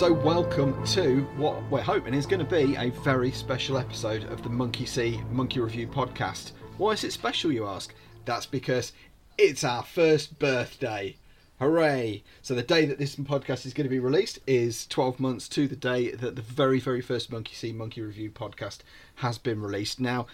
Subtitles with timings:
[0.00, 4.42] So, welcome to what we're hoping is going to be a very special episode of
[4.42, 6.52] the Monkey See Monkey Review podcast.
[6.78, 7.92] Why is it special, you ask?
[8.24, 8.94] That's because
[9.36, 11.16] it's our first birthday.
[11.58, 12.22] Hooray!
[12.40, 15.68] So, the day that this podcast is going to be released is 12 months to
[15.68, 18.78] the day that the very, very first Monkey See Monkey Review podcast
[19.16, 20.00] has been released.
[20.00, 20.26] Now,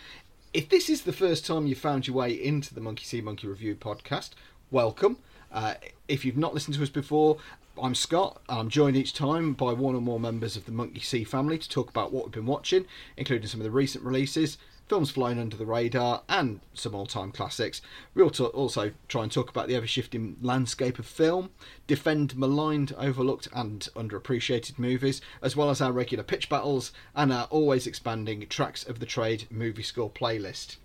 [0.54, 3.48] if this is the first time you found your way into the Monkey See Monkey
[3.48, 4.30] Review podcast,
[4.70, 5.16] welcome.
[5.50, 5.74] Uh,
[6.06, 7.38] if you've not listened to us before,
[7.82, 8.40] I'm Scott.
[8.48, 11.68] I'm joined each time by one or more members of the Monkey See family to
[11.68, 12.86] talk about what we've been watching,
[13.18, 14.56] including some of the recent releases,
[14.88, 17.82] films flying under the radar, and some all time classics.
[18.14, 21.50] We'll also try and talk about the ever shifting landscape of film,
[21.86, 27.44] defend maligned, overlooked, and underappreciated movies, as well as our regular pitch battles and our
[27.50, 30.76] always expanding Tracks of the Trade movie score playlist.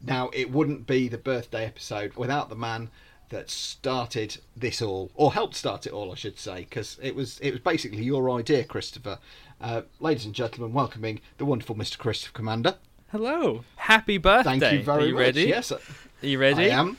[0.00, 2.90] Now, it wouldn't be the birthday episode without the man
[3.30, 7.38] that started this all, or helped start it all, I should say, because it was
[7.40, 9.18] it was basically your idea, Christopher.
[9.60, 11.98] Uh, ladies and gentlemen, welcoming the wonderful Mr.
[11.98, 12.76] Christopher Commander.
[13.10, 13.64] Hello.
[13.76, 14.58] Happy birthday.
[14.58, 15.20] Thank you very Are you much.
[15.20, 15.42] ready?
[15.44, 15.78] Yes, Are
[16.20, 16.70] you ready?
[16.70, 16.96] I am.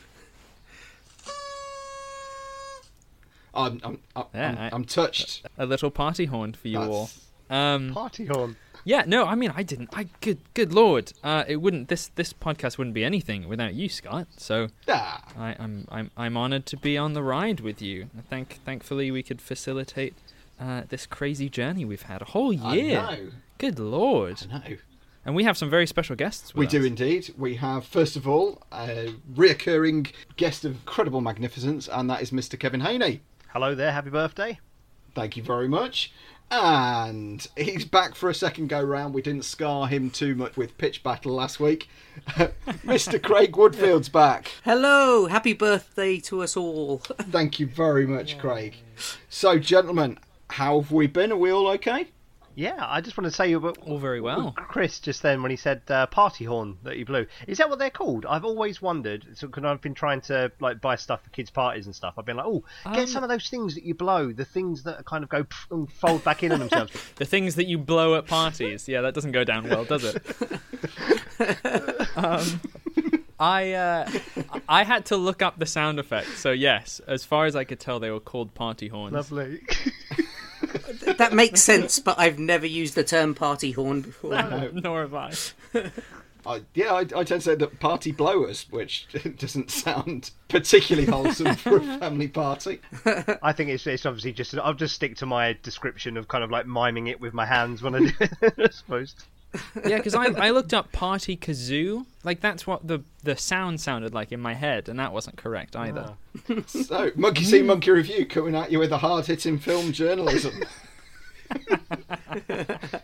[3.53, 5.45] I'm I'm I'm, Yeah, I'm, I'm touched.
[5.58, 7.09] A little party horn for you all.
[7.50, 8.55] That's- Um Party horn.
[8.86, 9.89] yeah, no, I mean I didn't.
[9.94, 11.11] I good good lord.
[11.23, 14.28] Uh it wouldn't this this podcast wouldn't be anything without you, Scott.
[14.38, 18.09] So Ah, I, I'm I'm I'm honored to be on the ride with you.
[18.30, 20.14] Thank thankfully we could facilitate
[20.59, 23.00] uh, this crazy journey we've had a whole year.
[23.00, 23.27] I know.
[23.58, 24.44] Good lord.
[24.52, 24.77] I know.
[25.25, 26.72] And we have some very special guests with We us.
[26.72, 27.33] do indeed.
[27.38, 32.58] We have, first of all, a reoccurring guest of incredible magnificence, and that is Mr.
[32.58, 33.22] Kevin Haney.
[33.53, 34.59] Hello there, happy birthday.
[35.16, 36.11] Thank you very much.
[36.52, 39.14] And he's back for a second go round.
[39.14, 41.89] We didn't scar him too much with Pitch Battle last week.
[42.28, 43.22] Mr.
[43.22, 44.52] Craig Woodfield's back.
[44.64, 46.98] Hello, happy birthday to us all.
[46.98, 48.76] Thank you very much, Craig.
[49.30, 50.17] So, gentlemen,
[50.49, 51.32] how have we been?
[51.32, 52.08] Are we all okay?
[52.59, 54.52] Yeah, I just want to say about all very well.
[54.52, 57.25] Chris just then when he said uh, party horn that he blew.
[57.47, 58.25] Is that what they're called?
[58.25, 59.25] I've always wondered.
[59.36, 62.15] So, because I've been trying to like buy stuff for kids' parties and stuff.
[62.17, 64.83] I've been like, oh, get Um, some of those things that you blow, the things
[64.83, 66.92] that kind of go pff and fold back in on themselves.
[67.15, 68.89] The things that you blow at parties.
[68.89, 70.21] Yeah, that doesn't go down well, does it?
[72.17, 72.61] um,
[73.39, 74.11] I uh,
[74.67, 76.37] I had to look up the sound effect.
[76.37, 79.14] So yes, as far as I could tell, they were called party horns.
[79.14, 79.61] Lovely.
[81.17, 84.72] that makes sense, but I've never used the term party horn before.
[84.73, 85.32] Nor have I.
[86.45, 89.08] I, yeah, I, I tend to say that party blowers, which
[89.38, 92.80] doesn't sound particularly wholesome for a family party.
[93.42, 96.49] I think it's it's obviously just I'll just stick to my description of kind of
[96.49, 98.54] like miming it with my hands when I do it.
[98.58, 99.16] I suppose.
[99.86, 102.05] Yeah, because I, I looked up party kazoo.
[102.23, 105.76] Like that's what the the sound sounded like in my head, and that wasn't correct
[105.76, 106.14] either.
[106.67, 110.54] So, Monkey See Monkey Review coming at you with a hard hitting film journalism.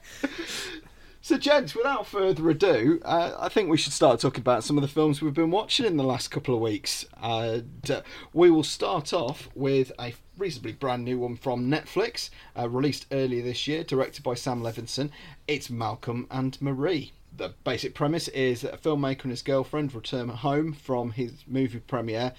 [1.22, 4.82] so, gents, without further ado, uh, I think we should start talking about some of
[4.84, 7.06] the films we've been watching in the last couple of weeks.
[7.22, 8.02] And, uh,
[8.34, 13.44] we will start off with a reasonably brand new one from Netflix, uh, released earlier
[13.44, 15.10] this year, directed by Sam Levinson.
[15.48, 17.12] It's Malcolm and Marie.
[17.36, 21.80] The basic premise is that a filmmaker and his girlfriend return home from his movie
[21.80, 22.34] premiere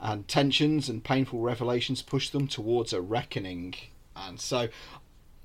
[0.00, 3.74] and tensions and painful revelations push them towards a reckoning.
[4.16, 4.68] And so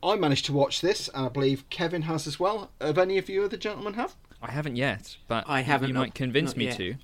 [0.01, 2.71] I managed to watch this, and I believe Kevin has as well.
[2.81, 4.15] Have any of you other gentlemen have?
[4.41, 6.77] I haven't yet, but I haven't, You not- might convince me yet.
[6.77, 6.95] to.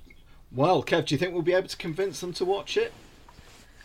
[0.52, 2.94] Well, Kev, do you think we'll be able to convince them to watch it?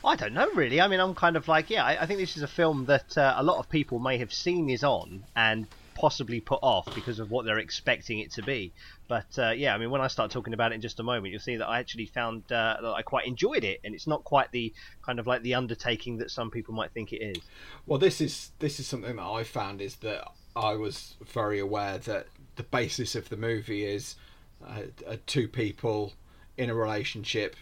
[0.04, 0.80] I don't know really.
[0.80, 3.16] I mean, I'm kind of like, yeah, I, I think this is a film that
[3.18, 5.66] uh, a lot of people may have seen is on and
[5.98, 8.72] possibly put off because of what they're expecting it to be.
[9.08, 11.32] But uh, yeah, I mean, when I start talking about it in just a moment,
[11.32, 14.22] you'll see that I actually found uh, that I quite enjoyed it, and it's not
[14.22, 14.72] quite the
[15.02, 17.38] kind of like the undertaking that some people might think it is.
[17.86, 21.98] Well, this is this is something that I found is that I was very aware
[21.98, 24.16] that the basis of the movie is
[24.64, 26.12] uh, uh, two people
[26.56, 27.56] in a relationship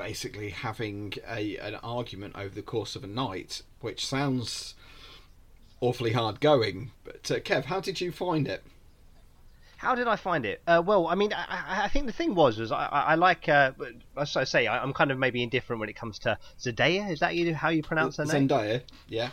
[0.00, 4.74] basically having a an argument over the course of a night, which sounds
[5.80, 6.92] awfully hard going.
[7.04, 8.62] But uh, Kev, how did you find it?
[9.76, 10.60] How did I find it?
[10.66, 13.72] Uh, well, I mean, I, I- think the thing was, was I, I like, uh,
[14.16, 17.10] as I say, I, I'm kind of maybe indifferent when it comes to Zendaya.
[17.10, 18.46] Is that you, how you pronounce her name?
[18.48, 19.30] Zendaya, yeah.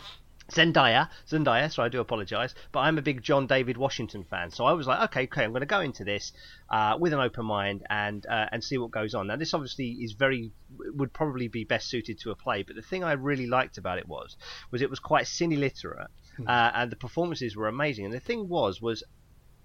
[0.50, 1.70] Zendaya, Zendaya.
[1.72, 4.50] So I do apologise, but I'm a big John David Washington fan.
[4.50, 6.32] So I was like, okay, okay, I'm going to go into this
[6.70, 9.26] uh, with an open mind and uh, and see what goes on.
[9.26, 10.52] Now, this obviously is very
[10.94, 13.98] would probably be best suited to a play, but the thing I really liked about
[13.98, 14.36] it was
[14.70, 16.08] was it was quite cine literate,
[16.46, 18.06] uh, and the performances were amazing.
[18.06, 19.02] And the thing was was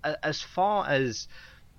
[0.04, 1.28] a- as far as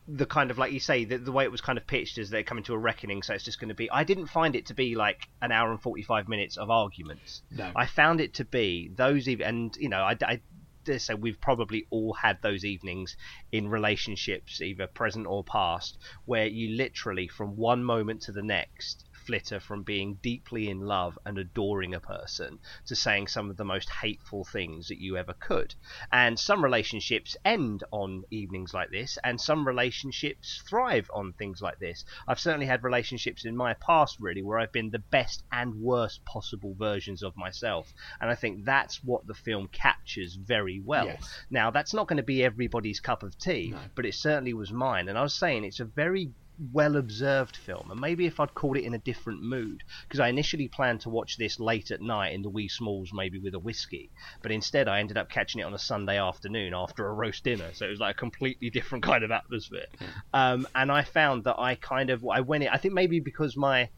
[0.06, 2.28] the kind of like you say the, the way it was kind of pitched is
[2.28, 4.66] they're coming to a reckoning so it's just going to be i didn't find it
[4.66, 7.70] to be like an hour and 45 minutes of arguments No.
[7.74, 10.40] i found it to be those ev- and you know i, I
[10.84, 13.16] dare say we've probably all had those evenings
[13.50, 15.96] in relationships either present or past
[16.26, 21.18] where you literally from one moment to the next flitter from being deeply in love
[21.24, 25.34] and adoring a person to saying some of the most hateful things that you ever
[25.34, 25.74] could.
[26.12, 31.78] And some relationships end on evenings like this, and some relationships thrive on things like
[31.78, 32.04] this.
[32.28, 36.24] I've certainly had relationships in my past, really, where I've been the best and worst
[36.24, 37.92] possible versions of myself.
[38.20, 41.06] And I think that's what the film captures very well.
[41.06, 41.28] Yes.
[41.50, 43.78] Now, that's not going to be everybody's cup of tea, No.
[43.94, 45.08] but it certainly was mine.
[45.08, 46.30] And I was saying it's a very
[46.72, 50.28] well observed film, and maybe if I'd called it in a different mood, because I
[50.28, 53.58] initially planned to watch this late at night in the wee smalls, maybe with a
[53.58, 54.10] whiskey,
[54.42, 57.70] but instead I ended up catching it on a Sunday afternoon after a roast dinner,
[57.72, 59.86] so it was like a completely different kind of atmosphere.
[60.32, 62.70] Um, and I found that I kind of I went in.
[62.70, 63.88] I think maybe because my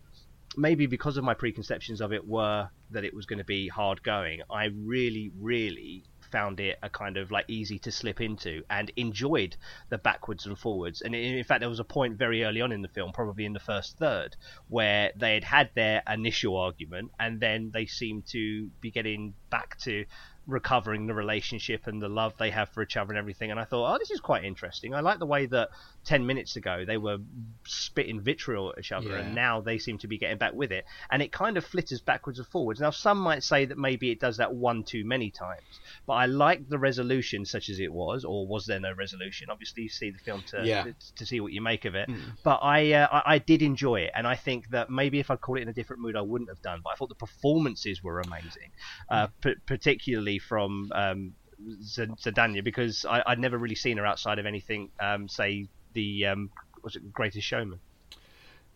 [0.56, 4.02] maybe because of my preconceptions of it were that it was going to be hard
[4.02, 8.90] going, I really, really found it a kind of like easy to slip into and
[8.96, 9.56] enjoyed
[9.88, 11.00] the backwards and forwards.
[11.02, 13.52] And in fact, there was a point very early on in the film, probably in
[13.52, 14.37] the first third,
[14.69, 19.78] where they had had their initial argument and then they seemed to be getting back
[19.78, 20.05] to
[20.46, 23.50] recovering the relationship and the love they have for each other and everything.
[23.50, 24.94] And I thought, oh, this is quite interesting.
[24.94, 25.70] I like the way that
[26.06, 27.19] 10 minutes ago they were
[27.67, 29.17] spitting vitriol at each other Yeah.
[29.19, 30.85] and now they seem to be getting back with it.
[31.11, 32.81] And it kind of flitters backwards and forwards.
[32.81, 35.62] Now, some might say that maybe it does that one too many times.
[36.06, 39.49] But I like the resolution such as it was, or was there no resolution?
[39.50, 40.85] Obviously, you see the film to, Yeah.
[40.85, 42.09] to, to see what you make of it.
[42.09, 42.20] Mm.
[42.44, 45.41] But I, uh, I I did enjoy it, and I think that maybe if I'd
[45.41, 46.81] called it in a different mood, I wouldn't have done.
[46.85, 48.70] But I thought the performances were amazing,
[49.11, 51.35] uh, p- particularly from um,
[52.62, 56.51] because I, I'd never really seen her outside of anything, um, say the um,
[56.85, 57.81] was it Greatest Showman.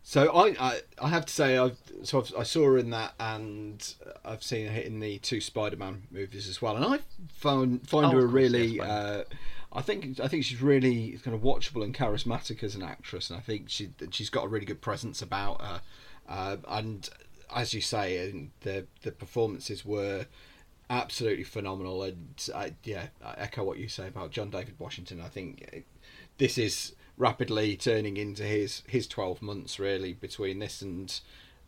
[0.02, 3.12] So I, I, I have to say, I've, so I've, I saw her in that,
[3.20, 3.94] and
[4.24, 7.00] I've seen her in the two Spider-Man movies as well, and I
[7.34, 8.66] found find Oh, her really.
[8.76, 9.24] yes, uh,
[9.72, 13.38] I think I think she's really kind of watchable and charismatic as an actress, and
[13.38, 15.82] I think she she's got a really good presence about her.
[16.28, 17.08] Uh, and
[17.54, 20.26] as you say, the the performances were
[20.88, 22.02] absolutely phenomenal.
[22.02, 25.20] And I, yeah, I echo what you say about John David Washington.
[25.20, 25.84] I think
[26.38, 31.20] this is rapidly turning into his his 12 months really between this and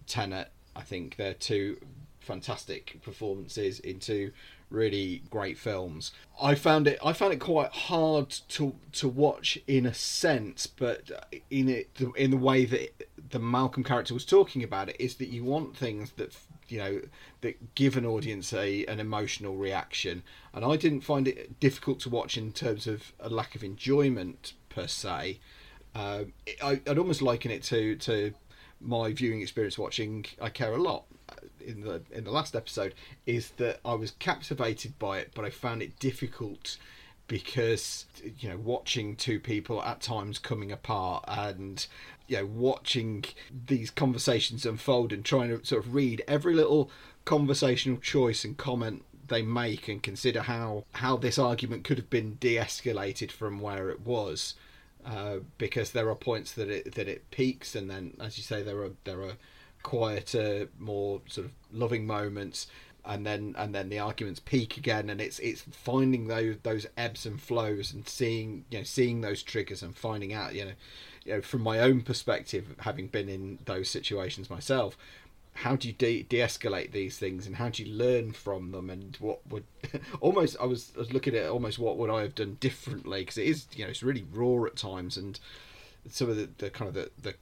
[0.06, 0.50] Tenet.
[0.74, 1.76] I think they're two
[2.18, 4.32] fantastic performances into
[4.70, 6.12] really great films.
[6.40, 11.10] I found it I found it quite hard to to watch in a sense, but
[11.50, 15.28] in it in the way that the Malcolm character was talking about it is that
[15.28, 16.34] you want things that
[16.68, 17.02] you know
[17.42, 20.22] that give an audience a an emotional reaction,
[20.54, 24.54] and I didn't find it difficult to watch in terms of a lack of enjoyment
[24.74, 25.38] per se.
[25.94, 26.24] Uh,
[26.62, 28.32] I, I'd almost liken it to to
[28.80, 31.34] my viewing experience watching I Care a Lot uh,
[31.64, 32.94] in the in the last episode
[33.26, 36.78] is that I was captivated by it, but I found it difficult
[37.28, 38.06] because
[38.38, 41.86] you know watching two people at times coming apart and
[42.26, 43.24] you know watching
[43.66, 46.90] these conversations unfold and trying to sort of read every little
[47.24, 52.34] conversational choice and comment they make and consider how how this argument could have been
[52.34, 54.54] de-escalated from where it was
[55.04, 58.62] uh, because there are points that it that it peaks and then as you say
[58.62, 59.36] there are there are
[59.82, 62.68] quieter more sort of loving moments
[63.04, 67.26] and then and then the arguments peak again and it's it's finding those those ebbs
[67.26, 70.72] and flows and seeing you know seeing those triggers and finding out you know
[71.24, 74.96] you know from my own perspective having been in those situations myself
[75.54, 79.16] how do you de- de-escalate these things and how do you learn from them and
[79.20, 79.64] what would
[80.20, 83.38] almost I was, I was looking at almost what would I have done differently because
[83.38, 85.38] it is you know it's really raw at times and
[86.08, 87.34] some of the, the kind of the, the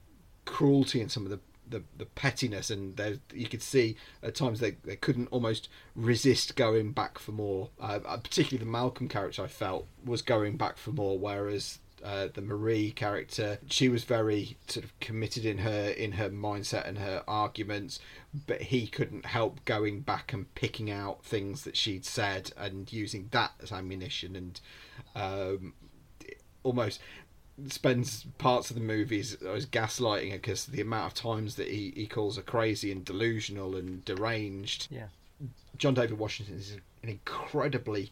[0.45, 4.59] cruelty and some of the the, the pettiness and there you could see at times
[4.59, 7.69] they, they couldn't almost resist going back for more.
[7.79, 12.41] Uh, particularly the Malcolm character I felt was going back for more whereas uh, the
[12.41, 17.23] Marie character she was very sort of committed in her in her mindset and her
[17.27, 17.99] arguments
[18.47, 23.27] but he couldn't help going back and picking out things that she'd said and using
[23.31, 24.61] that as ammunition and
[25.15, 25.73] um,
[26.63, 26.99] almost
[27.67, 31.93] spends parts of the movies as gaslighting her because the amount of times that he,
[31.95, 34.87] he calls her crazy and delusional and deranged.
[34.89, 35.07] Yeah.
[35.77, 36.71] John David Washington is
[37.03, 38.11] an incredibly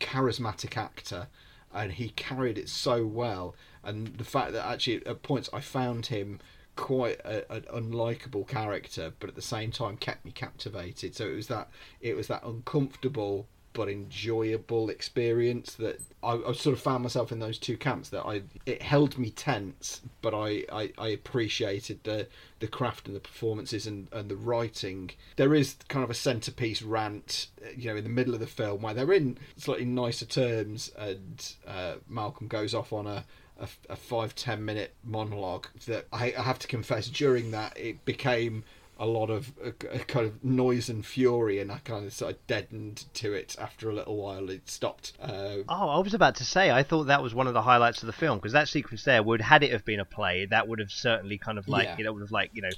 [0.00, 1.28] charismatic actor
[1.72, 3.54] and he carried it so well.
[3.82, 6.40] And the fact that actually at points I found him
[6.76, 11.14] quite a, an unlikable character but at the same time kept me captivated.
[11.16, 11.68] So it was that
[12.00, 17.38] it was that uncomfortable but enjoyable experience that I, I sort of found myself in
[17.38, 22.26] those two camps that I it held me tense but I, I, I appreciated the
[22.60, 25.10] the craft and the performances and, and the writing.
[25.36, 28.82] There is kind of a centerpiece rant you know in the middle of the film
[28.82, 33.24] where they're in slightly nicer terms and uh, Malcolm goes off on a
[33.60, 38.04] a, a five ten minute monologue that I, I have to confess during that it
[38.04, 38.64] became
[38.98, 42.32] a lot of a, a kind of noise and fury, and I kind of sort
[42.32, 44.50] of deadened to it after a little while.
[44.50, 45.12] It stopped.
[45.22, 48.02] Uh, Oh, I was about to say, I thought that was one of the highlights
[48.02, 50.66] of the film because that sequence there would, had it have been a play, that
[50.68, 51.96] would have certainly kind of like, Yeah.
[51.98, 52.70] you know, would have like, you know,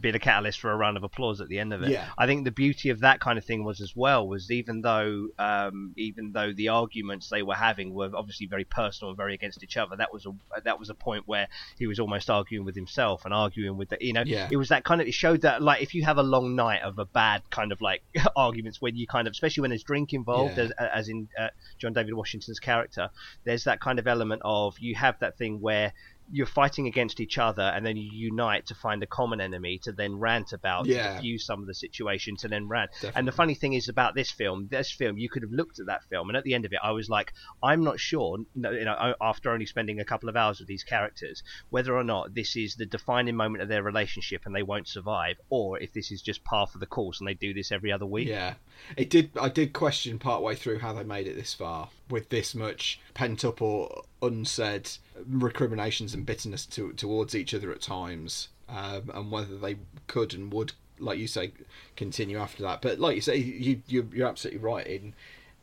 [0.00, 1.90] been a catalyst for a round of applause at the end of it.
[1.90, 2.06] Yeah.
[2.16, 5.28] I think the beauty of that kind of thing was as well was even though,
[5.38, 9.62] um, even though the arguments they were having were obviously very personal and very against
[9.62, 10.32] each other, that was a
[10.64, 13.98] that was a point where he was almost arguing with himself and arguing with the,
[14.00, 14.48] you know, Yeah.
[14.50, 16.82] it was that kind of it showed that like if you have a long night
[16.82, 18.02] of a bad kind of like
[18.36, 20.64] arguments when you kind of especially when there's drink involved Yeah.
[20.64, 21.48] as, as in uh,
[21.80, 23.10] John David Washington's character
[23.44, 25.92] there's that kind of element of you have that thing where
[26.30, 29.92] you're fighting against each other and then you unite to find a common enemy to
[29.92, 31.08] then rant about Yeah.
[31.08, 34.14] to diffuse some of the situation to then rant and the funny thing is about
[34.14, 36.64] this film this film you could have looked at that film and at the end
[36.64, 37.32] of it I was like
[37.62, 41.42] I'm not sure you know after only spending a couple of hours with these characters
[41.70, 45.36] whether or not this is the defining moment of their relationship and they won't survive
[45.48, 48.06] or if this is just par for the course and they do this every other
[48.06, 48.54] week Yeah,
[48.96, 49.30] it did.
[49.40, 53.44] I did question partway through how they made it this far with this much pent
[53.44, 54.90] up or unsaid
[55.26, 60.52] recriminations and bitterness to, towards each other at times, um, and whether they could and
[60.52, 61.52] would, like you say,
[61.96, 62.82] continue after that.
[62.82, 65.14] But like you say, you, you you're absolutely right in.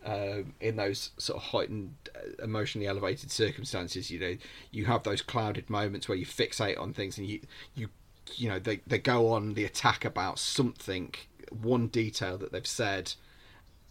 [0.06, 4.38] Uh, in those sort of heightened, uh, emotionally elevated circumstances, you know,
[4.70, 7.40] you have those clouded moments where you fixate on things and you,
[7.74, 7.90] you,
[8.36, 11.12] you know, they, they go on the attack about something,
[11.50, 13.14] one detail that they've said,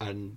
[0.01, 0.37] and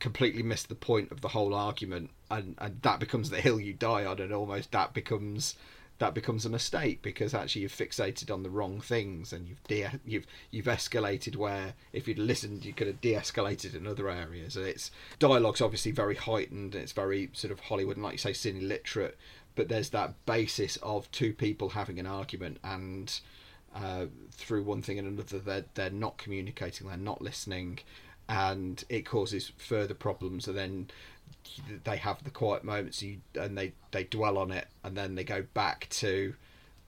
[0.00, 3.72] completely miss the point of the whole argument and, and that becomes the hill you
[3.72, 5.56] die on and almost that becomes
[5.98, 10.00] that becomes a mistake because actually you've fixated on the wrong things and you've de-
[10.06, 14.66] you've you've escalated where if you'd listened you could have de-escalated in other areas and
[14.66, 18.30] it's dialogue's obviously very heightened and it's very sort of Hollywood and like you say
[18.30, 19.16] cine literate
[19.56, 23.20] but there's that basis of two people having an argument and
[23.74, 27.80] uh, through one thing and another they're, they're not communicating they're not listening
[28.28, 30.88] and it causes further problems and then
[31.84, 35.24] they have the quiet moments you, and they, they dwell on it and then they
[35.24, 36.34] go back to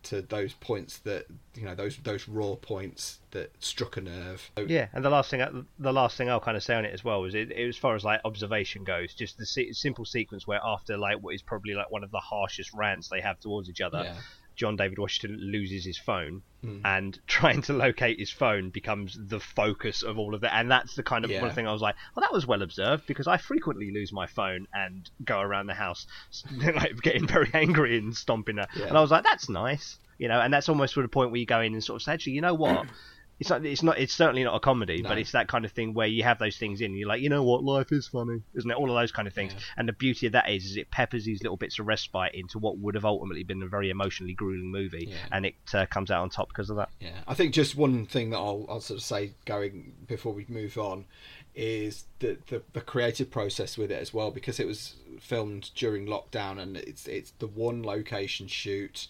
[0.03, 4.89] to those points that you know those those raw points that struck a nerve Yeah,
[4.95, 7.05] and the last thing, I- the last thing I'll kind of say on it as
[7.05, 10.47] well is, it, it, as far as like observation goes, just the se- simple sequence
[10.47, 13.69] where after like what is probably like one of the harshest rants they have towards
[13.69, 14.17] each other, Yeah.
[14.61, 16.81] John David Washington loses his phone, Hmm.
[16.85, 20.55] and trying to locate his phone becomes the focus of all of that.
[20.55, 21.51] And that's the kind of Yeah.
[21.53, 24.67] thing I was like, well, that was well observed because I frequently lose my phone
[24.75, 26.07] and go around the house
[26.53, 28.59] like getting very angry and stomping.
[28.59, 28.69] Her.
[28.77, 28.89] Yeah.
[28.89, 30.39] And I was like, that's nice, you know.
[30.39, 32.35] And that's almost sort of point where you go in and sort of say, actually,
[32.35, 32.87] you know what?
[33.41, 33.65] It's not.
[33.65, 33.99] It's not.
[33.99, 36.59] It's certainly not a comedy, but it's that kind of thing where you have those
[36.59, 36.95] things in.
[36.95, 37.65] You're like, you know what?
[37.65, 38.75] Life is funny, isn't it?
[38.77, 39.53] All of those kind of things.
[39.55, 39.61] Yeah.
[39.79, 42.59] And the beauty of that is, is it peppers these little bits of respite into
[42.59, 45.17] what would have ultimately been a very emotionally grueling movie, Yeah.
[45.33, 46.91] and it uh, comes out on top because of that.
[47.01, 50.45] Yeah, I think just one thing that I'll, I'll sort of say going before we
[50.49, 51.07] move on
[51.55, 56.07] is the, the the creative process with it as well because it was filmed during
[56.07, 59.09] lockdown and it's it's the one location shoot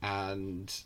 [0.00, 0.82] and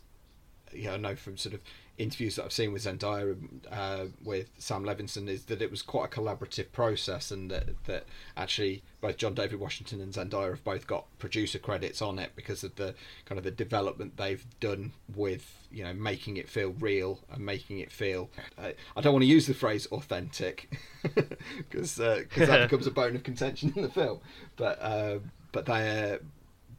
[0.73, 1.61] yeah, I know from sort of
[1.97, 3.35] interviews that I've seen with Zendaya
[3.71, 8.05] uh, with Sam Levinson is that it was quite a collaborative process and that, that
[8.35, 12.63] actually both John David Washington and Zendaya have both got producer credits on it because
[12.63, 12.93] of the
[13.25, 17.79] kind of the development they've done with you know making it feel real and making
[17.79, 20.77] it feel uh, I don't want to use the phrase authentic
[21.57, 24.19] because uh, 'cause that becomes a bone of contention in the film.
[24.55, 25.19] But uh,
[25.51, 26.19] but they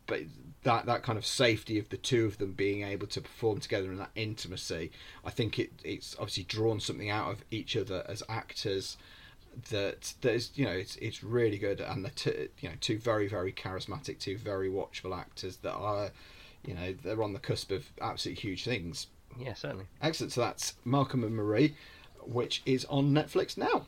[0.06, 0.20] but
[0.64, 3.90] that that kind of safety of the two of them being able to perform together
[3.90, 4.90] and that intimacy,
[5.24, 8.96] I think it it's obviously drawn something out of each other as actors
[9.70, 12.98] that that is you know it's it's really good and the two, you know two
[12.98, 16.10] very very charismatic two very watchable actors that are
[16.64, 19.06] you know they're on the cusp of absolutely huge things.
[19.38, 19.86] Yeah, certainly.
[20.02, 20.32] Excellent.
[20.32, 21.76] So that's Malcolm and Marie,
[22.22, 23.86] which is on Netflix now.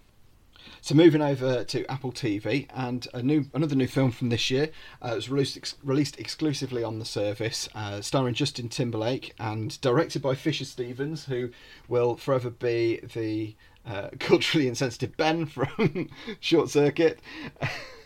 [0.81, 4.71] So moving over to Apple TV and a new another new film from this year.
[5.05, 9.81] Uh, it was released ex- released exclusively on the service, uh, starring Justin Timberlake and
[9.81, 11.51] directed by Fisher Stevens, who
[11.89, 13.55] will forever be the
[13.87, 16.09] uh, culturally insensitive Ben from
[16.41, 17.21] Short Circuit.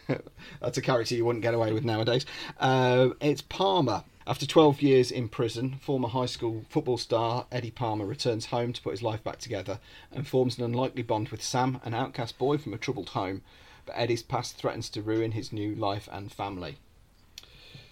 [0.60, 2.26] That's a character you wouldn't get away with nowadays.
[2.58, 4.04] Uh, it's Palmer.
[4.26, 8.80] After 12 years in prison, former high school football star Eddie Palmer returns home to
[8.80, 12.56] put his life back together and forms an unlikely bond with Sam, an outcast boy
[12.56, 13.42] from a troubled home.
[13.86, 16.78] but Eddie's past threatens to ruin his new life and family.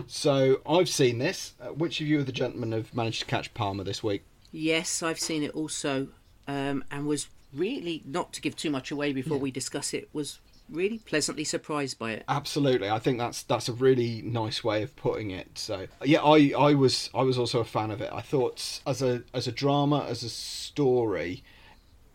[0.06, 1.52] So I've seen this.
[1.60, 4.22] Uh, which of you of the gentlemen have managed to catch Palmer this week?
[4.50, 6.08] Yes, I've seen it also,
[6.48, 10.08] um, and was really not to give too much away before we discuss it.
[10.12, 10.40] Was
[10.72, 12.24] really pleasantly surprised by it.
[12.28, 15.58] Absolutely, I think that's that's a really nice way of putting it.
[15.58, 18.10] So yeah, I, I was I was also a fan of it.
[18.12, 21.44] I thought as a as a drama as a story,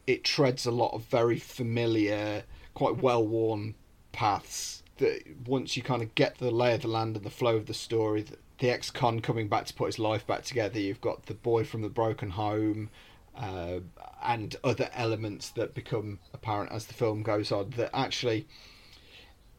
[0.05, 3.75] it treads a lot of very familiar, quite well worn
[4.11, 4.83] paths.
[4.97, 7.67] That once you kind of get the lay of the land and the flow of
[7.67, 10.79] the story, the, ex-con coming back to put his life back together.
[10.79, 12.89] You've got the boy from the broken home.
[13.37, 13.79] Uh,
[14.23, 18.47] and other elements that become apparent as the film goes on that actually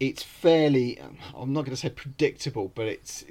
[0.00, 1.00] it's fairly
[1.34, 3.24] i'm not going to say predictable but it's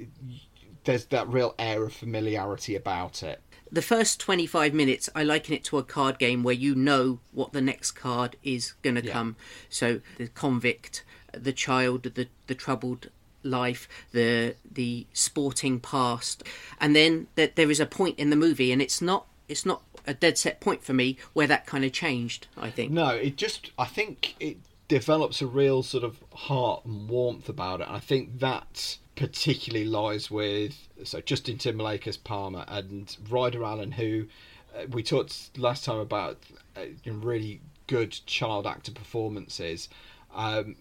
[0.84, 3.40] there's that real air of familiarity about it
[3.70, 7.52] The first 25 minutes, I liken it to a card game where you know what
[7.52, 9.12] the next card is going to Yeah.
[9.12, 9.36] come.
[9.68, 13.10] So the convict, the child, the the troubled
[13.42, 16.42] life, the the sporting past,
[16.80, 19.82] and then that there is a point in the movie, and it's not it's not
[20.08, 22.48] a dead set point for me where that kind of changed.
[22.56, 22.90] I think.
[22.90, 24.56] No, it just I think it
[24.88, 27.88] develops a real sort of heart and warmth about it.
[27.88, 34.26] I think that particularly lies with so Justin Timberlake as Palmer and Ryder Allen, who
[34.74, 36.38] uh, we talked last time about
[36.76, 39.88] uh, really good child actor performances.
[40.34, 40.76] Um,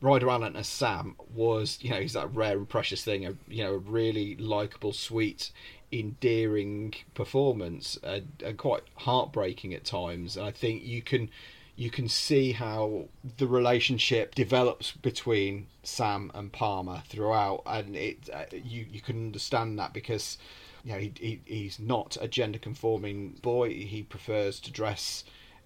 [0.00, 3.64] Ryder Allen as Sam was, you know, he's that rare and precious thing, a you
[3.64, 5.50] know, a really likable, sweet,
[5.92, 10.36] endearing performance, uh, and quite heartbreaking at times.
[10.36, 11.28] And I think you can,
[11.76, 18.44] you can see how the relationship develops between Sam and Palmer throughout, and it, uh,
[18.52, 20.38] you you can understand that because,
[20.82, 23.68] you know, he, he he's not a gender conforming boy.
[23.68, 25.24] He prefers to dress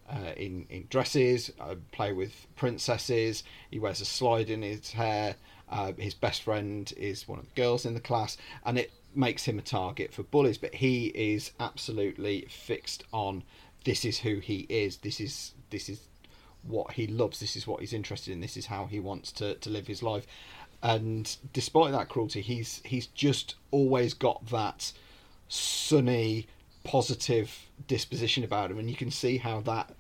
[0.09, 3.45] uh, in in dresses, uh, play with princesses.
[3.71, 5.37] He wears a slide in his hair.
[5.69, 9.45] Uh, his best friend is one of the girls in the class, and it makes
[9.45, 10.59] him a target for bullies.
[10.59, 13.43] But he is absolutely fixed on
[13.85, 14.99] this is who he is.
[14.99, 16.01] This is this is
[16.63, 17.41] what he loves.
[17.41, 18.41] This is what he's interested in.
[18.41, 20.27] This is how he wants to, to live his life.
[20.83, 24.93] And despite that cruelty, he's he's just always got that
[25.49, 26.47] sunny,
[26.85, 29.91] positive disposition about him, and you can see how that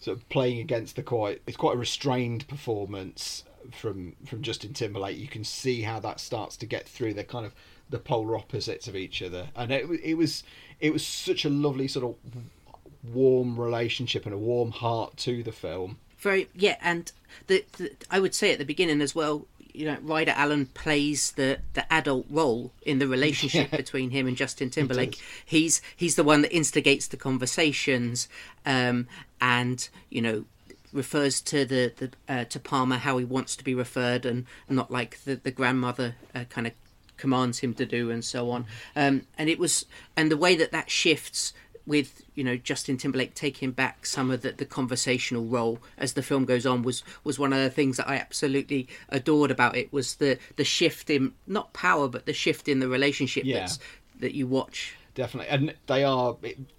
[0.00, 5.18] sort of playing against the quite it's quite a restrained performance from from Justin Timberlake.
[5.18, 7.54] You can see how that starts to get through the kind of
[7.88, 10.42] the polar opposites of each other, and it it was
[10.80, 15.52] it was such a lovely sort of warm relationship and a warm heart to the
[15.52, 15.98] film.
[16.18, 17.10] Very yeah, and
[17.46, 19.46] the, the I would say at the beginning as well.
[19.74, 23.76] You know, Ryder Allen plays the, the adult role in the relationship Yeah.
[23.78, 25.18] between him and Justin Timberlake.
[25.44, 28.28] he's he's the one that instigates the conversations,
[28.66, 29.06] um,
[29.40, 30.44] and you know
[30.92, 34.90] refers to the, the uh, to Palmer how he wants to be referred, and not
[34.90, 36.72] like the the grandmother uh, kind of
[37.16, 38.66] commands him to do, and so on.
[38.94, 41.52] Um, and it was and the way that that shifts
[41.86, 46.22] with you know Justin Timberlake taking back some of the, the conversational role as the
[46.22, 49.92] film goes on was was one of the things that I absolutely adored about it
[49.92, 53.60] was the the shift in not power but the shift in the relationship Yeah.
[53.60, 53.78] that's
[54.20, 56.36] that you watch Definitely, and they are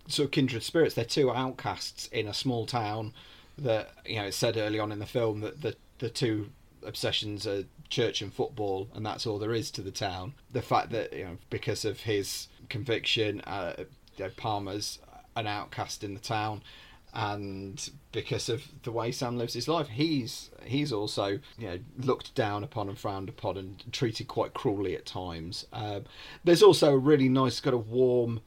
[0.08, 0.96] sort of kindred spirits.
[0.96, 3.14] They're two outcasts in a small town.
[3.60, 6.50] That you know, it's said early on in the film that the the two
[6.84, 10.34] obsessions are church and football, and that's all there is to the town.
[10.52, 13.84] The fact that you know, because of his conviction, uh,
[14.18, 15.00] you know, Palmer's
[15.36, 16.62] an outcast in the town,
[17.14, 22.34] and because of the way Sam lives his life, he's he's also you know looked
[22.36, 25.66] down upon and frowned upon and treated quite cruelly at times.
[25.72, 26.06] Um,
[26.44, 28.42] there's also a really nice kind of warm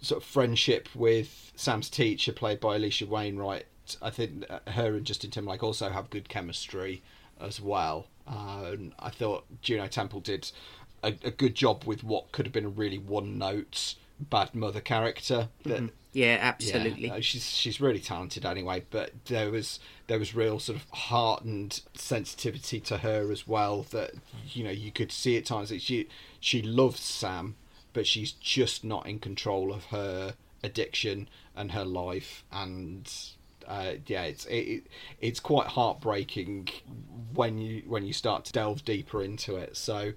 [0.00, 3.66] sort of friendship with Sam's teacher, played by Alisha Wainwright.
[4.02, 7.02] I think her and Justin Timberlake also have good chemistry
[7.40, 8.06] as well.
[8.26, 10.50] Uh, I thought Juno Temple did
[11.02, 15.48] a, a good job with what could have been a really one-note bad mother character.
[15.64, 18.84] That yeah absolutely yeah, she's she's really talented anyway.
[18.90, 23.82] But there was there was real sort of heart and sensitivity to her as well.
[23.90, 24.12] That
[24.48, 26.08] you know you could see at times that she
[26.40, 27.56] she loves Sam,
[27.92, 32.44] but she's just not in control of her addiction and her life.
[32.50, 33.10] And
[33.66, 34.86] uh, yeah, it's it, it,
[35.20, 36.68] it's quite heartbreaking
[37.34, 39.76] when you when you start to delve deeper into it.
[39.76, 40.12] So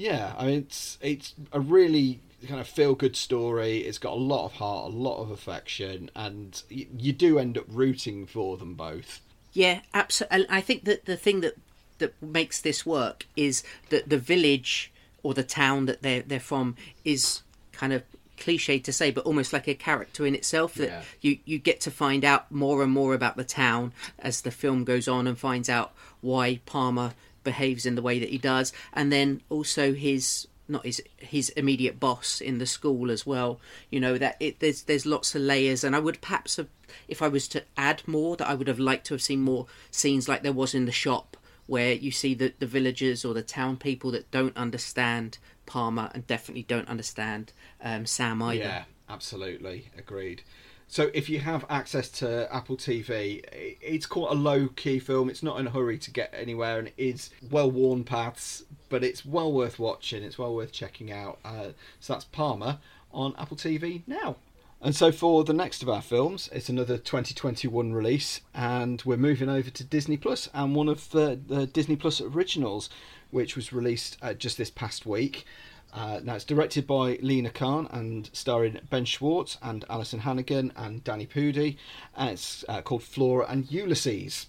[0.00, 3.78] yeah, I mean it's it's a really kind of feel good story.
[3.80, 7.58] It's got a lot of heart, a lot of affection, and y- you do end
[7.58, 9.20] up rooting for them both.
[9.52, 10.46] Yeah, absolutely.
[10.48, 11.54] I think that the thing that
[11.98, 14.90] that makes this work is that the village
[15.22, 18.02] or the town that they're they're from is kind of
[18.38, 20.72] cliche to say, but almost like a character in itself.
[20.76, 21.02] That Yeah.
[21.20, 24.84] you you get to find out more and more about the town as the film
[24.84, 27.12] goes on, and finds out why Palmer
[27.44, 31.98] behaves in the way that he does, and then also his not his his immediate
[32.00, 33.60] boss in the school as well.
[33.90, 36.68] You know that it there's there's lots of layers, and I would perhaps have,
[37.08, 39.66] if I was to add more, that I would have liked to have seen more
[39.90, 43.42] scenes like there was in the shop where you see the the villagers or the
[43.42, 48.64] town people that don't understand Palmer and definitely don't understand um, Sam either.
[48.64, 49.88] Yeah, absolutely.
[49.96, 50.42] Agreed.
[50.90, 53.44] So if you have access to Apple TV,
[53.80, 55.30] it's quite a low key film.
[55.30, 59.04] It's not in a hurry to get anywhere and it is well worn paths, but
[59.04, 60.24] it's well worth watching.
[60.24, 61.38] It's well worth checking out.
[61.44, 61.68] Uh,
[62.00, 62.78] so that's Palmer
[63.12, 64.34] on Apple TV now.
[64.82, 69.48] And so for the next of our films, it's another 2021 release, and we're moving
[69.48, 72.90] over to Disney Plus and one of the, the Disney Plus originals,
[73.30, 75.44] which was released uh, just this past week.
[75.92, 81.02] Uh, now it's directed by Lena Khan and starring Ben Schwartz and Alyson Hannigan and
[81.02, 81.76] Danny Pudi,
[82.16, 84.46] and it's uh, called Flora and Ulysses.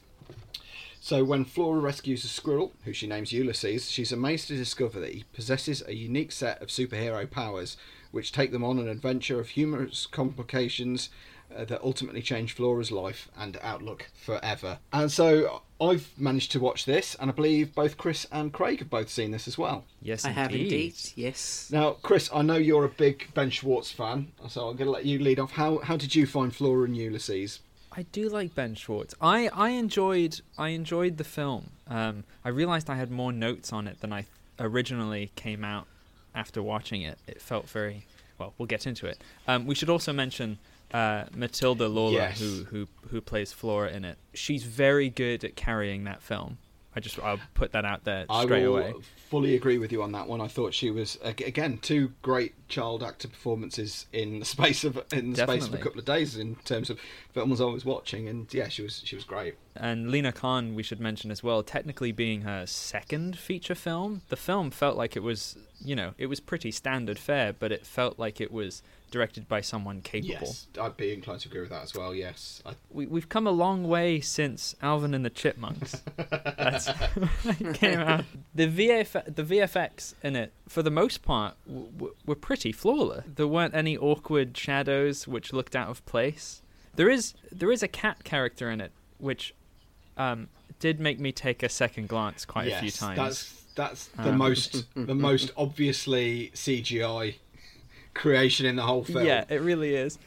[1.04, 5.14] So, when Flora rescues a squirrel, who she names Ulysses, she's amazed to discover that
[5.14, 7.76] he possesses a unique set of superhero powers,
[8.12, 11.10] which take them on an adventure of humorous complications
[11.56, 14.78] uh, that ultimately change Flora's life and outlook forever.
[14.94, 18.89] And so, I've managed to watch this, and I believe both Chris and Craig have
[18.89, 19.86] both seen this as well.
[20.02, 20.63] Yes, I have indeed.
[20.72, 20.96] indeed.
[21.15, 21.70] Yes.
[21.72, 25.06] Now, Chris, I know you're a big Ben Schwartz fan, so I'm going to let
[25.06, 25.52] you lead off.
[25.52, 27.62] How how did you find Flora and Ulysses?
[27.94, 29.15] I do like Ben Schwartz.
[29.20, 31.72] I, I enjoyed I enjoyed the film.
[31.88, 34.28] Um, I realized I had more notes on it than I
[34.60, 35.88] originally came out
[36.36, 37.17] after watching it.
[37.28, 38.06] It felt very
[38.38, 38.54] well.
[38.58, 39.20] We'll get into it.
[39.48, 40.60] Um, we should also mention
[40.94, 42.40] uh, Matilda Lawler, Yes.
[42.40, 44.18] who who who plays Flora in it.
[44.34, 46.58] She's very good at carrying that film.
[46.96, 48.94] I just I'll put that out there I straight will away.
[49.30, 50.42] fully agree with you on that one.
[50.42, 55.34] I thought she was again two great child actor performances in the space of in
[55.34, 57.00] the space of a couple of days in terms of
[57.34, 59.56] films I was watching, and yeah, she was she was great.
[59.76, 64.36] And Lena Khan, we should mention as well, technically being her second feature film, the
[64.36, 68.20] film felt like it was, you know, it was pretty standard fare, but it felt
[68.20, 70.48] like it was directed by someone capable.
[70.48, 72.14] Yes, I'd be inclined to agree with that as well.
[72.14, 76.02] Yes, I, We, we've come a long way since Alvin and the Chipmunks.
[77.74, 78.26] Came out.
[78.56, 83.26] The VF, the VFX in it, for the most part, w- w- were pretty flawless.
[83.36, 86.62] There weren't any awkward shadows which looked out of place.
[86.96, 89.54] There is there is a cat character in it which
[90.18, 90.48] um,
[90.80, 93.18] did make me take a second glance quite yes, a few times.
[93.18, 97.36] That's that's the Um, most the most obviously CGI
[98.14, 99.26] creation in the whole film.
[99.26, 100.18] Yeah, it really is.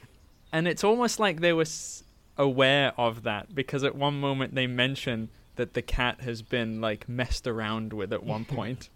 [0.53, 2.05] And it's almost like they were s-
[2.37, 7.09] aware of that because at one moment they mention that the cat has been like
[7.09, 8.89] messed around with at one point.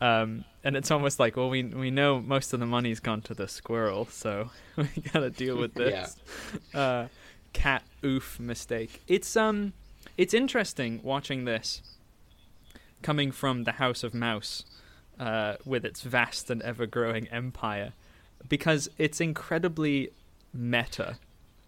[0.00, 3.34] Um, and it's almost like, well, we we know most of the money's gone to
[3.34, 6.16] the squirrel, so we gotta deal with this
[6.74, 7.06] uh,
[7.52, 9.02] cat oof mistake.
[9.06, 9.72] It's um,
[10.18, 11.82] it's interesting watching this
[13.02, 14.64] coming from the House of Mouse,
[15.20, 17.92] uh, with its vast and ever-growing empire,
[18.48, 20.10] because it's incredibly
[20.52, 21.18] meta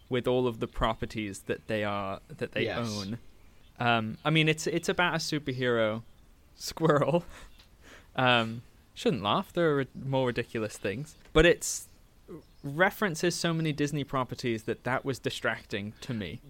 [0.09, 2.79] with all of the properties that they are that they Yes.
[2.89, 3.19] own.
[3.79, 6.03] Um, I mean, it's it's about a superhero
[6.57, 7.25] squirrel.
[8.16, 8.62] Um,
[8.94, 9.52] shouldn't laugh.
[9.52, 11.88] There are more ridiculous things, but it's
[12.64, 16.40] references so many Disney properties that that was distracting to me.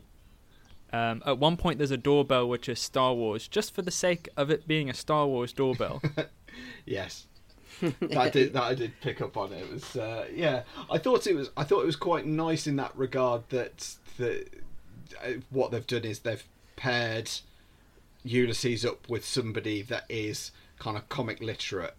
[0.92, 4.28] Um, at one point, there's a doorbell which is Star Wars, just for the sake
[4.36, 6.02] of it being a Star Wars doorbell.
[6.86, 7.26] Yes.
[8.00, 9.60] that did that I did pick up on it.
[9.60, 10.62] It was uh, yeah.
[10.90, 14.46] I thought it was I thought it was quite nice in that regard that the
[15.22, 16.44] uh, what they've done is they've
[16.76, 17.30] paired
[18.24, 21.94] Ulysses up with somebody that is kind of comic literate.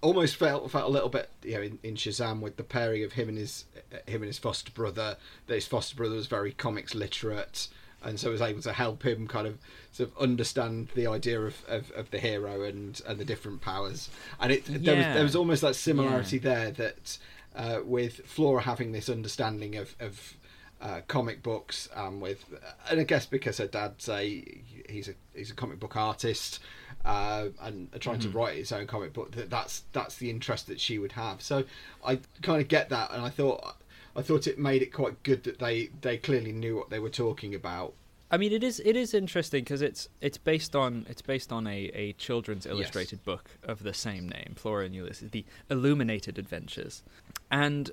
[0.00, 3.12] Almost felt felt a little bit you know in, in Shazam with the pairing of
[3.12, 5.16] him and his uh, him and his foster brother.
[5.46, 7.68] That his foster brother was very comics literate.
[8.00, 9.58] And so was able to help him kind of
[9.90, 14.08] sort of understand the idea of, of, of the hero and, and the different powers.
[14.38, 17.18] And it there was there was almost that similarity there that
[17.56, 20.36] uh, with Flora having this understanding of, of
[20.80, 22.44] uh, comic books, um, with
[22.88, 26.60] and I guess because her dad's a he's a he's a comic book artist,
[27.04, 29.32] uh, and trying to write his own comic book.
[29.32, 31.42] That that's that's the interest that she would have.
[31.42, 31.64] So
[32.04, 33.76] I kind of get that, and I thought
[34.16, 37.10] I thought it made it quite good that they they clearly knew what they were
[37.10, 37.94] talking about.
[38.30, 41.66] I mean, it is it is interesting because it's it's based on it's based on
[41.66, 47.02] a, a children's illustrated book of the same name, Flora and Ulysses, the Illuminated Adventures,
[47.50, 47.90] and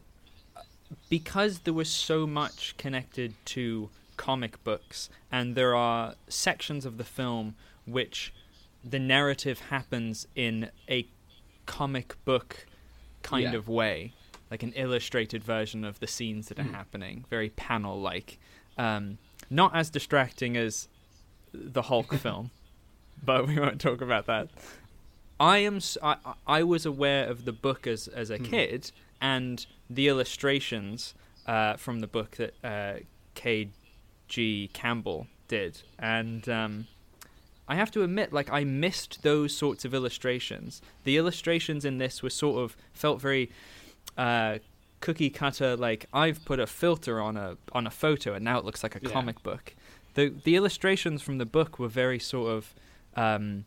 [1.09, 7.03] because there was so much connected to comic books, and there are sections of the
[7.03, 8.33] film which
[8.87, 11.07] the narrative happens in a
[11.65, 12.65] comic book
[13.23, 13.55] kind Yeah.
[13.55, 14.13] of way.
[14.51, 18.37] like an illustrated version of the scenes that are happening, very panel like.
[18.77, 19.17] Um,
[19.49, 20.87] not as distracting as
[21.51, 22.51] the Hulk film,
[23.23, 24.49] but we won't talk about that.
[25.39, 30.07] I am I, I was aware of the book as as a kid and the
[30.07, 31.15] illustrations
[31.47, 32.99] uh, from the book that uh,
[33.33, 34.69] K.G.
[34.73, 36.87] Campbell did, and um,
[37.67, 40.81] I have to admit, like I missed those sorts of illustrations.
[41.03, 43.49] The illustrations in this were sort of felt very
[44.17, 44.59] uh,
[45.01, 45.75] cookie cutter.
[45.75, 48.95] Like I've put a filter on a on a photo, and now it looks like
[48.95, 49.11] a Yeah.
[49.11, 49.73] comic book.
[50.13, 52.73] The the illustrations from the book were very sort of.
[53.15, 53.65] Um,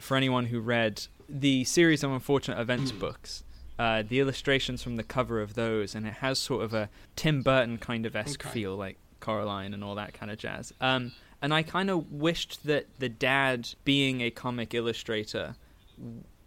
[0.00, 3.44] for anyone who read the series of unfortunate events books,
[3.78, 7.42] uh, the illustrations from the cover of those, and it has sort of a Tim
[7.42, 8.52] Burton kind of esque Okay.
[8.52, 10.72] feel, like Coraline and all that kind of jazz.
[10.80, 11.12] Um,
[11.44, 15.56] and I kind of wished that the dad, being a comic illustrator,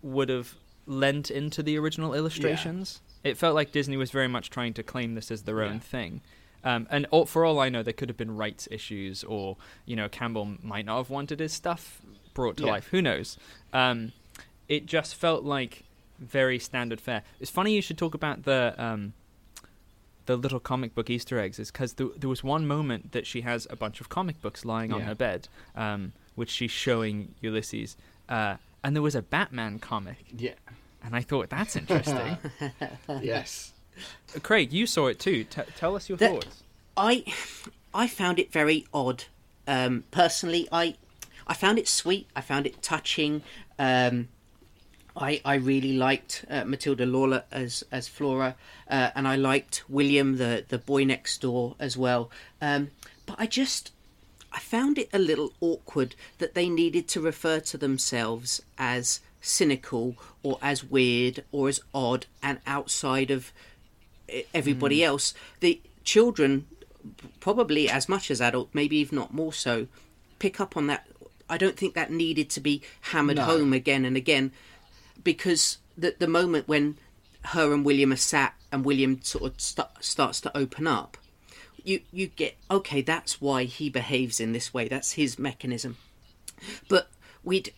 [0.01, 0.55] would have
[0.87, 2.99] lent into the original illustrations.
[3.23, 5.69] It felt like Disney was very much trying to claim this as their Yeah.
[5.69, 6.21] own thing.
[6.63, 9.95] Um, and all, for all I know, there could have been rights issues, or you
[9.95, 12.01] know, Campbell might not have wanted his stuff
[12.33, 12.71] brought to Yeah.
[12.71, 12.87] life.
[12.87, 13.37] Who knows?
[13.73, 14.13] Um,
[14.67, 15.83] it just felt like
[16.17, 17.21] very standard fare.
[17.39, 19.13] It's funny you should talk about the um,
[20.27, 23.41] the little comic book Easter eggs, is because th- there was one moment that she
[23.41, 25.05] has a bunch of comic books lying on Yeah.
[25.07, 27.97] her bed, um, which she's showing Ulysses,
[28.29, 30.53] uh, and there was a Batman comic, Yeah.
[31.03, 32.37] and I thought that's interesting.
[33.21, 33.73] yes.
[34.43, 35.43] Craig, you saw it too.
[35.45, 36.63] T- tell us your That- thoughts.
[36.95, 37.23] I
[37.93, 39.23] I found it very odd.
[39.67, 40.95] Um, personally, I
[41.47, 42.27] I found it sweet.
[42.35, 43.41] I found it touching.
[43.79, 44.27] Um,
[45.17, 48.55] I I really liked uh, Matilda Lawler as as Flora,
[48.89, 52.29] uh, and I liked William, the the boy next door, as well.
[52.61, 52.91] Um,
[53.25, 53.91] but I just
[54.51, 60.15] I found it a little awkward that they needed to refer to themselves as cynical
[60.43, 63.51] or as weird or as odd and outside of
[64.53, 65.33] everybody else.
[65.59, 66.67] The children,
[67.39, 69.87] probably as much as adult, maybe even not more so,
[70.39, 71.07] pick up on that.
[71.49, 73.43] I don't think that needed to be hammered No.
[73.43, 74.51] home again and again,
[75.23, 76.97] because the the moment when
[77.45, 81.17] her and William are sat and William sort of st- starts to open up,
[81.83, 83.01] you you get okay.
[83.01, 84.87] That's why he behaves in this way.
[84.87, 85.97] That's his mechanism.
[86.89, 87.09] But
[87.43, 87.73] we'd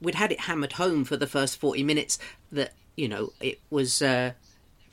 [0.00, 2.18] we'd had it hammered home for the first forty minutes
[2.50, 4.02] that you know it was.
[4.02, 4.32] Uh,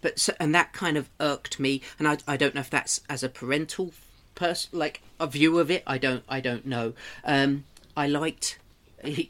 [0.02, 3.02] but so, and that kind of irked me, and I I don't know if that's
[3.10, 3.92] as a parental
[4.36, 5.84] person like a view of it.
[5.86, 6.94] I don't I don't know.
[7.24, 7.66] Um,
[7.98, 8.60] I liked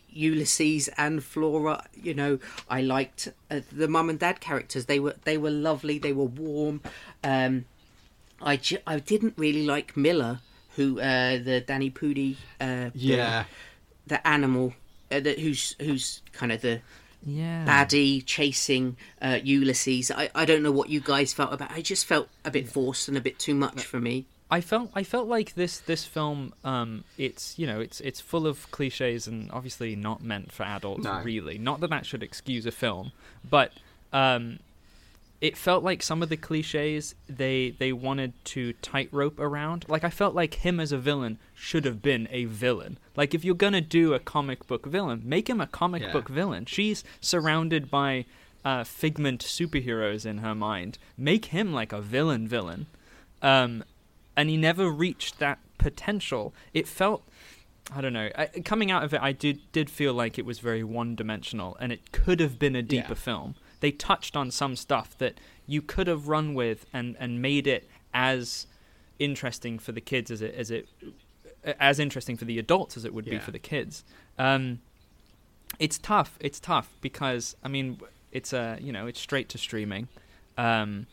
[0.10, 1.86] Ulysses and Flora.
[1.94, 4.86] You know, I liked uh, the mum and dad characters.
[4.86, 6.00] They were they were lovely.
[6.00, 6.82] They were warm.
[7.24, 7.66] Um,
[8.42, 10.40] I didn't really like Miller,
[10.76, 13.44] who uh, the Danny Pudi, uh, Yeah.
[14.08, 14.74] the, animal,
[15.12, 16.80] uh, the, who's who's kind of the
[17.26, 17.66] Yeah.
[17.66, 20.10] baddie chasing uh, Ulysses.
[20.10, 21.72] I, I don't know what you guys felt about.
[21.72, 24.26] I just felt a bit forced and a bit too much for me.
[24.52, 28.48] I felt I felt like this this film um it's you know it's it's full
[28.48, 31.22] of cliches and obviously not meant for adults No.
[31.22, 31.58] really.
[31.58, 33.12] Not that that should excuse a film
[33.48, 33.72] but
[34.12, 34.60] um
[35.42, 39.86] it felt like some of the cliches they they wanted to tightrope around.
[39.88, 42.98] Like I felt like him as a villain should have been a villain.
[43.16, 46.12] Like if you're gonna do a comic book villain make him a comic Yeah.
[46.12, 46.66] book villain.
[46.66, 48.26] She's surrounded by
[48.66, 50.98] uh, figment superheroes in her mind.
[51.18, 52.88] Make him like a villain villain.
[53.42, 53.86] Um,
[54.36, 56.54] and he never reached that potential.
[56.74, 57.28] It felt,
[57.96, 60.60] I don't know, I, coming out of it, I did did feel like it was
[60.60, 63.13] very one dimensional, and it could have been a deeper Yeah.
[63.15, 63.56] film.
[63.80, 67.89] They touched on some stuff that you could have run with and and made it
[68.13, 68.68] as
[69.20, 70.88] interesting for the kids as it as it
[71.80, 74.04] as interesting for the adults as it would be for the kids.
[74.38, 74.80] Um,
[75.78, 76.38] it's tough.
[76.39, 78.00] It's tough because I mean,
[78.32, 80.08] it's a you know it's straight to streaming,
[80.58, 81.06] um,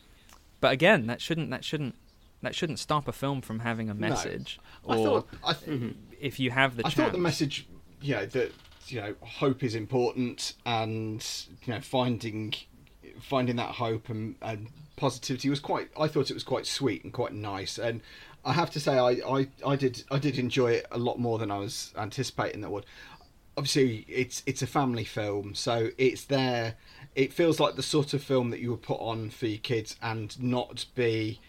[0.61, 1.95] but again, that shouldn't that shouldn't
[2.41, 4.59] that shouldn't stop a film from having a message.
[4.87, 5.99] I or thought I, th- mm-hmm.
[6.19, 7.67] if you have the I chance, thought the message,
[8.01, 8.51] you know, that
[8.87, 11.25] you know, hope is important, and
[11.65, 12.53] you know, finding
[13.21, 15.89] finding that hope and, and positivity was quite.
[15.99, 18.01] I thought it was quite sweet and quite nice, and
[18.45, 21.37] I have to say, I, I, I did I did enjoy it a lot more
[21.37, 22.85] than I was anticipating that would.
[23.57, 26.75] Obviously, it's it's a family film, so it's there.
[27.15, 29.95] It feels like the sort of film that you would put on for your kids
[30.03, 31.39] and not be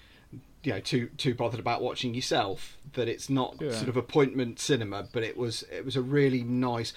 [0.64, 3.71] you know too too bothered about watching yourself that it's not Yeah.
[3.73, 6.92] sort of appointment cinema but it was it was a really nice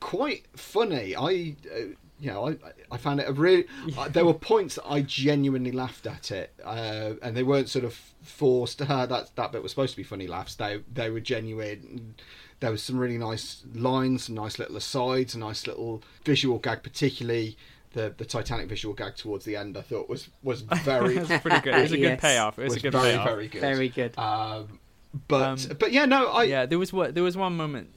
[0.00, 1.14] quite funny.
[1.16, 1.78] I uh,
[2.20, 2.56] you know i
[2.90, 3.64] i found it a really
[3.96, 7.84] uh, there were points that i genuinely laughed at it uh, and they weren't sort
[7.84, 8.82] of forced.
[8.82, 10.54] Uh, that that bit was supposed to be funny laughs.
[10.56, 12.14] They they were genuine.
[12.60, 16.82] There was some really nice lines some nice little asides a nice little visual gag
[16.82, 17.56] particularly
[17.92, 21.60] the the Titanic visual gag towards the end, I thought was was very It's pretty
[21.60, 21.74] good.
[21.74, 22.58] It was a good payoff.
[22.58, 23.24] It was, was a good very payoff.
[23.26, 23.60] very good.
[23.60, 24.18] Very good.
[24.18, 24.80] Um,
[25.26, 27.94] but Um, but yeah, no, I yeah, there was what there was one moment.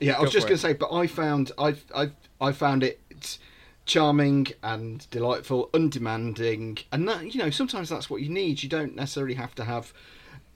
[0.00, 2.10] Yeah, I was just going to say, but I found I I
[2.40, 3.38] I found it
[3.86, 8.62] charming and delightful, undemanding, and that you know sometimes that's what you need.
[8.62, 9.92] You don't necessarily have to have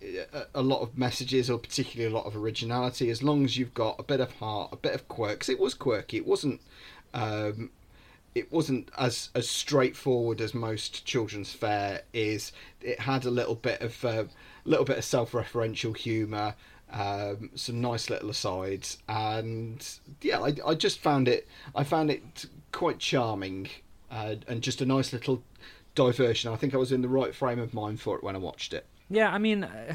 [0.02, 3.74] a, a lot of messages or particularly a lot of originality, as long as you've
[3.74, 6.18] got a bit of heart, a bit of quirks it was quirky.
[6.18, 6.60] It wasn't.
[7.14, 7.70] Um,
[8.34, 12.52] it wasn't as as straightforward as most children's fare is.
[12.80, 14.24] It had a little bit of a uh,
[14.64, 16.54] little bit of self-referential humour,
[16.92, 19.86] um, some nice little asides, and
[20.22, 21.48] yeah, I, I just found it.
[21.74, 23.68] I found it quite charming
[24.10, 25.42] uh, and just a nice little
[25.94, 26.52] diversion.
[26.52, 28.72] I think I was in the right frame of mind for it when I watched
[28.72, 28.86] it.
[29.10, 29.94] Yeah, I mean, uh,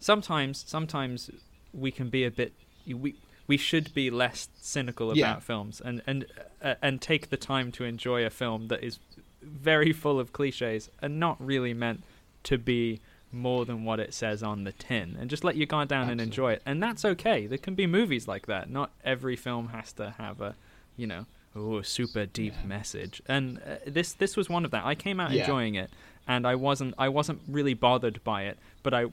[0.00, 1.30] sometimes sometimes
[1.72, 2.52] we can be a bit
[2.86, 3.14] we
[3.46, 5.38] we should be less cynical about Yeah.
[5.40, 6.26] films and and
[6.62, 8.98] uh, and take the time to enjoy a film that is
[9.42, 12.02] very full of cliches and not really meant
[12.44, 15.88] to be more than what it says on the tin and just let your guard
[15.88, 16.62] down and enjoy it.
[16.64, 17.46] And that's okay.
[17.46, 18.70] There can be movies like that.
[18.70, 20.54] Not every film has to have a
[20.96, 21.26] you know
[21.56, 23.20] oh, super deep message.
[23.26, 24.84] And uh, this this was one of that.
[24.84, 25.40] I came out Yeah.
[25.42, 25.90] enjoying it
[26.26, 29.04] and i wasn't i wasn't really bothered by it but i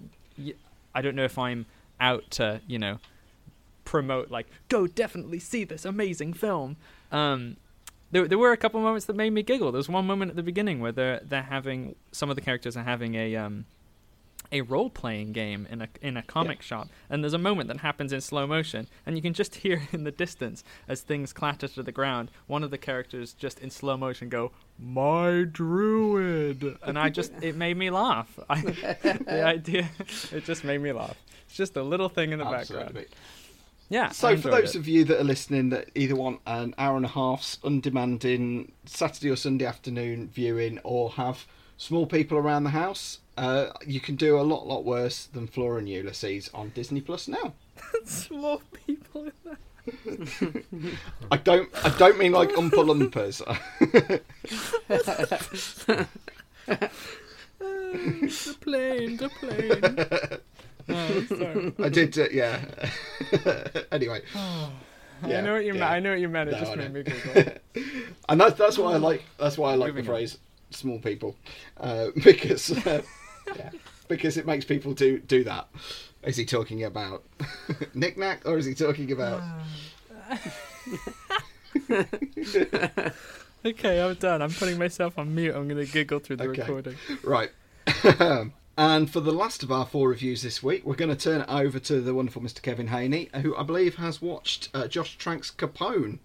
[0.96, 1.65] i don't know if i'm
[2.00, 3.00] out to you know
[3.91, 6.77] promote like go definitely see this amazing film
[7.12, 7.58] um
[8.12, 9.71] there, there were a couple moments that made me giggle.
[9.71, 12.75] There was one moment at the beginning where they're they're having some of the characters
[12.75, 13.65] are having a um
[14.51, 17.77] a role playing game in a in a comic shop, and there's a moment that
[17.77, 21.67] happens in slow motion, and you can just hear in the distance as things clatter
[21.69, 22.32] to the ground.
[22.47, 27.56] One of the characters just in slow motion go, "My druid," and I just it
[27.56, 28.38] made me laugh.
[28.49, 29.89] I, the idea,
[30.32, 31.17] it just made me laugh.
[31.47, 33.06] It's just a little thing in the background.
[33.91, 33.95] Absolutely.
[33.95, 34.10] Yeah.
[34.12, 34.80] So, for those it.
[34.80, 39.30] of you that are listening that either want an hour and a half's undemanding Saturday
[39.30, 41.45] or Sunday afternoon viewing or have
[41.77, 45.80] small people around the house, uh, you can do a lot, lot worse than Flora
[45.80, 47.54] and Ulysses on Disney Plus now.
[48.06, 49.58] small people in that.
[51.32, 53.41] I don't, I don't mean like Oompa Loompas.
[57.60, 60.39] the plane, the plane.
[60.93, 61.73] Oh, sorry.
[61.80, 62.60] I did, uh, yeah.
[63.91, 64.21] anyway,
[65.27, 65.80] Yeah, I know what you yeah.
[65.80, 65.91] meant.
[65.91, 66.49] I know what you meant.
[66.49, 67.54] It No, just made me giggle.
[68.30, 70.17] and that's that's why I like that's why I like Moving the on.
[70.17, 70.38] phrase
[70.71, 71.36] "small people,"
[71.77, 73.04] uh, because uh,
[73.56, 73.69] yeah,
[74.08, 75.67] because it makes people do do that.
[76.23, 77.23] Is he talking about
[77.93, 79.43] knick knack or is he talking about?
[83.65, 84.41] okay, I'm done.
[84.41, 85.56] I'm putting myself on mute.
[85.56, 86.62] I'm going to giggle through the Okay.
[86.62, 86.95] recording.
[87.23, 87.51] Right.
[88.82, 91.50] And for the last of our four reviews this week, we're going to turn it
[91.50, 92.63] over to the wonderful Mr.
[92.63, 96.17] Kevin Haney, who I believe has watched uh, Josh Trank's Capone.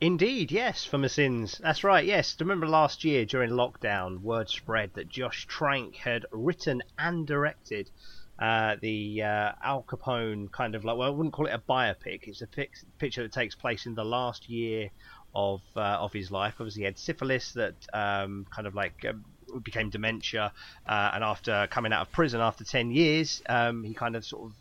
[0.00, 1.60] Indeed, yes, for my sins.
[1.62, 2.34] That's right, yes.
[2.40, 7.90] Remember last year during lockdown, word spread that Josh Trank had written and directed
[8.38, 12.20] uh, the uh, Al Capone kind of like, well, I wouldn't call it a biopic.
[12.22, 14.88] It's a pic- picture that takes place in the last year
[15.34, 16.54] of uh, of his life.
[16.60, 19.22] Obviously, he had syphilis that um, kind of like um,
[19.64, 20.52] became dementia,
[20.86, 24.44] uh, and after coming out of prison after 10 years, um, he kind of sort
[24.44, 24.52] of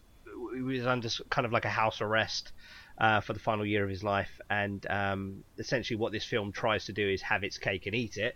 [0.56, 2.52] he was under kind of like a house arrest
[2.98, 4.40] uh, for the final year of his life.
[4.50, 8.18] And um, essentially, what this film tries to do is have its cake and eat
[8.18, 8.36] it.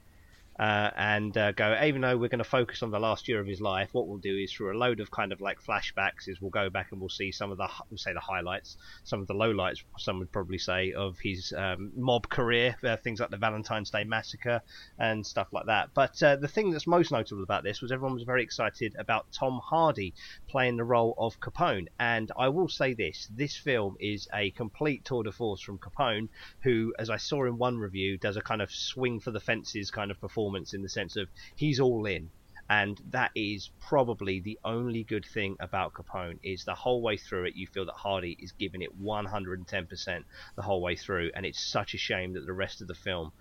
[0.59, 3.47] Uh, and uh, go, even though we're going to focus on the last year of
[3.47, 6.39] his life, what we'll do is through a load of kind of like flashbacks, is
[6.39, 9.33] we'll go back and we'll see some of the, say the highlights, some of the
[9.33, 13.89] lowlights, some would probably say, of his um, mob career, uh, things like the Valentine's
[13.89, 14.61] Day massacre
[14.99, 15.89] and stuff like that.
[15.95, 19.25] But uh, the thing that's most notable about this was everyone was very excited about
[19.31, 20.13] Tom Hardy
[20.47, 21.87] playing the role of Capone.
[21.99, 26.29] And I will say this this film is a complete tour de force from Capone,
[26.61, 29.89] who, as I saw in one review, does a kind of swing for the fences
[29.89, 30.42] kind of performance
[30.73, 32.29] in the sense of he's all in.
[32.69, 37.45] And that is probably the only good thing about Capone is the whole way through
[37.45, 40.23] it you feel that Hardy is giving it 110%
[40.55, 43.31] the whole way through and it's such a shame that the rest of the film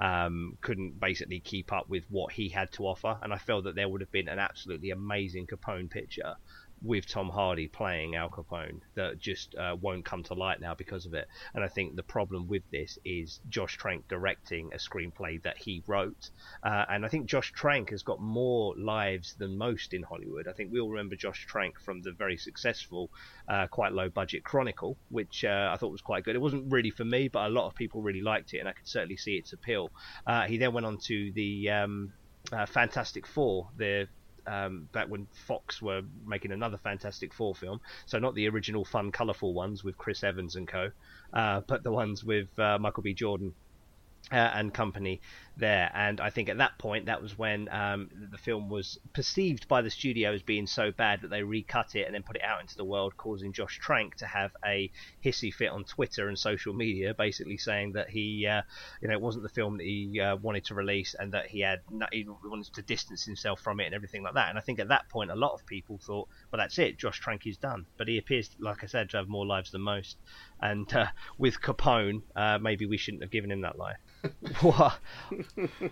[0.00, 3.76] um, couldn't basically keep up with what he had to offer and I felt that
[3.76, 6.34] there would have been an absolutely amazing Capone picture
[6.82, 11.06] with Tom Hardy playing Al Capone that just uh, won't come to light now because
[11.06, 11.28] of it.
[11.54, 15.82] And I think the problem with this is Josh Trank directing a screenplay that he
[15.86, 16.30] wrote.
[16.62, 20.48] Uh, and I think Josh Trank has got more lives than most in Hollywood.
[20.48, 23.10] I think we all remember Josh Trank from the very successful,
[23.48, 26.34] uh, quite low budget Chronicle, which uh, I thought was quite good.
[26.34, 28.72] It wasn't really for me, but a lot of people really liked it, and I
[28.72, 29.90] could certainly see its appeal.
[30.26, 32.12] Uh, he then went on to the um,
[32.52, 34.08] uh, Fantastic Four, the
[34.46, 37.80] um, back when Fox were making another Fantastic Four film.
[38.06, 40.90] So not the original fun, colourful ones with Chris Evans and co,
[41.32, 43.14] uh, but the ones with uh, Michael B.
[43.14, 43.54] Jordan
[44.30, 45.20] uh, and company
[45.56, 45.90] there.
[45.94, 49.82] And I think at that point, that was when um, the film was perceived by
[49.82, 52.60] the studio as being so bad that they recut it and then put it out
[52.60, 54.90] into the world, causing Josh Trank to have a
[55.24, 58.62] hissy fit on Twitter and social media, basically saying that he, uh,
[59.00, 61.60] you know, it wasn't the film that he uh, wanted to release and that he
[61.60, 61.80] had
[62.12, 64.48] he wanted to distance himself from it and everything like that.
[64.48, 67.20] And I think at that point, a lot of people thought, well, that's it, Josh
[67.20, 67.86] Trank is done.
[67.96, 70.16] But he appears, like I said, to have more lives than most.
[70.60, 71.06] And uh,
[71.38, 73.98] with Capone, uh, maybe we shouldn't have given him that life.
[74.60, 74.98] what,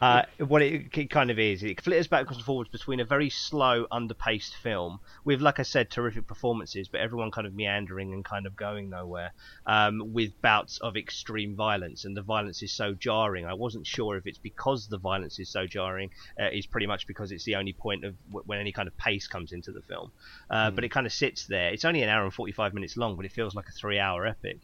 [0.00, 3.28] uh, what it, it, kind of is, it flitters backwards and forwards between a very
[3.28, 8.24] slow, underpaced film with, like I said, terrific performances, but everyone kind of meandering and
[8.24, 9.32] kind of going nowhere,
[9.66, 13.46] um, with bouts of extreme violence, and the violence is so jarring.
[13.46, 16.10] I wasn't sure if it's because the violence is so jarring,
[16.40, 18.96] uh, is pretty much because it's the only point of w- when any kind of
[18.96, 20.12] pace comes into the film.
[20.48, 20.74] Uh, mm.
[20.74, 21.72] But it kind of sits there.
[21.72, 24.60] It's only an hour and forty-five minutes long, but it feels like a three-hour epic.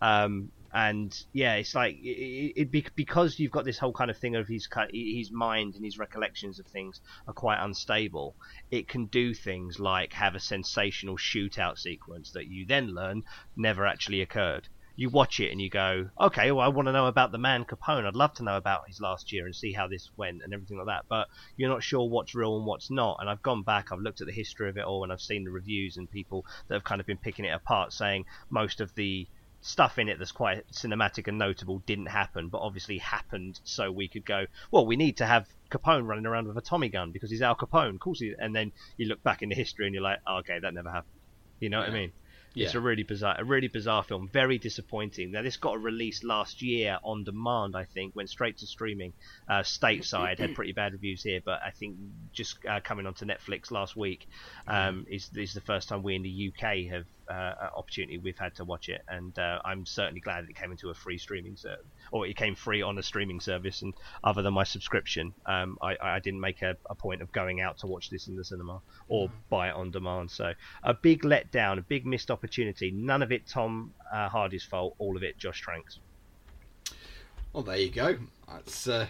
[0.00, 4.36] Um, and yeah, it's like it, it, because you've got this whole kind of thing
[4.36, 8.36] of his his mind and his recollections of things are quite unstable.
[8.70, 13.24] It can do things like have a sensational shootout sequence that you then learn
[13.56, 14.68] never actually occurred.
[14.96, 17.64] You watch it and you go, okay, well, I want to know about the man
[17.64, 18.06] Capone.
[18.06, 20.76] I'd love to know about his last year and see how this went and everything
[20.76, 21.06] like that.
[21.08, 23.16] But you're not sure what's real and what's not.
[23.18, 25.44] And I've gone back, I've looked at the history of it all, and I've seen
[25.44, 28.94] the reviews and people that have kind of been picking it apart, saying most of
[28.94, 29.26] the
[29.60, 34.08] stuff in it that's quite cinematic and notable didn't happen, but obviously happened so we
[34.08, 37.30] could go, well, we need to have Capone running around with a Tommy gun because
[37.30, 37.94] he's Al Capone.
[37.94, 40.38] Of course, he, and then you look back in the history and you're like, oh,
[40.38, 41.12] okay, that never happened.
[41.60, 41.88] You know yeah.
[41.88, 42.12] what I mean?
[42.54, 42.66] Yeah.
[42.66, 44.28] It's a really bizarre, a really bizarre film.
[44.32, 45.30] Very disappointing.
[45.30, 47.76] Now this got a release last year on demand.
[47.76, 49.12] I think went straight to streaming.
[49.48, 51.96] Uh, stateside had pretty bad reviews here, but I think
[52.32, 54.26] just uh, coming onto Netflix last week
[54.66, 58.54] um, is is the first time we in the UK have uh, opportunity we've had
[58.56, 61.56] to watch it, and uh, I'm certainly glad that it came into a free streaming
[61.56, 63.82] service, or it came free on a streaming service.
[63.82, 67.60] And other than my subscription, um, I, I, didn't make a, a, point of going
[67.60, 69.32] out to watch this in the cinema or mm.
[69.48, 70.30] buy it on demand.
[70.30, 70.52] So
[70.82, 72.90] a big letdown, a big missed opportunity.
[72.90, 75.98] None of it Tom uh, Hardy's fault, all of it Josh Trank's.
[77.52, 78.16] Well, there you go.
[78.48, 79.06] That's uh,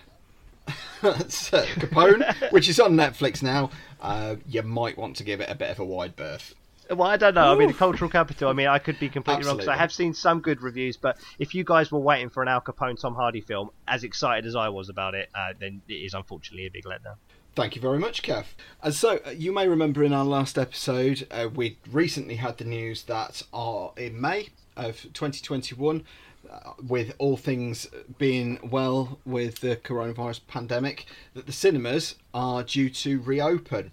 [1.02, 3.70] that's uh, Capone, which is on Netflix now.
[4.00, 6.54] Uh, you might want to give it a bit of a wide berth.
[6.90, 7.52] Well, I don't know.
[7.52, 8.48] I mean, the cultural capital.
[8.48, 9.48] I mean, I could be completely Absolutely.
[9.48, 10.96] wrong because I have seen some good reviews.
[10.96, 14.44] But if you guys were waiting for an Al Capone Tom Hardy film, as excited
[14.44, 17.16] as I was about it, uh, then it is unfortunately a big letdown.
[17.54, 18.44] Thank you very much, Kev.
[18.82, 22.64] And so, uh, you may remember in our last episode, uh, we recently had the
[22.64, 26.04] news that are in May of 2021,
[26.48, 27.88] uh, with all things
[28.18, 33.90] being well with the coronavirus pandemic, that the cinemas are due to reopen.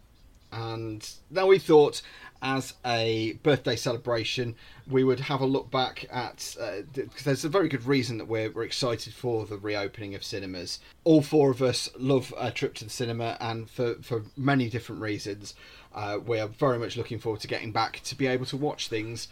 [0.52, 2.02] And now we thought,
[2.42, 4.56] as a birthday celebration,
[4.90, 6.56] we would have a look back at
[6.94, 10.24] because uh, there's a very good reason that we're, we're excited for the reopening of
[10.24, 10.80] cinemas.
[11.04, 15.02] All four of us love a trip to the cinema, and for, for many different
[15.02, 15.56] reasons,
[15.94, 18.88] uh, we are very much looking forward to getting back to be able to watch
[18.88, 19.28] things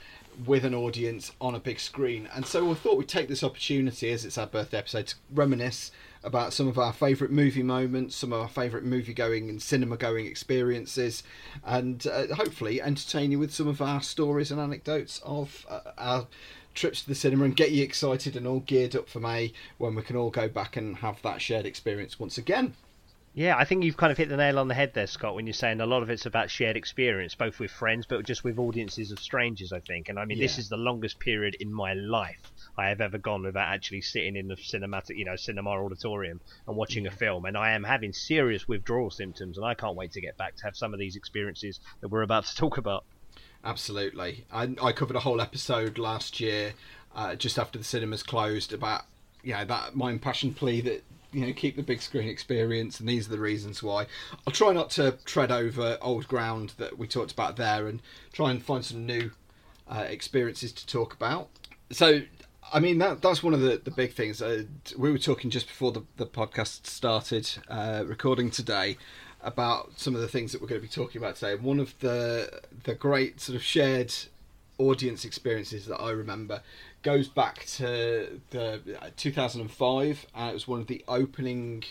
[0.46, 2.28] with an audience on a big screen.
[2.34, 5.92] And so we thought we'd take this opportunity, as it's our birthday episode, to reminisce
[6.26, 9.96] about some of our favourite movie moments, some of our favourite movie going and cinema
[9.96, 11.24] going experiences,
[11.64, 16.28] and uh, hopefully entertain you with some of our stories and anecdotes of uh, our
[16.74, 19.96] trips to the cinema and get you excited and all geared up for May when
[19.96, 22.74] we can all go back and have that shared experience once again.
[23.38, 25.46] Yeah, I think you've kind of hit the nail on the head there, Scott, when
[25.46, 28.58] you're saying a lot of it's about shared experience, both with friends, but just with
[28.58, 30.08] audiences of strangers, I think.
[30.08, 30.46] And I mean, yeah.
[30.46, 32.40] this is the longest period in my life
[32.78, 36.78] I have ever gone without actually sitting in the cinematic, you know, cinema auditorium and
[36.78, 37.44] watching a film.
[37.44, 40.64] And I am having serious withdrawal symptoms, and I can't wait to get back to
[40.64, 43.04] have some of these experiences that we're about to talk about.
[43.66, 44.46] Absolutely.
[44.50, 46.74] I, I covered a whole episode last year,
[47.14, 49.04] uh, just after the cinemas closed, about
[49.44, 51.04] you know that my impassioned plea that
[51.36, 54.06] you know keep the big screen experience and these are the reasons why
[54.48, 58.50] i'll try not to tread over old ground that we talked about there and try
[58.52, 59.32] and find some new
[59.88, 61.50] uh, experiences to talk about
[61.92, 62.22] so
[62.74, 64.42] I mean that that's one of the, the big things.
[64.42, 64.64] Uh,
[64.98, 68.98] we were talking just before the, the podcast started uh, recording today
[69.42, 71.56] about some of the things that we're going to be talking about today.
[71.56, 74.14] One of the the great sort of shared
[74.78, 76.62] audience experiences that I remember
[77.06, 81.84] goes back to the uh, 2005 and it was one of the opening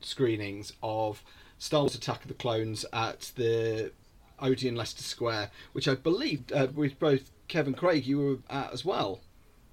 [0.00, 1.22] screenings of
[1.58, 3.92] Star Wars Attack of the Clones at the
[4.40, 8.82] Odeon Leicester Square which I believe uh, with both Kevin Craig you were at as
[8.82, 9.20] well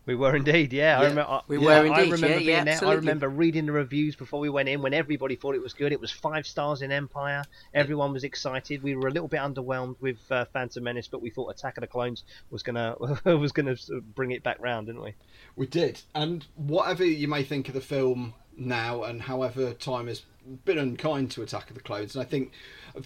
[0.06, 0.99] we were indeed, yeah.
[0.99, 1.06] yeah.
[1.06, 1.93] I remember, we yeah, were indeed.
[1.93, 2.89] I remember yeah, being yeah, there.
[2.89, 5.93] I remember reading the reviews before we went in when everybody thought it was good.
[5.93, 7.43] It was five stars in Empire.
[7.74, 8.84] Everyone was excited.
[8.84, 11.82] We were a little bit underwhelmed with uh, Phantom Menace, but we thought Attack of
[11.82, 12.95] the Clones was gonna
[13.26, 13.76] was gonna
[14.14, 15.16] bring it back round, didn't we?
[15.56, 16.01] We did.
[16.14, 20.24] And whatever you may think of the film now, and however time has
[20.66, 22.51] been unkind to Attack of the Clones, and I think,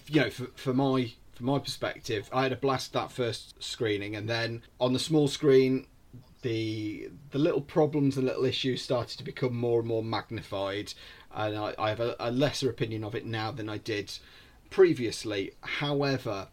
[0.08, 4.16] you know, for, for my from my perspective, I had a blast that first screening,
[4.16, 5.86] and then on the small screen,
[6.42, 10.94] the the little problems and little issues started to become more and more magnified,
[11.34, 14.18] and I, I have a, a lesser opinion of it now than I did
[14.70, 15.52] previously.
[15.62, 16.48] However,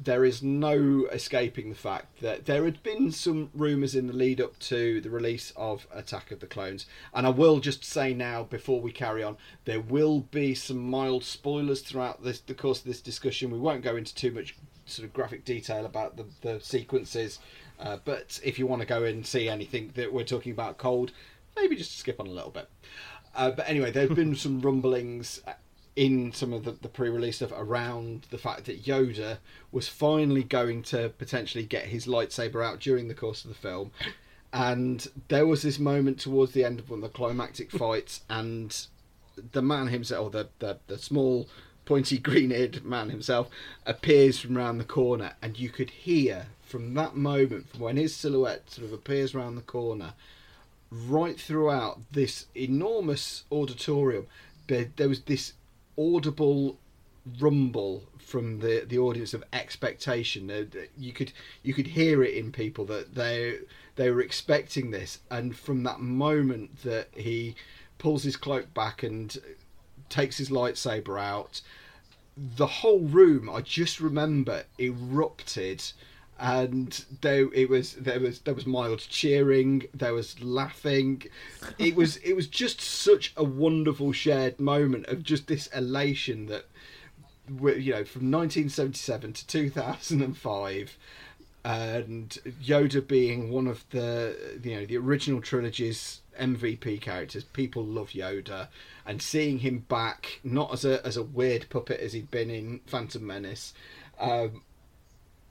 [0.00, 4.40] there is no escaping the fact that there had been some rumours in the lead
[4.40, 6.86] up to the release of Attack of the Clones.
[7.12, 11.24] And I will just say now, before we carry on, there will be some mild
[11.24, 13.50] spoilers throughout this, the course of this discussion.
[13.50, 14.54] We won't go into too much
[14.86, 17.40] sort of graphic detail about the, the sequences.
[17.78, 21.12] Uh, but if you want to go and see anything that we're talking about cold,
[21.56, 22.68] maybe just skip on a little bit.
[23.34, 25.40] Uh, but anyway, there have been some rumblings
[25.98, 29.38] in some of the, the pre-release stuff around the fact that Yoda
[29.72, 33.90] was finally going to potentially get his lightsaber out during the course of the film.
[34.52, 38.74] And there was this moment towards the end of one of the climactic fights, and
[39.52, 41.48] the man himself, or the, the, the small,
[41.84, 43.48] pointy, green-eared man himself,
[43.84, 48.14] appears from around the corner, and you could hear from that moment, from when his
[48.14, 50.12] silhouette sort of appears around the corner,
[50.90, 54.26] right throughout this enormous auditorium,
[54.66, 55.54] there, there was this
[55.98, 56.78] audible
[57.40, 60.70] rumble from the the audience of expectation.
[60.98, 63.58] You could you could hear it in people that they
[63.96, 67.54] they were expecting this, and from that moment that he
[67.98, 69.36] pulls his cloak back and
[70.08, 71.60] takes his lightsaber out,
[72.36, 75.82] the whole room I just remember erupted
[76.38, 81.22] and there it was there was there was mild cheering there was laughing.
[81.78, 86.66] It was it was just such a wonderful shared moment of just this elation that
[87.48, 90.98] you know from 1977 to 2005
[91.64, 98.10] and Yoda being one of the you know the original trilogy's MVP characters people love
[98.10, 98.68] Yoda.
[99.04, 102.80] And seeing him back not as a as a weird puppet as he'd been in
[102.86, 103.72] Phantom Menace
[104.20, 104.62] um,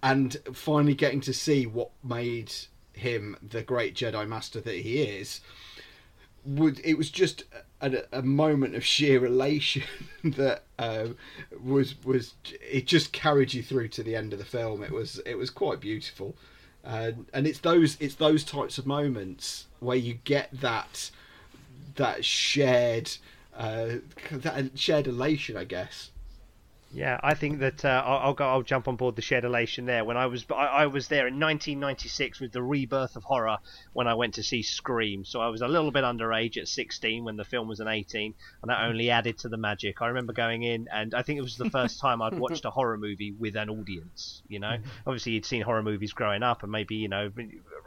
[0.08, 2.54] and finally getting to see what made
[2.94, 5.42] him the great Jedi Master that he is,
[6.46, 7.44] would it was just
[7.82, 9.84] a, a moment of sheer elation
[10.24, 11.08] that uh,
[11.62, 14.82] was was it just carried you through to the end of the film.
[14.82, 16.38] It was it was quite beautiful,
[16.86, 21.12] uh, and it's those it's those types of moments where you get that
[21.96, 23.12] that shared
[23.58, 23.96] uh,
[24.32, 26.12] that shared elation, I guess.
[26.92, 28.48] Yeah, I think that uh, I'll, I'll, go.
[28.48, 30.06] I'll jump on board the shared elation there.
[30.06, 33.58] When I was, I, I, was there in 1996 with the rebirth of horror
[33.92, 35.26] when I went to see Scream.
[35.26, 38.34] So I was a little bit underage at 16 when the film was an 18,
[38.62, 40.02] and that only added to the magic.
[40.02, 42.70] I remember going in, and I think it was the first time I'd watched a
[42.70, 44.42] horror movie with an audience.
[44.48, 44.90] You know, mm-hmm.
[45.06, 47.30] obviously you'd seen horror movies growing up, and maybe you know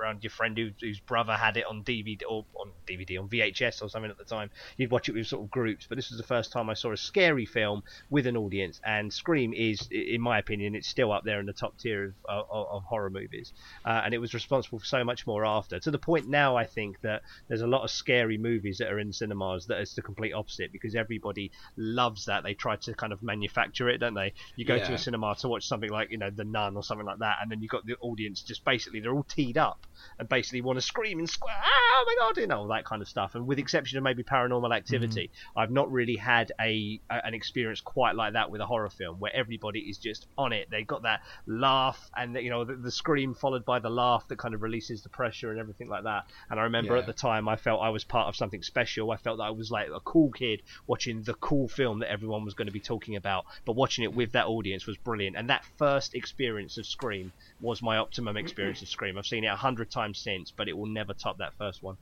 [0.01, 3.83] around your friend who, whose brother had it on DVD or on DVD on VHS
[3.83, 4.51] or something at the time.
[4.77, 6.93] You'd watch it with sort of groups, but this was the first time I saw
[6.93, 11.25] a scary film with an audience and Scream is, in my opinion, it's still up
[11.25, 13.53] there in the top tier of, of, of horror movies,
[13.85, 15.79] uh, and it was responsible for so much more after.
[15.79, 18.99] To the point now, I think that there's a lot of scary movies that are
[18.99, 22.43] in cinemas that is the complete opposite because everybody loves that.
[22.43, 24.33] They try to kind of manufacture it, don't they?
[24.57, 24.87] You go yeah.
[24.87, 27.37] to a cinema to watch something like you know The Nun or something like that,
[27.43, 29.87] and then you've got the audience just basically they're all teed up
[30.19, 33.03] and basically want to scream and square, oh my god, you know, all that kind
[33.03, 33.35] of stuff.
[33.35, 35.59] And with exception of maybe Paranormal Activity, mm-hmm.
[35.59, 39.17] I've not really had a, a, an experience quite like that with a horror film
[39.19, 40.69] where everybody is just on it.
[40.71, 44.39] They got that laugh and you know the, the, scream followed by the laugh that
[44.39, 46.27] kind of releases the pressure and everything like that.
[46.51, 47.01] And I remember yeah.
[47.01, 49.11] at the time I felt I was part of something special.
[49.11, 52.45] I felt that I was like a cool kid watching the cool film that everyone
[52.45, 55.37] was going to be talking about, but watching it with that audience was brilliant.
[55.37, 59.19] And that first experience of Scream was my optimum experience of Scream.
[59.19, 61.97] I've seen it a hundred times since, but it will never top that first one.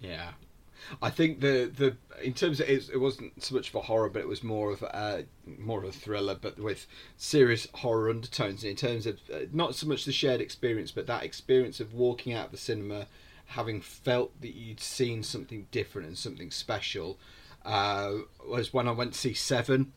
[0.00, 0.30] Yeah,
[1.02, 4.20] I think the the in terms of it, it wasn't so much for horror, but
[4.20, 5.24] it was more of a
[5.58, 6.86] more of a thriller, but with
[7.16, 8.64] serious horror undertones.
[8.64, 12.32] In terms of uh, not so much the shared experience, but that experience of walking
[12.32, 13.06] out of the cinema,
[13.46, 17.18] having felt that you'd seen something different and something special,
[17.64, 18.12] uh,
[18.46, 19.92] was when I went to see Seven.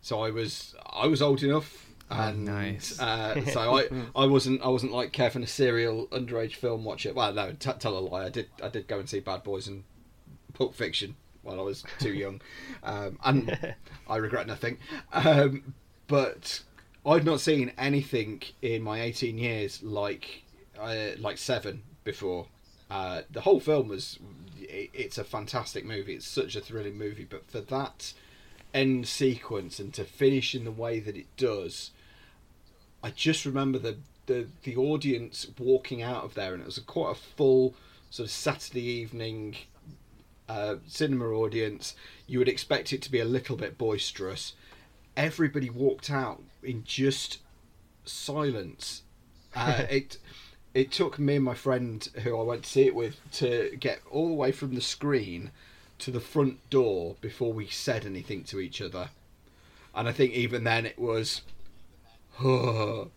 [0.00, 2.98] So I was I was old enough and nice.
[3.00, 7.12] uh, so I, I wasn't I wasn't like Kevin a serial underage film watcher.
[7.12, 8.26] Well, no, t- tell a lie.
[8.26, 9.84] I did I did go and see Bad Boys and
[10.54, 12.40] Pulp Fiction while I was too young,
[12.82, 13.74] um, and
[14.08, 14.78] I regret nothing.
[15.12, 15.74] Um,
[16.06, 16.62] but
[17.04, 20.44] I've not seen anything in my 18 years like
[20.78, 22.46] uh, like Seven before.
[22.90, 24.18] Uh, the whole film was
[24.58, 26.14] it, it's a fantastic movie.
[26.14, 28.12] It's such a thrilling movie, but for that
[28.74, 31.90] end sequence and to finish in the way that it does,
[33.02, 33.96] I just remember the
[34.26, 37.74] the the audience walking out of there, and it was a, quite a full
[38.10, 39.56] sort of Saturday evening
[40.48, 41.94] uh, cinema audience.
[42.26, 44.54] You would expect it to be a little bit boisterous.
[45.16, 47.38] Everybody walked out in just
[48.04, 49.02] silence.
[49.54, 50.18] Uh, it
[50.74, 54.00] it took me and my friend who I went to see it with to get
[54.10, 55.50] all the way from the screen
[55.98, 59.10] to the front door before we said anything to each other.
[59.94, 61.42] And I think even then it was.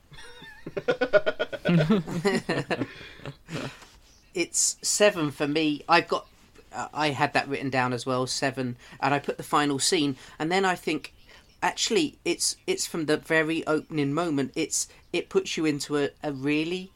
[4.33, 5.83] it's seven for me.
[5.87, 6.27] I've got,
[6.73, 10.17] uh, I had that written down as well, seven, and I put the final scene,
[10.37, 11.13] and then I think,
[11.61, 14.51] actually, it's it's from the very opening moment.
[14.55, 16.91] It's it puts you into a, a really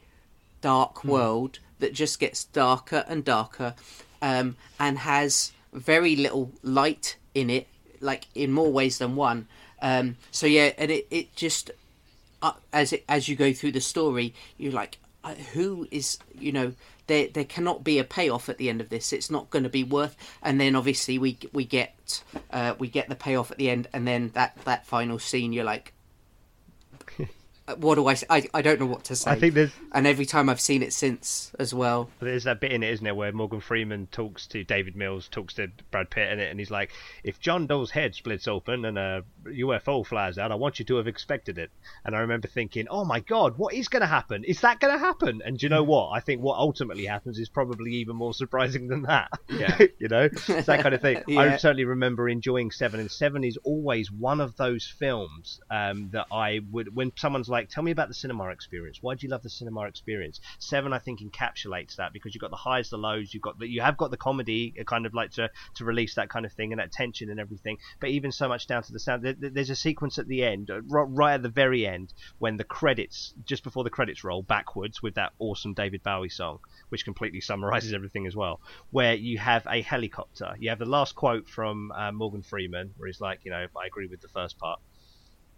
[0.60, 3.74] dark world that just gets darker and darker,
[4.20, 7.66] um, and has very little light in it,
[8.00, 9.46] like in more ways than one.
[9.82, 11.70] Um, so yeah, and it, it just
[12.42, 16.52] uh, as it as you go through the story, you're like, uh, who is you
[16.52, 16.72] know
[17.10, 19.12] there there cannot be a payoff at the end of this.
[19.12, 20.16] It's not going to be worth.
[20.42, 22.22] And then obviously we we get
[22.52, 25.64] uh, we get the payoff at the end, and then that that final scene, you're
[25.64, 25.92] like.
[27.76, 28.26] What do I, say?
[28.28, 28.48] I?
[28.52, 29.30] I don't know what to say.
[29.30, 32.10] I think there's and every time I've seen it since as well.
[32.18, 35.54] There's that bit in it, isn't there, where Morgan Freeman talks to David Mills, talks
[35.54, 36.90] to Brad Pitt in it, and he's like,
[37.22, 40.96] "If John Doe's head splits open and a UFO flies out, I want you to
[40.96, 41.70] have expected it."
[42.04, 44.44] And I remember thinking, "Oh my God, what is going to happen?
[44.44, 46.10] Is that going to happen?" And do you know what?
[46.10, 49.30] I think what ultimately happens is probably even more surprising than that.
[49.48, 49.78] Yeah.
[49.98, 51.22] you know, it's that kind of thing.
[51.30, 51.40] Yeah.
[51.40, 56.26] I certainly remember enjoying Seven, and Seven is always one of those films um, that
[56.32, 58.98] I would, when someone's like, "Tell me about the cinema experience.
[59.00, 62.50] Why do you love the cinema experience?" Seven, I think, encapsulates that because you've got
[62.50, 63.32] the highs, the lows.
[63.32, 66.14] You've got the, you have got the comedy, uh, kind of like to to release
[66.14, 67.78] that kind of thing and that tension and everything.
[68.00, 69.24] But even so much down to the sound.
[69.38, 72.56] There, there's a sequence at the end, uh, right, right at the very end, when
[72.56, 76.58] the credits, just before the credits roll backwards with that awesome David Bowie song,
[76.88, 78.60] which completely summarizes everything as well,
[78.90, 80.54] where you have a helicopter.
[80.58, 83.86] You have the last quote from uh, Morgan Freeman, where he's like, you know, I
[83.86, 84.80] agree with the first part,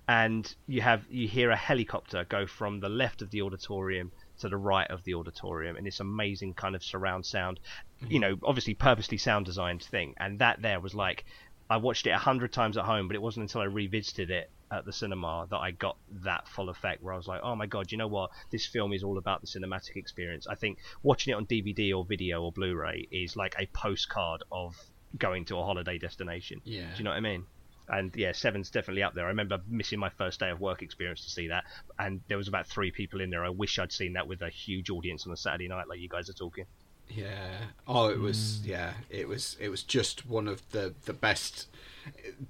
[0.09, 4.11] and you have you hear a helicopter go from the left of the auditorium
[4.41, 7.61] to the right of the auditorium, and it's amazing kind of surround sound.
[8.09, 11.25] You know, obviously purposely sound designed thing, and that there was like.
[11.73, 14.51] I watched it a hundred times at home, but it wasn't until I revisited it
[14.71, 17.65] at the cinema that I got that full effect where I was like, oh my
[17.65, 18.31] god, you know what?
[18.51, 20.47] This film is all about the cinematic experience.
[20.47, 24.77] I think watching it on DVD or video or Blu-ray is like a postcard of
[25.17, 26.61] going to a holiday destination.
[26.65, 26.83] Yeah.
[26.93, 27.47] Do you know what I mean?
[27.89, 29.25] And yeah, Seven's definitely up there.
[29.25, 31.65] I remember missing my first day of work experience to see that,
[31.99, 33.47] and there was about three people in there.
[33.47, 36.09] I wish I'd seen that with a huge audience on a Saturday night, like you
[36.09, 36.67] guys are talking.
[37.09, 37.59] Yeah.
[37.87, 38.65] Oh, it was.
[38.65, 39.57] Yeah, it was.
[39.61, 41.69] It was just one of the the best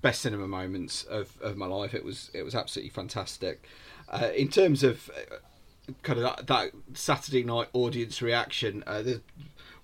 [0.00, 1.94] best cinema moments of, of my life.
[1.94, 2.30] It was.
[2.32, 3.66] It was absolutely fantastic.
[4.08, 5.36] Uh, in terms of uh,
[6.02, 9.20] kind of that, that Saturday night audience reaction, uh, the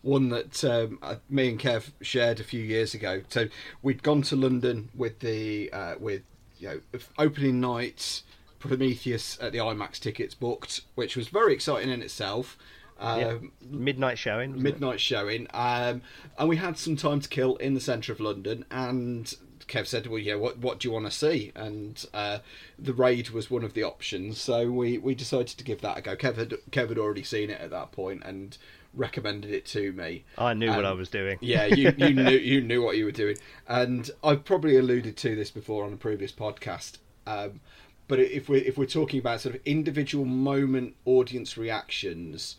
[0.02, 3.22] one that um, uh, me and Kev shared a few years ago.
[3.28, 3.48] So
[3.82, 6.22] we'd gone to London with the uh, with
[6.58, 8.22] you know opening night.
[8.58, 12.58] Prometheus at the IMAX tickets booked, which was very exciting in itself.
[12.98, 13.38] Um, Yeah.
[13.70, 14.50] Midnight showing.
[14.50, 14.72] wasn't it?
[14.72, 16.02] midnight showing, um,
[16.38, 18.64] and we had some time to kill in the centre of London.
[18.70, 19.32] And
[19.68, 22.38] Kev said, "Well, yeah, what what do you want to see?" And uh,
[22.78, 26.00] the raid was one of the options, so we, we decided to give that a
[26.00, 26.16] go.
[26.16, 28.56] Kev had, Kev had already seen it at that point and
[28.94, 30.24] recommended it to me.
[30.38, 31.36] I knew what Um, I was doing.
[31.40, 33.36] Yeah, you, you knew you knew what you were doing,
[33.68, 36.98] and I've probably alluded to this before on a previous podcast.
[37.26, 37.60] Um,
[38.08, 42.56] but if we're if we're talking about sort of individual moment audience reactions,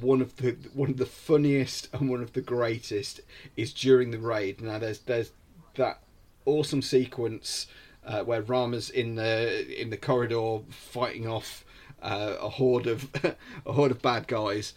[0.00, 3.20] one of the one of the funniest and one of the greatest
[3.56, 4.60] is during the raid.
[4.60, 5.32] Now there's there's
[5.76, 6.00] that
[6.44, 7.66] awesome sequence
[8.04, 11.64] uh, where Rama's in the in the corridor fighting off
[12.00, 13.08] uh, a horde of
[13.66, 14.74] a horde of bad guys,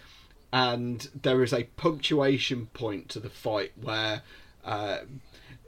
[0.51, 4.21] and there is a punctuation point to the fight where
[4.63, 4.99] uh,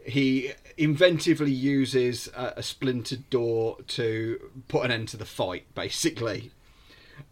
[0.06, 6.52] he inventively uses a, a splintered door to put an end to the fight, basically.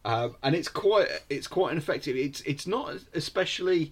[0.06, 2.16] Um, and it's quite it's quite an effective.
[2.16, 3.92] It's it's not especially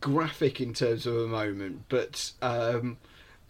[0.00, 2.96] graphic in terms of a moment, but um,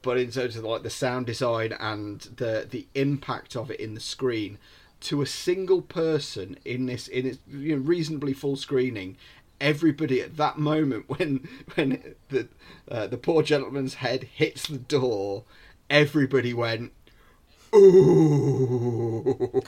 [0.03, 3.95] but in terms of like the sound design and the the impact of it in
[3.95, 4.59] the screen
[5.03, 9.17] to a single person in this in its you know, reasonably full screening.
[9.61, 12.49] Everybody at that moment when when the
[12.91, 15.45] uh, the poor gentleman's head hits the door,
[15.89, 16.91] everybody went
[17.75, 19.61] ooh.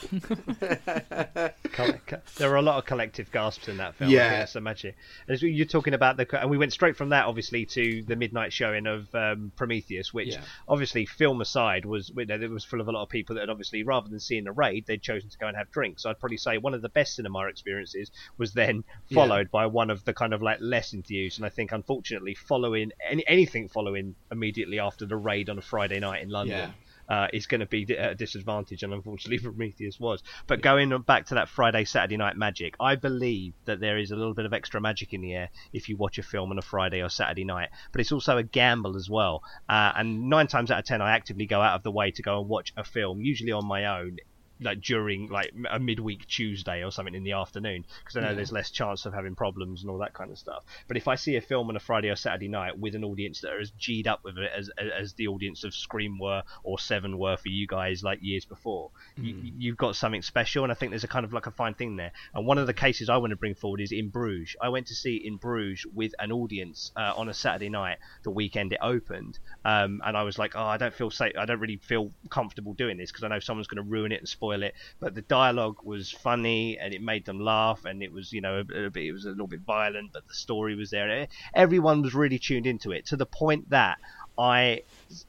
[2.37, 4.11] There were a lot of collective gasps in that film.
[4.11, 4.31] Yeah.
[4.31, 4.85] that's so much.
[5.29, 8.53] As you're talking about the, and we went straight from that obviously to the midnight
[8.53, 10.41] showing of um, Prometheus, which Yeah.
[10.69, 13.43] obviously film aside was you know, it was full of a lot of people that
[13.43, 16.03] had obviously rather than seeing the raid, they'd chosen to go and have drinks.
[16.03, 19.15] So I'd probably say one of the best cinema experiences was then Yeah.
[19.17, 21.39] followed by one of the kind of like less enthused.
[21.39, 26.01] And I think unfortunately following any, anything following immediately after the raid on a Friday
[26.01, 26.71] night in London Yeah.
[27.09, 30.23] Uh, is going to be at a disadvantage, and unfortunately Prometheus was.
[30.47, 34.17] But going back to that Friday Saturday night magic, I believe that there is a
[34.17, 36.63] little bit of extra magic in the air if you watch a film on a
[36.63, 37.71] Friday or Saturday night.
[37.93, 39.43] But it's also a gamble as well.
[39.69, 42.23] Uh, and nine times out of ten, I actively go out of the way to
[42.23, 44.17] go and watch a film, usually on my own.
[44.63, 48.35] Like during like a midweek Tuesday or something in the afternoon, because I know Yeah.
[48.35, 50.65] there's less chance of having problems and all that kind of stuff.
[50.89, 53.41] But if I see a film on a Friday or Saturday night with an audience
[53.41, 56.79] that are as g'd up with it as as the audience of Scream were or
[56.79, 60.63] Seven were for you guys like years before, you, you've got something special.
[60.65, 62.13] And I think there's a kind of like a fine thing there.
[62.35, 64.57] And one of the cases I want to bring forward is in Bruges.
[64.61, 68.31] I went to see In Bruges with an audience uh, on a Saturday night, the
[68.31, 71.33] weekend it opened, um, and I was like, oh, I don't feel safe.
[71.39, 74.19] I don't really feel comfortable doing this because I know someone's going to ruin it
[74.19, 74.75] and spoil it.
[75.01, 78.57] But the dialogue was funny and it made them laugh, and it was you know
[78.57, 81.29] a, a bit, it was a little bit violent, but the story was there.
[81.55, 83.99] Everyone was really tuned into it to the point that
[84.39, 84.83] I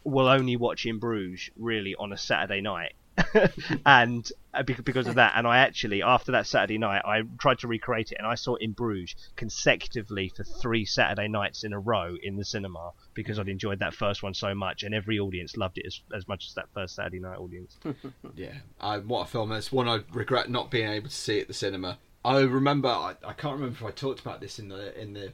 [0.04, 2.94] will only watch In Bruges really on a Saturday night.
[3.86, 7.68] and uh, because of that, and I actually after that Saturday night, I tried to
[7.68, 11.80] recreate it, and I saw it In Bruges consecutively for three Saturday nights in a
[11.80, 15.58] row in the cinema because I'd enjoyed that first one so much, and every audience
[15.58, 17.78] loved it as, as much as that first Saturday night audience.
[18.36, 19.52] Yeah, I, what a film!
[19.52, 22.00] It's one I regret not being able to see at the cinema.
[22.26, 25.34] I remember, I, I can't remember if I talked about this in the in the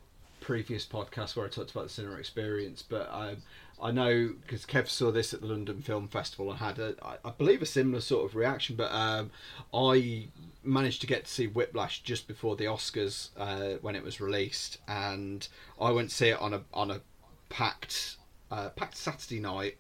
[0.49, 3.35] previous podcast where I talked about the cinema experience, but I
[3.79, 7.17] I know because Kev saw this at the London Film Festival and had a I,
[7.23, 9.29] I believe a similar sort of reaction, but um,
[9.71, 10.29] I
[10.63, 14.79] managed to get to see Whiplash just before the Oscars uh, when it was released,
[14.87, 15.47] and
[15.79, 17.01] I went to see it on a on a
[17.49, 18.17] packed
[18.49, 19.77] uh, packed Saturday night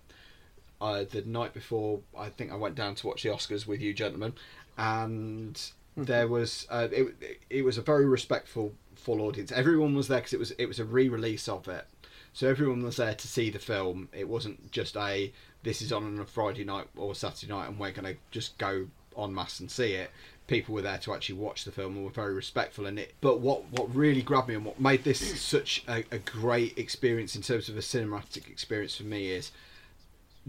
[0.79, 3.91] uh, the night before I think I went down to watch the Oscars with you
[3.91, 4.33] gentlemen,
[4.77, 5.59] and
[5.97, 8.75] there was uh, it, it was a very respectful
[9.09, 9.51] full audience.
[9.51, 11.85] Everyone was there because it was it was a re-release of it,
[12.31, 14.07] so everyone was there to see the film.
[14.13, 15.33] It wasn't just a
[15.63, 18.57] this is on on a Friday night or Saturday night and we're going to just
[18.59, 18.87] go
[19.17, 20.11] en masse and see it.
[20.45, 23.15] People were there to actually watch the film and were very respectful in it.
[23.19, 27.35] But what what really grabbed me and what made this such a, a great experience
[27.35, 29.51] in terms of a cinematic experience for me is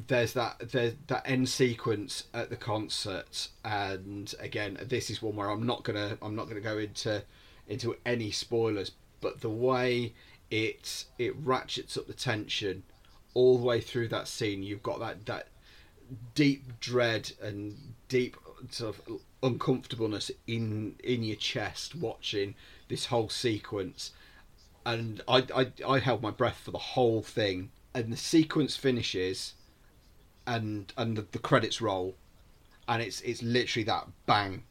[0.06, 5.48] there's that there's that end sequence at the concert and again this is one where
[5.48, 7.22] I'm not gonna I'm not gonna go into
[7.70, 10.12] into any spoilers but the way
[10.50, 12.82] it it ratchets up the tension
[13.34, 15.48] all the way through that scene you've got that that
[16.34, 17.76] deep dread and
[18.08, 18.36] deep
[18.70, 22.54] sort of uncomfortableness in in your chest watching
[22.88, 24.12] this whole sequence.
[24.84, 27.70] And I, I I held my breath for the whole thing.
[27.94, 29.54] And the sequence finishes
[30.46, 32.16] and and the, the credits roll.
[32.88, 34.64] And it's it's literally that bang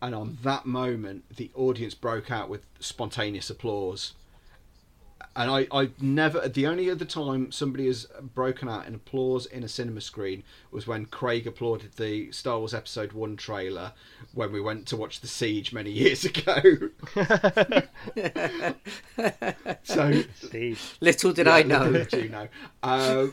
[0.00, 4.14] and on that moment the audience broke out with spontaneous applause
[5.38, 9.62] and I, I never the only other time somebody has broken out in applause in
[9.62, 10.42] a cinema screen
[10.72, 13.92] was when Craig applauded the Star Wars Episode One trailer
[14.34, 16.90] when we went to watch The Siege many years ago.
[19.84, 20.98] so Steve.
[21.00, 21.84] Little did I know.
[21.84, 22.48] Little did you know.
[22.82, 23.26] Uh,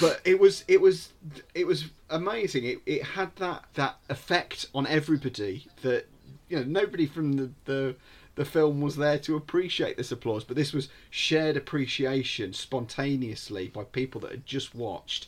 [0.00, 1.12] but it was it was
[1.54, 2.64] it was amazing.
[2.64, 6.06] It it had that that effect on everybody that
[6.48, 7.94] you know nobody from the the
[8.34, 13.82] the film was there to appreciate this applause, but this was shared appreciation spontaneously by
[13.82, 15.26] people that had just watched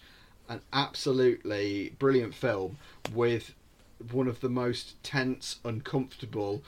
[0.48, 2.78] an absolutely brilliant film
[3.12, 3.54] with
[4.12, 6.62] one of the most tense, uncomfortable,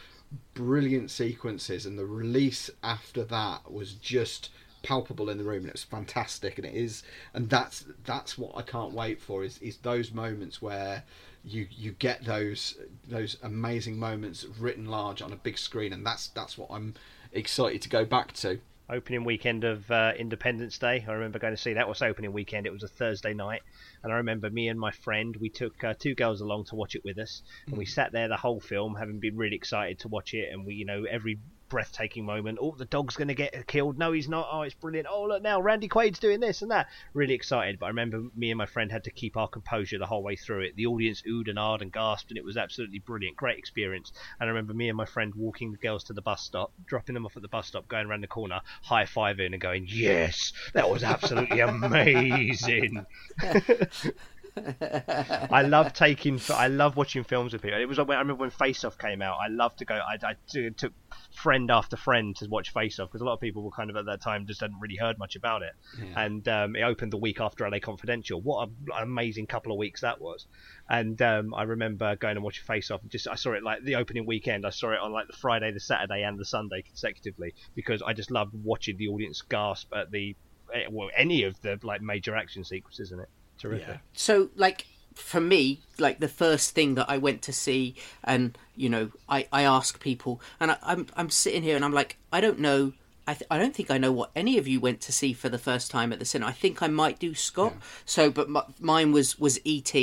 [0.55, 4.51] brilliant sequences, and the release after that was just
[4.83, 7.03] palpable in the room and it was fantastic and it is
[7.35, 11.05] and that's that's what I can't wait for is is those moments where
[11.45, 12.77] you you get those
[13.09, 16.95] those amazing moments written large on a big screen and that's that's what I'm
[17.33, 18.61] excited to go back to
[18.93, 21.05] opening weekend of uh, Independence Day.
[21.07, 22.67] I remember going to see that was opening weekend.
[22.67, 23.63] It was a Thursday night,
[24.03, 26.95] and I remember me and my friend we took uh, two girls along to watch
[26.95, 30.09] it with us, and we sat there the whole film, having been really excited to
[30.09, 31.39] watch it, and we you know every
[31.73, 32.59] breathtaking moment.
[32.61, 33.97] Oh, the dog's going to get killed.
[33.97, 34.47] No, he's not.
[34.53, 35.09] Oh, it's brilliant.
[35.11, 36.87] Oh, look now, Randy Quaid's doing this and that.
[37.15, 37.79] Really excited.
[37.79, 40.37] But I remember me and my friend had to keep our composure the whole way
[40.37, 40.77] through it.
[40.77, 43.39] The audience oohed and ahed and gasped, and it was absolutely brilliant.
[43.39, 44.13] Great experience.
[44.39, 47.15] And I remember me and my friend walking the girls to the bus stop, dropping
[47.15, 50.53] them off at the bus stop, going around the corner, high fiving and going, "Yes,
[50.75, 53.07] that was absolutely amazing."
[54.57, 56.41] I love taking.
[56.51, 57.81] I love watching films with people.
[57.81, 59.37] It was like when I remember when Face Off came out.
[59.43, 59.95] I loved to go.
[59.95, 60.35] I, I
[60.77, 60.93] took
[61.35, 63.97] friend after friend to watch Face Off because a lot of people were kind of
[63.97, 65.73] at that time just hadn't really heard much about it.
[65.99, 66.25] Yeah.
[66.25, 68.41] And um, it opened the week after LA Confidential.
[68.41, 70.47] What an amazing couple of weeks that was.
[70.89, 73.01] And um, I remember going and watching Face Off.
[73.09, 74.67] Just I saw it like the opening weekend.
[74.67, 78.13] I saw it on like the Friday, the Saturday, and the Sunday consecutively because I
[78.13, 80.37] just loved watching the audience gasp at the
[80.75, 83.29] eh, well any of the like major action sequences in it.
[83.63, 83.87] Terrific.
[83.89, 83.97] Yeah.
[84.13, 87.95] So like for me, like the first thing that I went to see,
[88.25, 91.85] and you know, I, I ask people, and I, am I'm, I'm sitting here and
[91.85, 92.93] I'm like, I don't know,
[93.27, 95.49] I th- I don't think I know what any of you went to see for
[95.49, 96.51] the first time at the cinema.
[96.51, 97.73] I think I might do Scott.
[97.77, 97.83] Yeah.
[98.05, 99.95] So, but m- mine was was ET,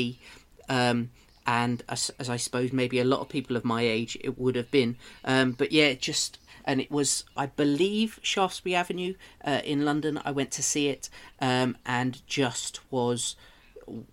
[0.70, 1.10] um,
[1.46, 4.56] and as, as, I suppose maybe a lot of people of my age it would
[4.56, 4.96] have been.
[5.26, 6.40] Um, but yeah, just
[6.70, 10.22] and it was I believe Shaftesbury Avenue uh, in London.
[10.24, 11.10] I went to see it,
[11.42, 13.36] um, and just was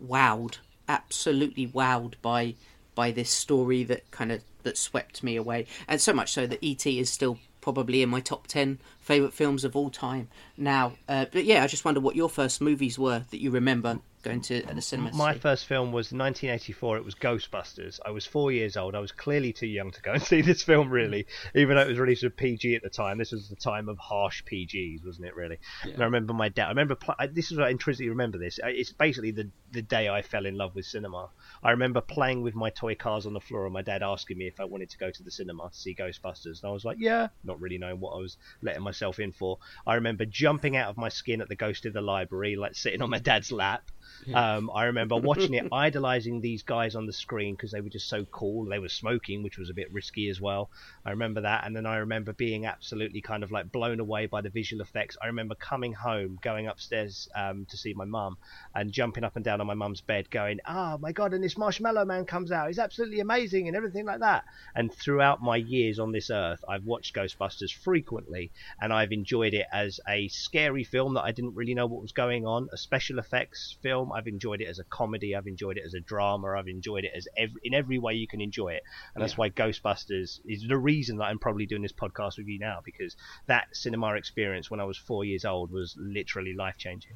[0.02, 0.56] wowed
[0.88, 2.54] absolutely wowed by
[2.94, 6.64] by this story that kind of that swept me away, and so much so that
[6.64, 10.92] ET is still probably in my top 10 favourite films of all time now.
[11.08, 14.40] Uh, but yeah, I just wonder what your first movies were that you remember going
[14.40, 15.12] to the cinema.
[15.14, 16.96] My first film was 1984.
[16.96, 18.00] It was Ghostbusters.
[18.04, 18.96] I was four years old.
[18.96, 21.88] I was clearly too young to go and see this film, really, even though it
[21.88, 23.18] was released with PG at the time.
[23.18, 25.36] This was the time of harsh PGs, wasn't it?
[25.36, 25.58] Really.
[25.84, 25.94] Yeah.
[25.94, 26.66] And I remember my dad.
[26.66, 28.38] I remember pl- I, this is what I intrinsically remember.
[28.38, 28.58] This.
[28.64, 31.28] It's basically the the day I fell in love with cinema.
[31.62, 34.48] I remember playing with my toy cars on the floor, and my dad asking me
[34.48, 36.98] if I wanted to go to the cinema to see Ghostbusters, and I was like,
[36.98, 39.58] yeah, not really knowing what I was letting myself in for.
[39.86, 43.02] I remember jumping out of my skin at the Ghost of the Library, like sitting
[43.02, 43.90] on my dad's lap
[44.34, 48.08] um, I remember watching it, idolizing these guys on the screen because they were just
[48.08, 48.64] so cool.
[48.64, 50.70] They were smoking, which was a bit risky as well.
[51.06, 54.40] I remember that, and then I remember being absolutely kind of like blown away by
[54.40, 55.16] the visual effects.
[55.22, 58.38] I remember coming home, going upstairs um, to see my mum,
[58.74, 61.56] and jumping up and down on my mum's bed, going, "Oh my god!" And this
[61.56, 62.66] Marshmallow Man comes out.
[62.66, 64.46] He's absolutely amazing, and everything like that.
[64.74, 68.50] And throughout my years on this earth, I've watched Ghostbusters frequently,
[68.80, 72.10] and I've enjoyed it as a scary film that I didn't really know what was
[72.10, 74.10] going on, a special effects film.
[74.10, 75.36] I've enjoyed it as a comedy.
[75.36, 76.56] I've enjoyed it as a drama.
[76.58, 78.82] I've enjoyed it as every, in every way you can enjoy it,
[79.14, 82.58] and that's why Ghostbusters is the reason that I'm probably doing this podcast with you
[82.58, 83.16] now because
[83.46, 87.12] that cinema experience when I was four years old was literally life changing.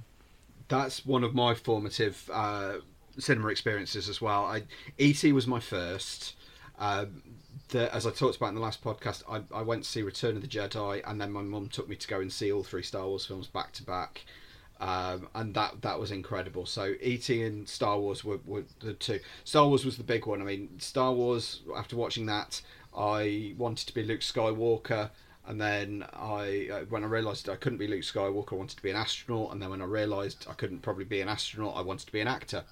[0.69, 2.75] That's one of my formative uh,
[3.19, 4.45] cinema experiences as well.
[4.45, 4.63] I,
[4.99, 5.33] E.T.
[5.33, 6.35] was my first.
[6.79, 7.07] Uh,
[7.69, 10.37] the, as I talked about in the last podcast, I, I, went to see Return
[10.37, 12.83] of the Jedi, and then my mum took me to go and see all three
[12.83, 14.25] Star Wars films back to back
[14.81, 16.65] um, and that that was incredible.
[16.65, 19.21] So ET and Star Wars were, were the two.
[19.45, 20.41] Star Wars was the big one.
[20.41, 21.61] I mean, Star Wars.
[21.77, 22.63] After watching that,
[22.97, 25.11] I wanted to be Luke Skywalker,
[25.47, 28.83] and then I uh, when I realised I couldn't be Luke Skywalker, I wanted to
[28.83, 31.83] be an astronaut, and then when I realised I couldn't probably be an astronaut, I
[31.83, 32.65] wanted to be an actor.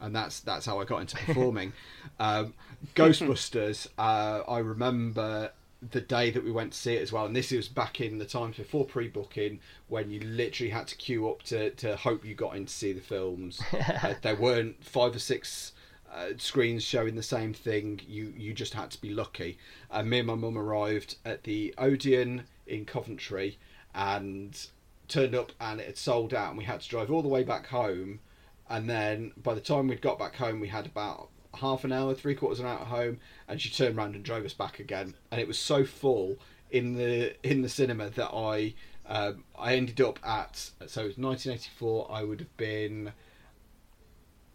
[0.00, 1.72] And that's that's how I got into performing.
[2.20, 2.54] um,
[2.94, 3.86] Ghostbusters.
[3.96, 5.52] Uh, I remember
[5.90, 7.26] the day that we went to see it as well.
[7.26, 11.28] And this was back in the times before pre-booking, when you literally had to queue
[11.28, 13.60] up to, to hope you got in to see the films.
[13.72, 15.72] uh, there weren't five or six
[16.14, 18.00] uh, screens showing the same thing.
[18.06, 19.58] You you just had to be lucky.
[19.90, 23.58] And me and my mum arrived at the Odeon in Coventry,
[23.94, 24.66] and
[25.08, 27.42] turned up, and it had sold out, and we had to drive all the way
[27.42, 28.20] back home.
[28.68, 32.14] And then by the time we'd got back home, we had about half an hour,
[32.14, 34.78] three quarters of an hour at home, and she turned around and drove us back
[34.78, 35.14] again.
[35.30, 36.38] And it was so full
[36.70, 38.74] in the in the cinema that I
[39.06, 40.56] um, I ended up at
[40.86, 42.08] so it was 1984.
[42.10, 43.12] I would have been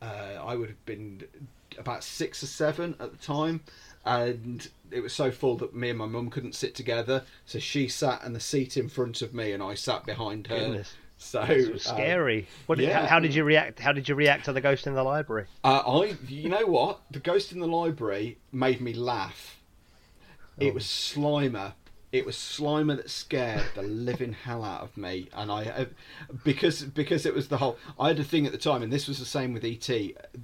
[0.01, 1.23] uh, I would have been
[1.77, 3.61] about six or seven at the time,
[4.05, 7.23] and it was so full that me and my mum couldn't sit together.
[7.45, 10.57] So she sat in the seat in front of me, and I sat behind her.
[10.57, 10.93] Goodness.
[11.21, 12.39] So scary.
[12.39, 13.01] Um, what did, yeah.
[13.01, 13.77] how, how, did you react?
[13.77, 15.47] How did you react to the ghost in the library?
[15.65, 19.59] Uh, I, you know what, the ghost in the library made me laugh.
[20.61, 20.65] Oh.
[20.65, 21.73] It was Slimer.
[22.11, 25.85] It was Slimer that scared the living hell out of me, and I, uh,
[26.43, 27.77] because because it was the whole.
[27.99, 29.87] I had a thing at the time, and this was the same with ET.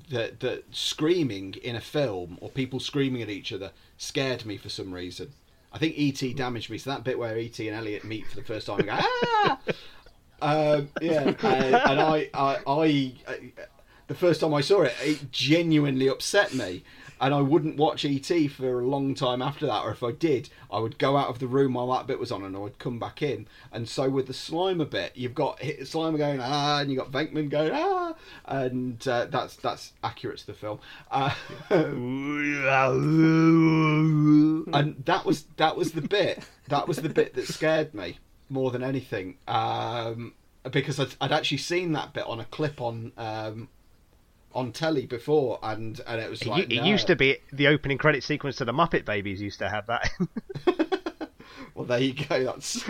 [0.10, 4.70] That that screaming in a film or people screaming at each other scared me for
[4.70, 5.34] some reason.
[5.74, 6.78] I think ET damaged me.
[6.78, 9.60] So that bit where ET and Elliot meet for the first time, and go, ah!
[10.42, 13.14] Um, yeah, and, and I, I, I,
[14.08, 16.84] the first time I saw it, it genuinely upset me,
[17.20, 19.84] and I wouldn't watch ET for a long time after that.
[19.84, 22.32] Or if I did, I would go out of the room while that bit was
[22.32, 23.48] on, and I would come back in.
[23.72, 27.50] And so with the Slimer bit, you've got Slimer going ah, and you got Venkman
[27.50, 28.14] going ah,
[28.46, 30.80] and uh, that's that's accurate to the film.
[31.12, 31.34] Uh,
[34.74, 38.72] and that was that was the bit that was the bit that scared me more
[38.72, 40.34] than anything um,
[40.72, 43.70] because I'd, I'd, actually seen that bit on a clip on um,
[44.56, 46.88] on telly before, and and it was like u- it no.
[46.88, 50.10] used to be the opening credit sequence to the Muppet Babies used to have that.
[51.76, 52.46] Well, there you go.
[52.46, 52.90] That's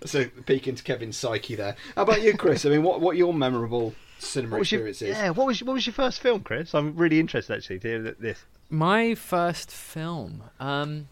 [0.00, 1.76] that's a peek into Kevin's psyche there.
[1.96, 2.66] How about you, Chris?
[2.66, 5.86] I mean, what what your memorable cinema what was your, yeah, what was what was
[5.86, 6.74] your first film, Chris?
[6.74, 8.44] I'm really interested actually to hear this.
[8.68, 10.44] My first film.
[10.60, 11.08] Um,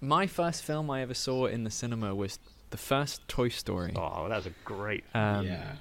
[0.00, 2.38] my first film I ever saw in the cinema was
[2.68, 3.94] the first Toy Story.
[3.96, 5.04] Oh, that was a great.
[5.14, 5.72] Um, yeah.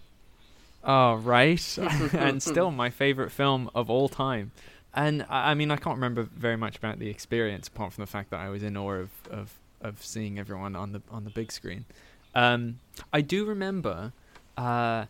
[0.86, 1.78] Oh, right.
[2.14, 4.52] and still my favorite film of all time.
[4.94, 8.08] And I I mean, I can't remember very much about the experience apart from the
[8.08, 11.32] fact that I was in awe of, of, of seeing everyone on the on the
[11.32, 11.86] big screen.
[12.34, 12.80] Um,
[13.12, 14.14] I do remember
[14.58, 15.06] uh,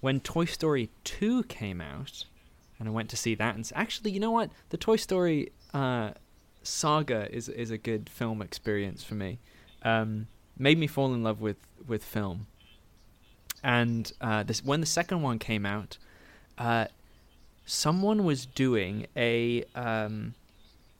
[0.00, 2.24] when Toy Story 2 came out,
[2.78, 3.54] and I went to see that.
[3.56, 4.50] And s- actually, you know what?
[4.70, 6.12] The Toy Story uh,
[6.62, 9.38] saga is is a good film experience for me.
[9.82, 10.28] Um,
[10.58, 12.46] made me fall in love with with film
[13.62, 15.98] and uh, this when the second one came out,
[16.56, 16.86] uh,
[17.66, 20.34] someone was doing a um,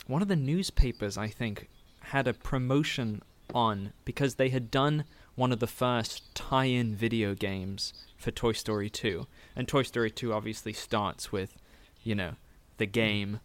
[0.07, 1.69] one of the newspapers I think
[2.01, 3.23] had a promotion
[3.55, 5.05] on because they had done
[5.35, 10.33] one of the first tie-in video games for Toy Story 2, and Toy Story 2
[10.33, 11.57] obviously starts with,
[12.03, 12.33] you know,
[12.79, 13.39] the game,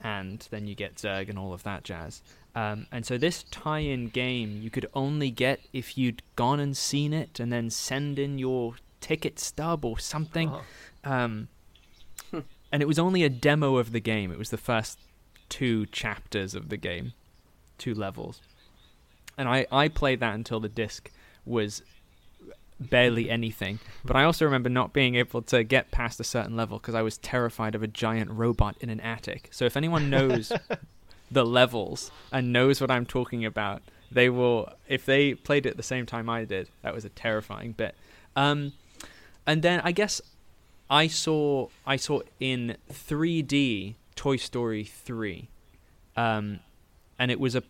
[0.00, 2.22] and then you get Zurg and all of that jazz.
[2.54, 7.12] Um, and so this tie-in game you could only get if you'd gone and seen
[7.12, 10.50] it, and then send in your ticket stub or something.
[10.50, 11.10] Oh.
[11.10, 11.48] Um,
[12.72, 14.32] and it was only a demo of the game.
[14.32, 14.98] It was the first
[15.48, 17.12] two chapters of the game,
[17.78, 18.40] two levels.
[19.36, 21.10] And I, I played that until the disc
[21.46, 21.82] was
[22.80, 23.78] barely anything.
[24.04, 27.02] But I also remember not being able to get past a certain level because I
[27.02, 29.48] was terrified of a giant robot in an attic.
[29.50, 30.52] So if anyone knows
[31.30, 34.72] the levels and knows what I'm talking about, they will.
[34.88, 37.94] If they played it at the same time I did, that was a terrifying bit.
[38.36, 38.72] Um,
[39.46, 40.20] and then I guess
[40.90, 45.48] I saw I saw in 3D Toy Story 3,
[46.16, 46.60] um,
[47.18, 47.62] and it was a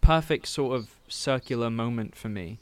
[0.00, 2.58] perfect sort of circular moment for me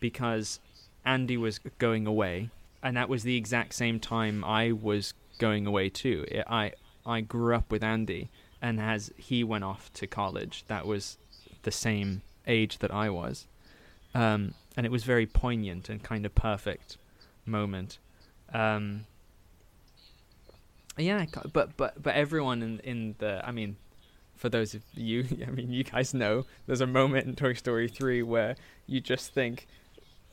[0.00, 0.60] because
[1.04, 2.50] Andy was going away,
[2.82, 6.26] and that was the exact same time I was going away too.
[6.46, 6.72] I
[7.06, 8.30] I grew up with Andy,
[8.62, 11.18] and as he went off to college, that was
[11.62, 13.46] the same age that I was,
[14.14, 16.96] um, and it was very poignant and kind of perfect
[17.46, 17.98] moment.
[18.52, 19.06] Um,
[20.96, 23.76] yeah, but but but everyone in in the I mean,
[24.36, 27.88] for those of you, I mean, you guys know there's a moment in Toy Story
[27.88, 29.66] three where you just think,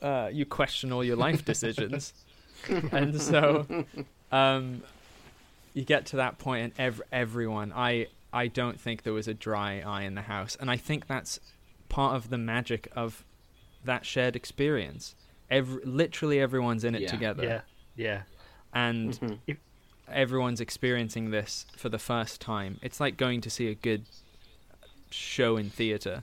[0.02, 2.12] uh, you question all your life decisions,
[2.92, 3.84] and so,
[4.30, 4.82] um,
[5.74, 9.34] you get to that point, and ev- everyone, I I don't think there was a
[9.34, 11.38] dry eye in the house, and I think that's
[11.88, 13.24] part of the magic of
[13.84, 15.14] that shared experience.
[15.50, 17.10] Every, literally everyone's in it Yeah.
[17.10, 17.60] together Yeah,
[17.96, 18.22] yeah.
[18.72, 19.38] and Mhm.
[19.46, 19.58] If-
[20.08, 22.78] everyone's experiencing this for the first time.
[22.82, 24.04] It's like going to see a good
[25.10, 26.22] show in theater.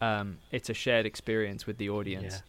[0.00, 2.42] Um, it's a shared experience with the audience.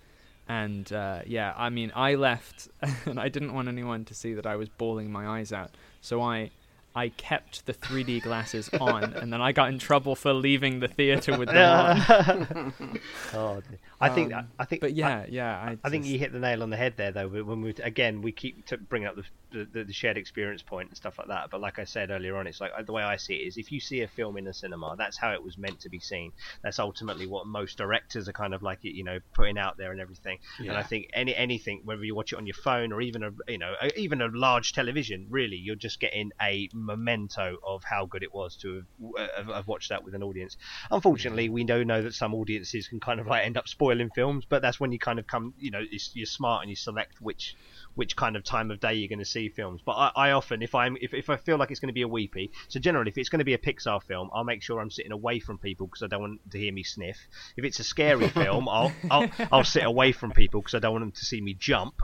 [0.48, 2.68] And uh, yeah, I mean, I left,
[3.06, 5.72] and I didn't want anyone to see that I was bawling my eyes out.
[6.02, 6.52] So I,
[6.96, 10.88] I kept the 3D glasses on, and then I got in trouble for leaving the
[10.88, 12.74] theater with them on.
[13.34, 13.62] oh,
[14.04, 16.40] I think Um, I think But yeah, yeah, I, I think just- you hit the
[16.40, 17.28] nail on the head there, though.
[17.28, 21.18] When we again we keep bringing up the, the the shared experience point and stuff
[21.18, 21.50] like that.
[21.52, 23.72] But like I said earlier on, it's like the way I see it is if
[23.72, 26.32] you see a film in a cinema, that's how it was meant to be seen.
[26.64, 30.02] That's ultimately what most directors are kind of like, you know, putting out there and
[30.02, 30.40] everything.
[30.60, 33.30] And I think any anything, whether you watch it on your phone or even a
[33.48, 38.06] you know a, even a large television, really, you're just getting a memento of how
[38.06, 38.84] good it was to
[39.18, 40.58] have, have, have watched that with an audience.
[40.92, 44.46] Unfortunately, we do know that some audiences can kind of like end up spoiling films,
[44.48, 45.82] but that's when you kind of come, you know,
[46.14, 47.56] you're smart and you select which
[47.96, 49.82] which kind of time of day you're going to see films.
[49.86, 52.02] But I, I often, if I'm if, if I feel like it's going to be
[52.02, 54.80] a weepy, so generally if it's going to be a Pixar film, I'll make sure
[54.80, 57.18] I'm sitting away from people because I don't want to hear me sniff.
[57.56, 60.92] If it's a scary film, I'll I'll, I'll sit away from people because I don't
[60.94, 61.96] want them to see me jump.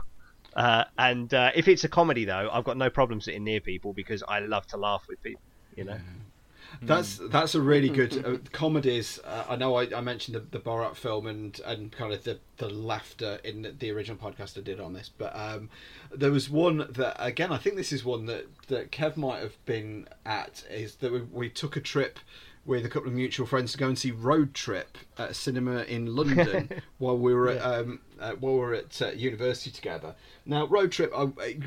[0.54, 3.92] Uh, and uh, if it's a comedy though, I've got no problem sitting near people
[3.92, 5.42] because I love to laugh with people.
[5.76, 5.98] You know.
[6.82, 9.18] That's that's a really good uh, comedies.
[9.24, 12.38] Uh, I know I, I mentioned the, the Borat film and and kind of the,
[12.56, 15.68] the laughter in the original podcast I did on this, but um,
[16.14, 19.62] there was one that again I think this is one that that Kev might have
[19.66, 22.18] been at is that we, we took a trip
[22.66, 25.82] with a couple of mutual friends to go and see Road Trip at a cinema
[25.82, 26.68] in London
[26.98, 30.14] while we were at, um, uh, while we were at uh, university together.
[30.44, 31.12] Now, Road Trip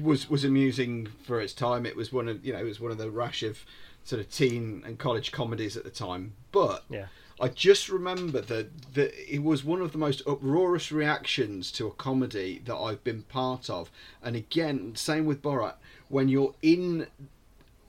[0.01, 1.85] was was amusing for its time.
[1.85, 3.65] It was one of you know it was one of the rash of
[4.03, 6.33] sort of teen and college comedies at the time.
[6.51, 7.07] But Yeah.
[7.41, 11.91] I just remember that that it was one of the most uproarious reactions to a
[11.91, 13.89] comedy that I've been part of.
[14.21, 15.75] And again, same with Borat.
[16.09, 17.07] When you're in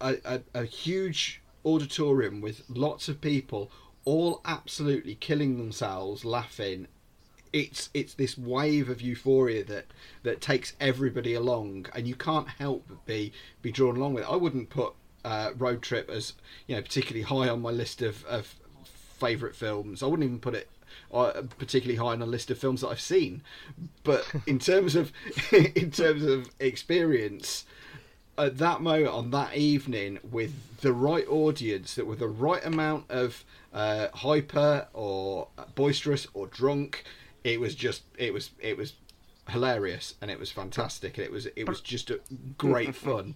[0.00, 3.70] a, a, a huge auditorium with lots of people
[4.04, 6.86] all absolutely killing themselves laughing
[7.54, 9.86] it's it's this wave of euphoria that
[10.24, 14.30] that takes everybody along and you can't help but be be drawn along with it.
[14.30, 14.92] I wouldn't put
[15.24, 16.34] uh, Road Trip as
[16.66, 18.54] you know particularly high on my list of, of
[18.84, 20.02] favorite films.
[20.02, 20.68] I wouldn't even put it
[21.12, 23.42] uh, particularly high on a list of films that I've seen.
[24.02, 25.12] But in terms of
[25.52, 27.64] in terms of experience,
[28.36, 33.10] at that moment on that evening with the right audience that with the right amount
[33.10, 37.04] of uh, hyper or boisterous or drunk
[37.42, 38.94] it was just it was it was
[39.50, 42.20] hilarious and it was fantastic and it was it was just a
[42.56, 43.34] great fun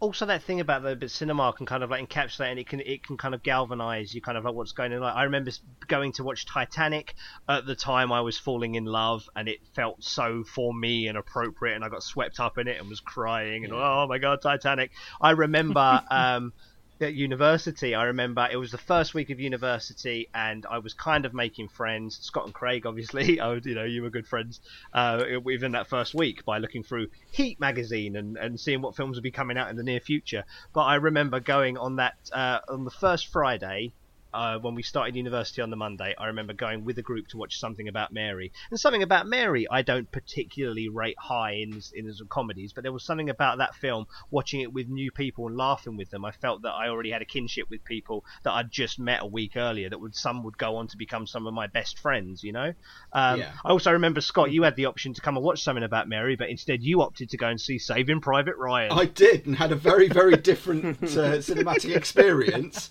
[0.00, 2.80] also that thing about the but cinema can kind of like encapsulate and it can
[2.80, 5.50] it can kind of galvanize you kind of like what's going on like i remember
[5.88, 7.14] going to watch titanic
[7.48, 11.18] at the time i was falling in love and it felt so for me and
[11.18, 13.80] appropriate and i got swept up in it and was crying and yeah.
[13.80, 16.52] oh my god titanic i remember um
[17.00, 21.24] at university, I remember it was the first week of university, and I was kind
[21.24, 22.18] of making friends.
[22.20, 24.60] Scott and Craig, obviously, I, you know, you were good friends
[24.92, 29.16] uh, within that first week by looking through Heat magazine and, and seeing what films
[29.16, 30.44] would be coming out in the near future.
[30.72, 33.92] But I remember going on that uh, on the first Friday
[34.32, 37.36] uh, when we started university on the Monday, I remember going with a group to
[37.36, 38.52] watch Something About Mary.
[38.70, 43.04] And Something About Mary, I don't particularly rate high in in comedies, but there was
[43.04, 46.24] something about that film, watching it with new people and laughing with them.
[46.24, 49.26] I felt that I already had a kinship with people that I'd just met a
[49.26, 49.88] week earlier.
[49.88, 52.42] That would some would go on to become some of my best friends.
[52.44, 52.74] You know.
[53.12, 53.52] Um, yeah.
[53.64, 56.36] I also remember Scott, you had the option to come and watch Something About Mary,
[56.36, 58.92] but instead you opted to go and see Saving Private Ryan.
[58.92, 62.90] I did, and had a very very different uh, cinematic experience,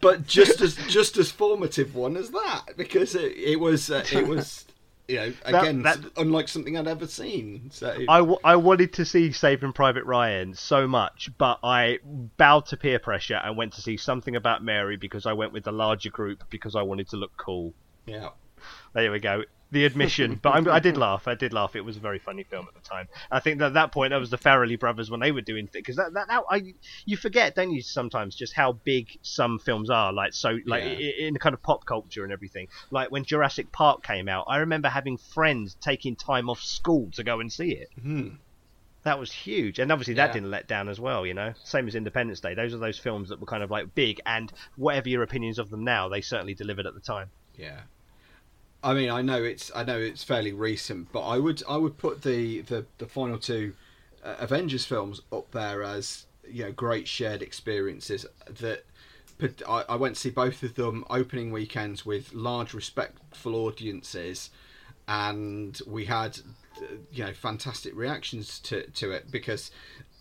[0.00, 4.26] but just as just as formative one as that because it, it was uh, it
[4.26, 4.64] was
[5.08, 7.70] you know again that, that, unlike something I'd ever seen.
[7.72, 11.98] So I, w- I wanted to see Saving Private Ryan so much, but I
[12.36, 15.64] bowed to peer pressure and went to see something about Mary because I went with
[15.64, 17.74] the larger group because I wanted to look cool.
[18.06, 18.30] Yeah.
[18.94, 21.26] There we go the admission, but I'm, i did laugh.
[21.26, 21.74] I did laugh.
[21.74, 23.08] It was a very funny film at the time.
[23.30, 25.66] I think that at that point that was the Farrelly brothers when they were doing
[25.66, 26.74] things because that, that, that I
[27.06, 27.80] you forget, don't you?
[27.80, 30.12] Sometimes just how big some films are.
[30.12, 31.26] Like so, like yeah.
[31.26, 32.68] in, the kind of pop culture and everything.
[32.90, 37.24] Like when Jurassic Park came out, I remember having friends taking time off school to
[37.24, 37.88] go and see it.
[37.98, 38.36] Mm-hmm.
[39.04, 40.32] That was huge, and obviously that yeah.
[40.34, 41.26] didn't let down as well.
[41.26, 42.54] You know, same as Independence Day.
[42.54, 45.70] Those are those films that were kind of like big, and whatever your opinions of
[45.70, 47.30] them now, they certainly delivered at the time.
[47.56, 47.80] Yeah,
[48.84, 51.98] I mean, I know it's I know it's fairly recent, but I would I would
[51.98, 53.74] put the the, the final two
[54.24, 58.84] uh, Avengers films up there as you know great shared experiences that.
[59.68, 64.50] I, I went to see both of them opening weekends with large, respectful audiences,
[65.08, 66.38] and we had
[67.10, 69.72] you know fantastic reactions to to it because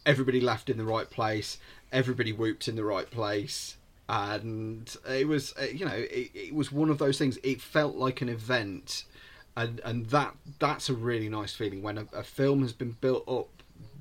[0.06, 1.60] everybody laughed in the right place,
[1.92, 3.78] everybody whooped in the right place,
[4.12, 7.96] and it was uh, you know it, it, was one of those things it felt
[7.96, 9.06] like an event.
[9.56, 13.28] And and that that's a really nice feeling when a, a film has been built
[13.28, 13.50] up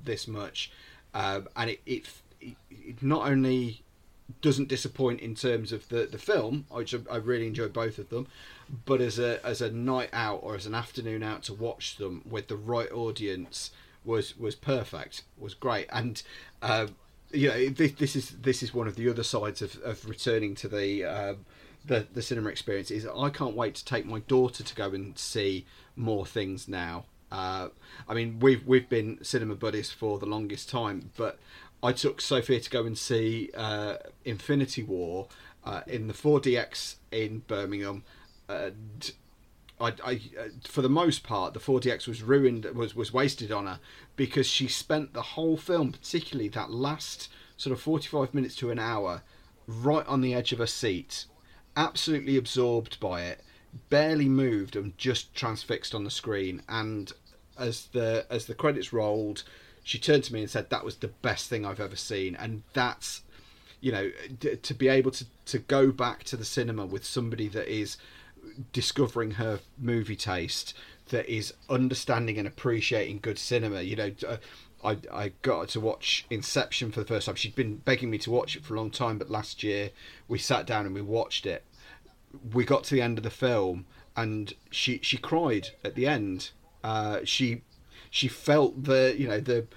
[0.03, 0.71] this much
[1.13, 2.07] um, and it, it,
[2.39, 2.55] it
[3.01, 3.81] not only
[4.41, 8.27] doesn't disappoint in terms of the the film which I really enjoyed both of them
[8.85, 12.21] but as a as a night out or as an afternoon out to watch them
[12.25, 13.71] with the right audience
[14.03, 15.87] was was perfect was great.
[15.91, 16.21] And
[16.61, 16.87] uh,
[17.33, 20.55] you know this, this is this is one of the other sides of, of returning
[20.55, 21.45] to the um,
[21.85, 25.17] the the cinema experience is I can't wait to take my daughter to go and
[25.17, 25.65] see
[25.95, 27.05] more things now.
[27.31, 27.69] Uh,
[28.07, 31.39] I mean we've we've been cinema buddies for the longest time, but
[31.83, 35.27] I took Sophia to go and see uh, Infinity War
[35.63, 38.03] uh, in the 4DX in Birmingham.
[38.47, 39.11] And
[39.81, 43.65] I, I, uh, for the most part, the 4DX was ruined, was was wasted on
[43.65, 43.79] her
[44.15, 48.79] because she spent the whole film, particularly that last sort of 45 minutes to an
[48.79, 49.23] hour,
[49.67, 51.25] right on the edge of her seat,
[51.75, 53.41] absolutely absorbed by it,
[53.89, 56.61] barely moved and just transfixed on the screen.
[56.69, 57.11] And
[57.57, 59.43] as the as the credits rolled,
[59.83, 62.63] she turned to me and said, "That was the best thing I've ever seen." And
[62.73, 63.21] that's
[63.79, 64.11] you know
[64.61, 67.97] to be able to to go back to the cinema with somebody that is
[68.73, 70.73] discovering her movie taste
[71.09, 74.37] that is understanding and appreciating good cinema you know uh,
[74.83, 77.35] I, I got to watch Inception for the first time.
[77.35, 79.91] She'd been begging me to watch it for a long time, but last year
[80.27, 81.63] we sat down and we watched it.
[82.53, 83.85] We got to the end of the film,
[84.15, 86.51] and she she cried at the end.
[86.83, 87.61] Uh, she
[88.09, 89.67] she felt the you know the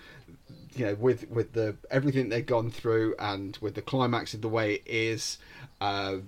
[0.74, 4.48] you know with with the everything they'd gone through and with the climax of the
[4.48, 5.38] way it is.
[5.80, 6.18] Uh,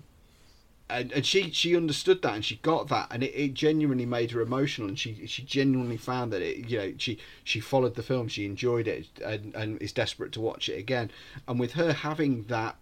[0.89, 4.31] and, and she she understood that and she got that and it, it genuinely made
[4.31, 8.03] her emotional and she she genuinely found that it you know she she followed the
[8.03, 11.11] film she enjoyed it and, and is desperate to watch it again.
[11.49, 12.77] And with her having that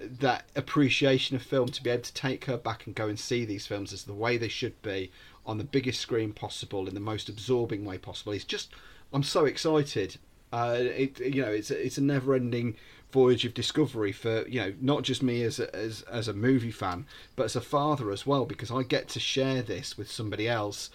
[0.00, 3.44] that appreciation of film to be able to take her back and go and see
[3.44, 5.10] these films as the way they should be
[5.44, 8.70] on the biggest screen possible in the most absorbing way possible it's just
[9.12, 10.16] i'm so excited.
[10.50, 12.74] Uh, it you know it's it's a never ending
[13.10, 16.70] voyage of discovery for you know not just me as a, as as a movie
[16.70, 17.06] fan,
[17.36, 20.90] but as a father as well because I get to share this with somebody else.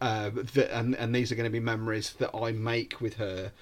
[0.00, 3.52] Uh, that, and and these are going to be memories that I make with her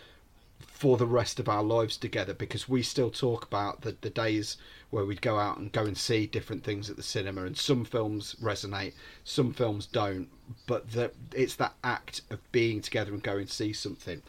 [0.67, 4.57] for the rest of our lives together because we still talk about the, the days
[4.91, 7.85] where we'd go out and go and see different things at the cinema and some
[7.85, 8.95] films resonate
[9.25, 10.29] some films don't
[10.67, 14.23] but the, it's that act of being together and going to see something.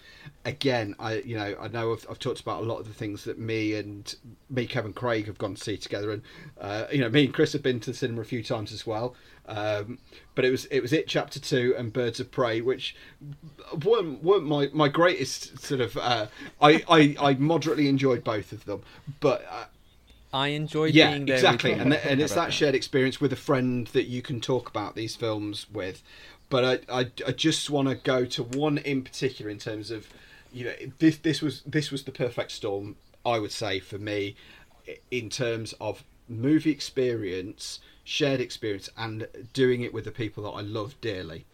[0.44, 3.24] Again i you know i know I've, I've, talked about a lot of the things
[3.26, 4.14] that me and
[4.50, 6.22] me kevin craig have gone to see together and
[6.60, 8.88] uh, you know me and chris have been to the cinema a few times as
[8.88, 9.16] well
[9.48, 9.98] um,
[10.36, 12.96] but it was it was it chapter two and birds of prey which
[13.84, 16.28] weren't, weren't my, my greatest sort of uh,
[16.62, 18.82] I, I i moderately enjoyed both of them
[19.20, 19.66] but uh,
[20.32, 21.36] I enjoyed yeah, being there.
[21.36, 24.96] exactly, and and it's that shared experience with a friend that you can talk about
[24.96, 26.04] these films with.
[26.50, 30.08] But I I, I just want to go to one in particular in terms of,
[30.54, 32.96] you know, this this was this was the perfect storm
[33.26, 34.36] I would say for me,
[35.12, 40.62] in terms of movie experience, shared experience, and doing it with the people that I
[40.62, 41.46] love dearly.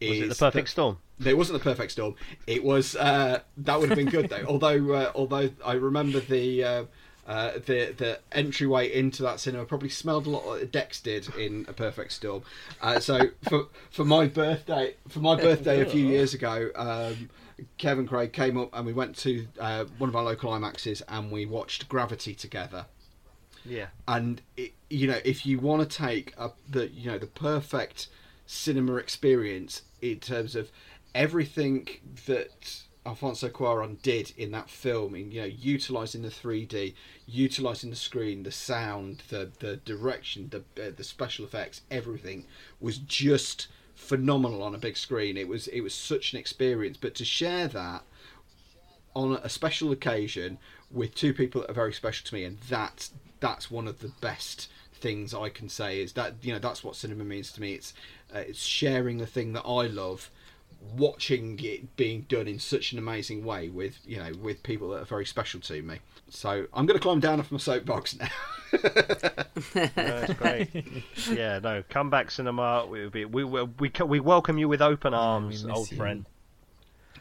[0.00, 0.98] Was it the perfect the, storm?
[1.24, 2.14] It wasn't the perfect storm.
[2.46, 4.44] It was uh, that would have been good though.
[4.48, 6.64] although uh, although I remember the.
[6.64, 6.84] Uh,
[7.30, 11.64] uh, the the entryway into that cinema probably smelled a lot like Dex did in
[11.68, 12.42] A Perfect Storm.
[12.82, 17.30] Uh, so for for my birthday for my birthday a few years ago, um,
[17.78, 21.30] Kevin Craig came up and we went to uh, one of our local IMAXs and
[21.30, 22.86] we watched Gravity together.
[23.64, 27.28] Yeah, and it, you know if you want to take a, the you know the
[27.28, 28.08] perfect
[28.44, 30.72] cinema experience in terms of
[31.14, 31.86] everything
[32.26, 36.94] that Alfonso Cuarón did in that film, in you know, utilizing the 3D,
[37.26, 42.44] utilizing the screen, the sound, the the direction, the uh, the special effects, everything
[42.78, 45.36] was just phenomenal on a big screen.
[45.36, 46.98] It was it was such an experience.
[46.98, 48.02] But to share that
[49.14, 50.58] on a special occasion
[50.90, 54.12] with two people that are very special to me, and that's that's one of the
[54.20, 57.74] best things I can say is that you know that's what cinema means to me.
[57.74, 57.94] It's
[58.34, 60.30] uh, it's sharing the thing that I love
[60.96, 65.02] watching it being done in such an amazing way with you know with people that
[65.02, 65.98] are very special to me.
[66.28, 68.28] So I'm going to climb down off my soapbox now.
[69.94, 70.70] That's great.
[71.30, 72.86] Yeah, no, come back cinema.
[72.86, 75.96] We we we we, we welcome you with open oh, arms, old you.
[75.96, 76.26] friend.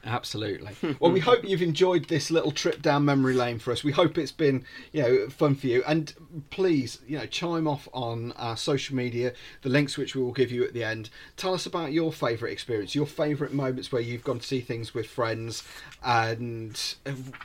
[0.05, 0.76] Absolutely.
[0.99, 3.84] Well, we hope you've enjoyed this little trip down memory lane for us.
[3.84, 5.84] We hope it's been, you know, fun for you.
[5.88, 6.13] And
[6.49, 10.51] please, you know, chime off on our social media, the links which we will give
[10.51, 11.09] you at the end.
[11.38, 14.93] Tell us about your favourite experience, your favourite moments where you've gone to see things
[14.93, 15.63] with friends,
[16.03, 16.95] and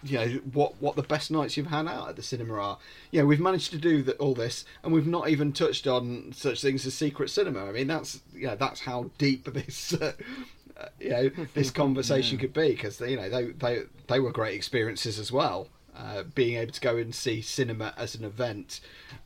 [0.02, 2.78] you know what what the best nights you've had out at the cinema are.
[3.10, 6.32] You know, we've managed to do the, all this, and we've not even touched on
[6.34, 7.66] such things as secret cinema.
[7.66, 9.94] I mean, that's yeah, you know, that's how deep this.
[9.94, 10.12] Uh,
[10.78, 12.40] uh, you know this conversation yeah.
[12.40, 15.68] could be because you know they they they were great experiences as well.
[15.96, 18.80] Uh, being able to go and see cinema as an event,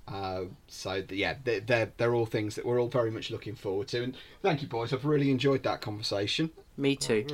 [0.06, 3.88] uh, so yeah, they're, they're they're all things that we're all very much looking forward
[3.88, 4.02] to.
[4.02, 4.92] And thank you, boys.
[4.92, 6.50] I've really enjoyed that conversation.
[6.76, 7.26] Me too.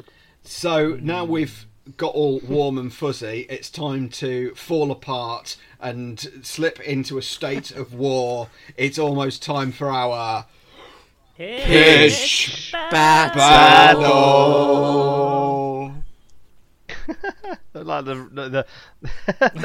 [0.45, 1.67] So now we've
[1.97, 7.71] got all warm and fuzzy, it's time to fall apart and slip into a state
[7.71, 8.49] of war.
[8.77, 10.47] It's almost time for our
[11.37, 13.37] Pitch battle.
[13.37, 14.75] battle.
[17.75, 18.67] like the the, the,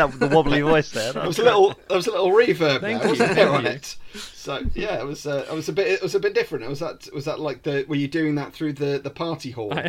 [0.20, 1.14] the wobbly voice there.
[1.14, 1.76] That was a little.
[1.88, 3.96] There was a little reverb Thank there, wasn't there on it?
[4.14, 5.26] So yeah, it was.
[5.28, 5.88] Uh, it was a bit.
[5.88, 6.66] It was a bit different.
[6.66, 7.08] It was that.
[7.14, 7.86] Was that like the?
[7.88, 9.72] Were you doing that through the the party hall?
[9.74, 9.84] uh,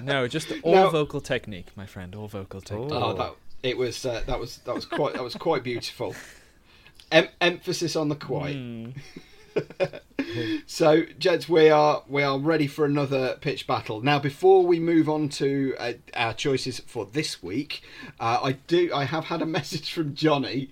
[0.04, 2.14] no, just all now, vocal technique, my friend.
[2.14, 2.90] All vocal technique.
[2.92, 4.04] Oh, that it was.
[4.04, 5.14] Uh, that was that was quite.
[5.14, 6.14] That was quite beautiful.
[7.12, 8.56] Em- emphasis on the quite.
[8.56, 8.94] Mm.
[10.66, 14.00] so, Jets, we are we are ready for another pitch battle.
[14.00, 17.82] Now, before we move on to uh, our choices for this week,
[18.18, 20.70] uh, I do I have had a message from Johnny,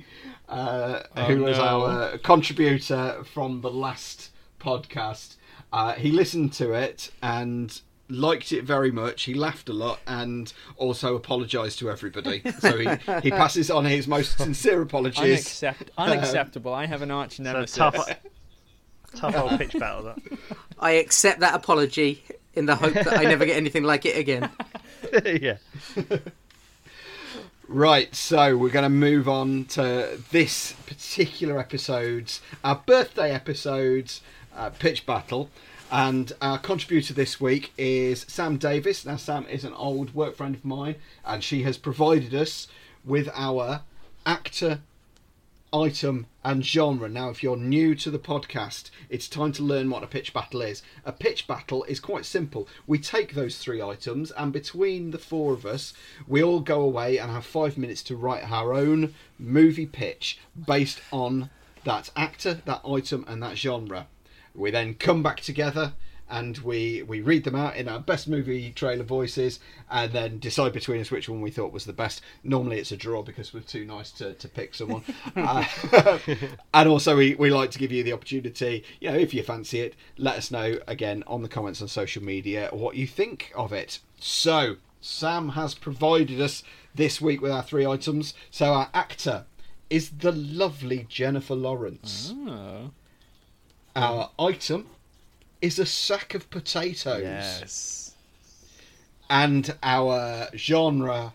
[0.49, 1.65] uh, oh, who was no.
[1.65, 5.37] our contributor from the last podcast.
[5.73, 7.81] Uh, he listened to it and
[8.11, 9.25] liked it very much.
[9.25, 12.43] He laughed a lot and also apologised to everybody.
[12.59, 12.89] So he,
[13.23, 15.47] he passes on his most sincere apologies.
[15.47, 16.75] Unaccept- unacceptable.
[16.75, 17.77] I have an arch nemesis.
[17.77, 17.97] tough,
[19.17, 20.05] tough old pitch battle.
[20.05, 20.39] That.
[20.79, 22.23] I accept that apology
[22.55, 24.51] in the hope that I never get anything like it again.
[25.25, 25.57] yeah.
[27.73, 34.23] Right, so we're going to move on to this particular episode's, our birthday episode's
[34.57, 35.51] uh, pitch battle.
[35.93, 39.05] And our contributor this week is Sam Davis.
[39.05, 40.95] Now, Sam is an old work friend of mine,
[41.25, 42.69] and she has provided us
[43.05, 43.83] with our
[44.25, 44.83] actor
[45.73, 47.09] item and genre.
[47.09, 50.63] Now, if you're new to the podcast, it's time to learn what a pitch battle
[50.63, 50.81] is.
[51.05, 52.69] A pitch battle is quite simple.
[52.87, 55.93] We take those three items, and between the four of us,
[56.29, 61.01] we all go away and have five minutes to write our own movie pitch based
[61.11, 61.51] on
[61.83, 64.07] that actor, that item, and that genre.
[64.61, 65.95] We then come back together
[66.31, 69.59] and we we read them out in our best movie trailer voices
[69.91, 72.23] and then decide between us which one we thought was the best.
[72.45, 75.03] Normally it's a draw because we're too nice to, to pick someone.
[75.37, 75.65] Uh,
[76.75, 79.81] and also we, we like to give you the opportunity you know if you fancy
[79.81, 83.73] it let us know again on the comments on social media what you think of
[83.73, 84.01] it.
[84.19, 86.63] So sam has provided us
[86.95, 88.35] this week with our three items.
[88.51, 89.47] So our actor
[89.89, 92.33] is the lovely jennifer lawrence.
[92.35, 92.91] Oh.
[93.97, 94.87] Our item
[95.61, 97.23] is a sack of potatoes.
[97.23, 98.15] Yes.
[99.29, 101.35] And our genre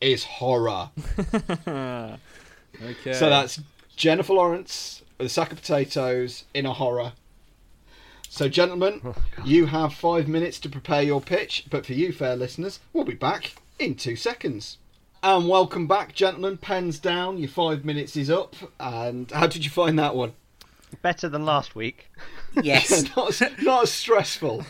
[0.00, 0.90] is horror.
[1.66, 2.18] okay.
[3.12, 3.60] So that's
[3.96, 7.12] Jennifer Lawrence with a sack of potatoes in a horror.
[8.28, 9.14] So, gentlemen, oh,
[9.44, 13.14] you have five minutes to prepare your pitch, but for you, fair listeners, we'll be
[13.14, 14.78] back in two seconds.
[15.22, 16.58] And welcome back, gentlemen.
[16.58, 17.38] Pens down.
[17.38, 18.56] Your five minutes is up.
[18.78, 20.32] And how did you find that one?
[21.02, 22.10] Better than last week.
[22.62, 24.64] Yes, not, as- not as stressful.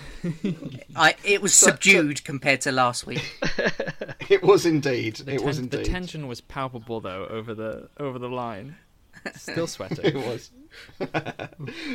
[0.96, 3.38] I, it was subdued compared to last week.
[4.30, 5.16] It was indeed.
[5.16, 5.90] The, it was ten- the indeed.
[5.92, 8.76] tension was palpable though over the over the line.
[9.36, 10.30] Still sweating, It sweating.
[10.30, 10.50] was.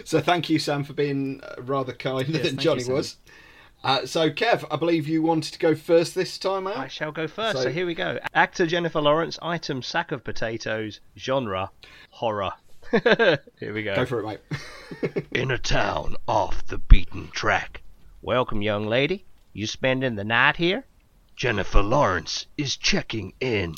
[0.05, 2.95] so thank you, Sam, for being uh, rather kinder Yes, than thank Johnny you, Sam.
[2.95, 3.17] was.
[3.83, 6.77] Uh, so, Kev, I believe you wanted to go first this time out.
[6.77, 7.57] I shall go first.
[7.57, 8.19] So- So, here we go.
[8.35, 11.71] Actor Jennifer Lawrence, item sack of potatoes, genre
[12.11, 12.51] horror.
[13.59, 13.95] here we go.
[13.95, 15.25] Go for it, mate.
[15.31, 17.81] In a town off the beaten track.
[18.23, 19.25] Welcome, young lady.
[19.53, 20.85] You spending the night here?
[21.35, 23.75] Jennifer Lawrence is checking in.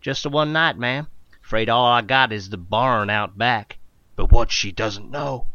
[0.00, 1.08] Just a one night, ma'am.
[1.44, 3.78] Afraid all I got is the barn out back.
[4.14, 5.48] But what she doesn't know,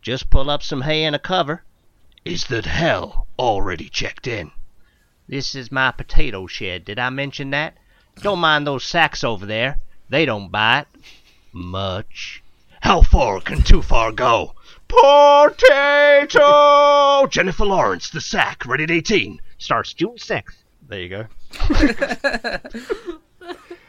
[0.00, 1.64] just pull up some hay and a cover,
[2.24, 4.52] is that hell already checked in.
[5.26, 6.84] This is my potato shed.
[6.84, 7.76] Did I mention that?
[8.20, 9.78] Don't mind those sacks over there.
[10.08, 10.86] They don't bite
[11.52, 12.42] much.
[12.80, 14.54] How far can too far go?
[16.02, 17.26] Potato!
[17.28, 19.40] Jennifer Lawrence, the sack, rated 18.
[19.58, 20.56] Starts June 6th.
[20.88, 21.26] There you go.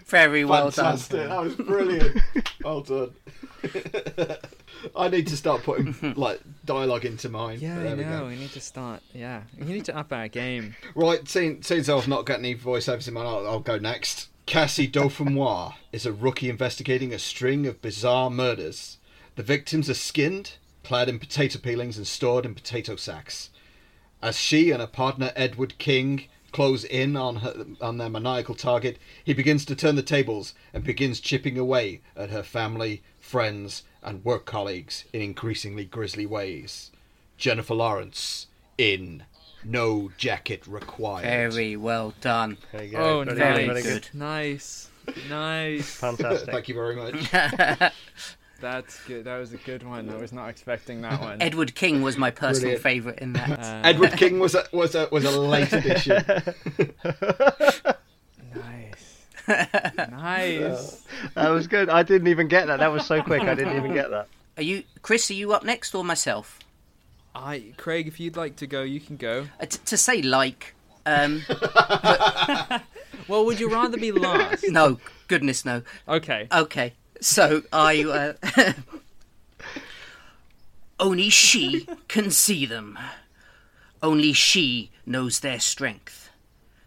[0.05, 0.97] Very well done.
[1.09, 2.21] That was brilliant.
[2.63, 3.13] well done.
[4.95, 7.59] I need to start putting like dialogue into mine.
[7.61, 8.19] Yeah, There I we know.
[8.19, 8.27] go.
[8.27, 9.01] We need to start.
[9.13, 10.75] Yeah, we need to up our game.
[10.93, 14.27] Right, seeing, seeing as I've not got any voiceovers in mine, I'll, I'll go next.
[14.45, 18.97] Cassie Dauphinois is a rookie investigating a string of bizarre murders.
[19.35, 23.51] The victims are skinned, clad in potato peelings, and stored in potato sacks.
[24.21, 28.99] As she and her partner Edward King close in on her, on their maniacal target,
[29.23, 34.25] he begins to turn the tables and begins chipping away at her family, friends, and
[34.25, 36.91] work colleagues in increasingly grisly ways.
[37.37, 38.47] Jennifer Lawrence
[38.77, 39.23] in
[39.65, 41.23] No Jacket Required.
[41.23, 42.57] Very well done.
[42.71, 44.09] There you Oh, Very nice, good, very good.
[44.13, 44.89] nice,
[45.29, 45.95] nice.
[45.95, 46.49] Fantastic.
[46.49, 47.31] Thank you very much.
[48.61, 49.25] That's good.
[49.25, 50.09] That was a good one.
[50.09, 51.41] I was not expecting that one.
[51.41, 52.81] Edward King was my personal Brilliant.
[52.83, 53.59] favourite in that.
[53.59, 56.23] Uh, Edward King was a was a was a late addition.
[58.55, 59.25] Nice.
[59.47, 61.03] nice.
[61.35, 61.89] That was good.
[61.89, 62.79] I didn't even get that.
[62.79, 63.41] That was so quick.
[63.43, 64.27] I didn't even get that.
[64.57, 65.29] Are you, Chris?
[65.29, 66.59] Are you up next or myself?
[67.35, 69.47] I, Craig, if you'd like to go, you can go.
[69.59, 71.43] Uh, t- to say like, um,
[73.27, 74.65] Well, would you rather be last?
[74.69, 75.81] no, goodness no.
[76.07, 76.47] Okay.
[76.51, 78.35] Okay, so I.
[78.55, 78.73] Uh,
[80.99, 82.99] only she can see them.
[84.01, 86.29] Only she knows their strength.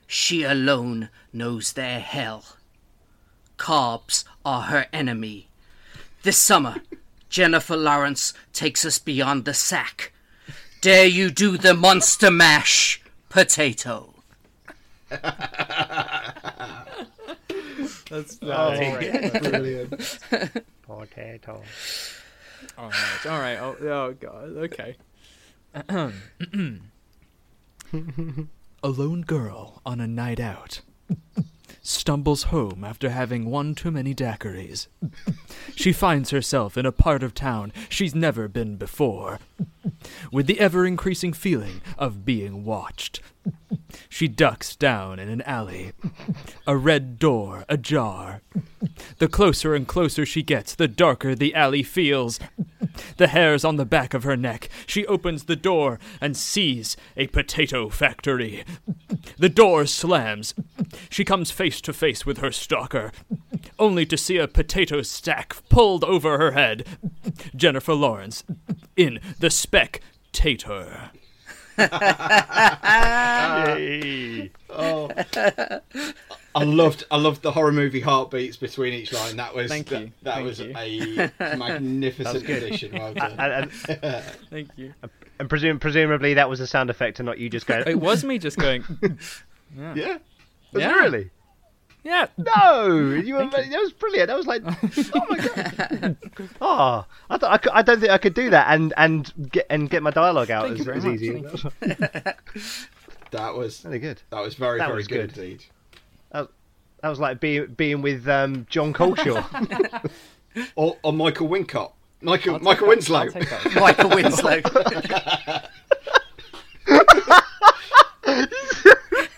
[0.07, 2.45] She alone knows their hell.
[3.59, 5.49] Carbs are her enemy.
[6.23, 6.77] This summer,
[7.29, 10.13] Jennifer Lawrence takes us beyond the sack.
[10.87, 14.15] Dare you do the monster mash potato?
[18.09, 20.21] Oh, That's Brilliant.
[20.83, 21.61] Potato.
[22.79, 23.27] All right.
[23.27, 23.59] All right.
[23.59, 24.57] Oh, oh God.
[24.57, 24.95] Okay.
[28.85, 30.83] a lone girl on a night out
[31.87, 34.89] stumbles home after having one too many daiquiris.
[35.75, 39.39] she finds herself in a part of town she's never been before,
[40.33, 43.21] with the ever increasing feeling of being watched.
[44.09, 45.93] She ducks down in an alley.
[46.67, 48.41] A red door ajar.
[49.19, 52.39] The closer and closer she gets, the darker the alley feels.
[53.17, 54.69] The hairs on the back of her neck.
[54.87, 58.65] She opens the door and sees a potato factory.
[59.39, 60.55] The door slams.
[61.11, 63.13] She comes face to face with her stalker,
[63.79, 66.87] only to see a potato stack pulled over her head.
[67.55, 68.45] Jennifer Lawrence
[68.97, 71.11] in The Spectator.
[73.77, 74.51] Yay.
[74.71, 75.11] Oh,
[76.55, 79.37] I loved I loved the horror movie heartbeats between each line.
[79.37, 80.13] That was Thank that, you.
[80.23, 80.73] that Thank was you.
[80.77, 82.93] a magnificent addition.
[82.93, 83.33] Well done.
[83.39, 83.71] and,
[84.03, 84.95] and, Thank you.
[85.39, 87.85] and presum- presumably that was a sound effect and not you just going.
[87.87, 88.85] It was me just going.
[89.77, 89.95] Yeah.
[89.95, 90.19] yeah.
[90.73, 90.93] Yeah.
[91.01, 91.29] really?
[92.07, 92.27] Yeah.
[92.39, 94.29] No, you were, that was brilliant.
[94.29, 94.63] That was like,
[95.15, 96.17] oh my god.
[96.61, 99.91] oh, I, th- I, I don't think I could do that and and get and
[99.91, 102.23] get my dialogue out Thank as, you very as much, easy.
[103.33, 104.23] That was Really good.
[104.31, 105.43] that was very That very was good, good.
[105.43, 105.65] indeed.
[106.33, 110.11] That was like being being with um, John Culshaw.
[110.75, 111.93] Or, or Michael Wincott.
[112.23, 113.19] Michael Michael Winslow.
[113.19, 113.75] I'll take that.
[113.75, 114.63] Michael Winslow.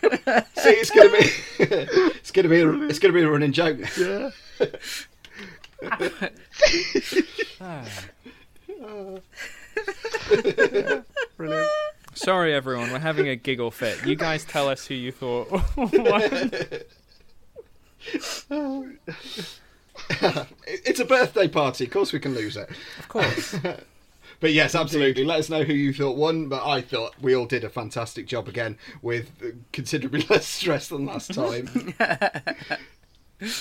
[0.56, 3.78] See, it's gonna be it's gonna be a, it's gonna be a running joke.
[3.98, 4.30] yeah.
[11.36, 11.68] Brilliant.
[12.14, 12.90] Sorry, everyone.
[12.90, 14.04] We're having a giggle fit.
[14.04, 15.48] You guys tell us who you thought.
[20.66, 21.84] It's a birthday party.
[21.84, 22.68] Of course, we can lose it.
[22.98, 23.54] of course.
[24.40, 25.24] But yes, absolutely.
[25.24, 26.48] Let us know who you thought won.
[26.48, 29.30] But I thought we all did a fantastic job again with
[29.72, 31.94] considerably less stress than last time.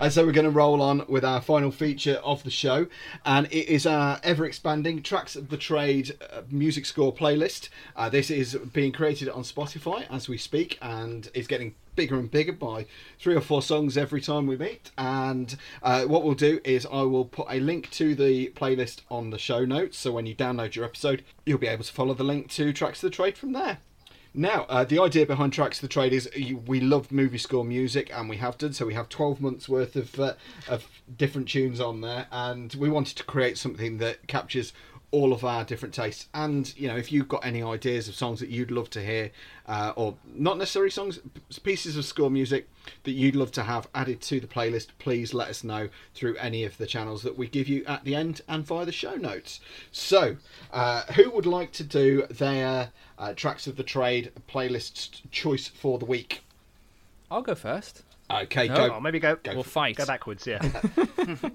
[0.00, 2.86] and so we're going to roll on with our final feature of the show,
[3.24, 7.68] and it is our ever expanding Tracks of the Trade uh, music score playlist.
[7.96, 12.30] Uh, this is being created on Spotify as we speak, and is getting bigger and
[12.30, 12.86] bigger by
[13.18, 14.90] three or four songs every time we meet.
[14.98, 19.30] And uh, what we'll do is I will put a link to the playlist on
[19.30, 22.24] the show notes, so when you download your episode, you'll be able to follow the
[22.24, 23.78] link to Tracks of the Trade from there.
[24.36, 27.64] Now, uh, the idea behind Tracks of the Trade is you, we love movie score
[27.64, 28.84] music, and we have done so.
[28.84, 30.34] We have 12 months worth of, uh,
[30.68, 34.72] of different tunes on there, and we wanted to create something that captures
[35.12, 36.26] all of our different tastes.
[36.34, 39.30] And, you know, if you've got any ideas of songs that you'd love to hear,
[39.68, 41.20] uh, or not necessarily songs,
[41.62, 42.68] pieces of score music
[43.04, 46.64] that you'd love to have added to the playlist, please let us know through any
[46.64, 49.60] of the channels that we give you at the end and via the show notes.
[49.92, 50.38] So,
[50.72, 55.98] uh, who would like to do their uh, Tracks of the Trade playlist choice for
[55.98, 56.42] the week?
[57.30, 58.02] I'll go first.
[58.30, 58.74] Okay, No.
[58.74, 58.94] go.
[58.94, 59.36] Oh, maybe go.
[59.36, 59.96] Go We'll for- fight.
[59.96, 60.46] Go backwards.
[60.46, 60.60] Yeah.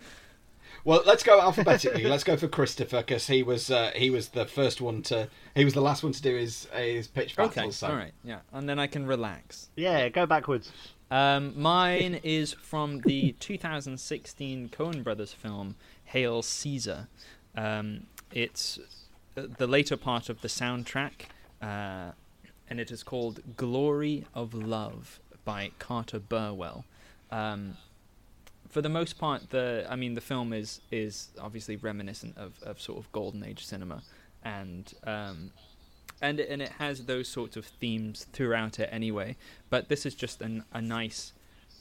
[0.86, 2.06] Well, let's go alphabetically.
[2.06, 5.66] let's go for Christopher because he was uh, he was the first one to he
[5.66, 7.52] was the last one to do his his pitch battle.
[7.64, 7.72] Okay.
[7.72, 7.88] so.
[7.88, 8.14] All right.
[8.24, 8.40] Yeah.
[8.54, 9.68] And then I can relax.
[9.76, 10.08] yeah.
[10.08, 10.72] Go backwards.
[11.12, 15.76] Um, mine is from the 2016 Coen Brothers film
[16.06, 17.08] Hail Caesar.
[17.58, 18.80] Um, it's
[19.36, 21.24] uh, the later part of the soundtrack,
[21.62, 22.12] uh,
[22.70, 26.86] and it is called "Glory of Love" by Carter Burwell.
[27.32, 27.78] Um,
[28.70, 32.80] for the most part, the I mean, the film is is obviously reminiscent of, of
[32.80, 34.04] sort of golden age cinema,
[34.44, 35.52] and um,
[36.22, 39.36] and and it has those sorts of themes throughout it anyway.
[39.70, 41.34] But this is just an, a nice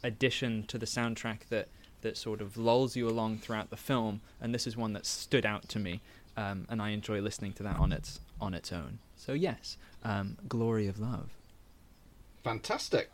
[0.03, 1.69] addition to the soundtrack that
[2.01, 5.45] that sort of lulls you along throughout the film, and this is one that stood
[5.45, 6.01] out to me,
[6.37, 8.99] um, and I enjoy listening to that on its on its own.
[9.19, 11.31] So yes, um, "Glory of Love."
[12.45, 13.11] Fantastic.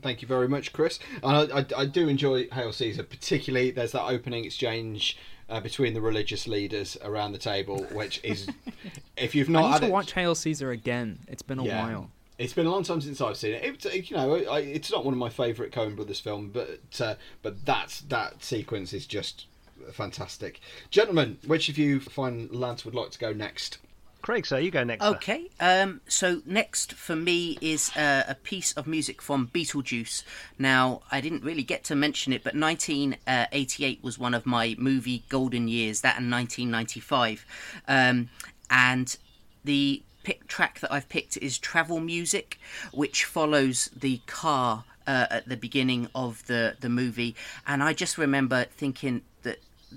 [0.00, 0.98] Thank you very much, Chris.
[1.22, 5.18] And I, I, I do enjoy Hail Caesar, particularly there's that opening exchange
[5.50, 8.48] uh, between the religious leaders around the table, which is,
[9.18, 11.18] if you've I not need had to it, watch Hail Caesar again.
[11.28, 11.84] It's been a Yeah.
[11.84, 12.10] while.
[12.38, 13.84] It's been a long time since I've seen it.
[13.84, 17.16] it you know, I, it's not one of my favourite Coen Brothers film, but uh,
[17.42, 19.44] but that's that sequence is just
[19.92, 20.60] fantastic.
[20.90, 23.76] Gentlemen, which of you find Lance would like to go next?
[24.22, 25.04] Craig, sir, you go next.
[25.04, 30.22] Okay, um, so next for me is uh, a piece of music from Beetlejuice.
[30.58, 35.24] Now, I didn't really get to mention it, but 1988 was one of my movie
[35.28, 37.46] golden years, that and 1995.
[37.88, 38.28] Um,
[38.70, 39.16] and
[39.64, 42.58] the pick track that I've picked is Travel Music,
[42.92, 47.34] which follows the car uh, at the beginning of the, the movie.
[47.66, 49.22] And I just remember thinking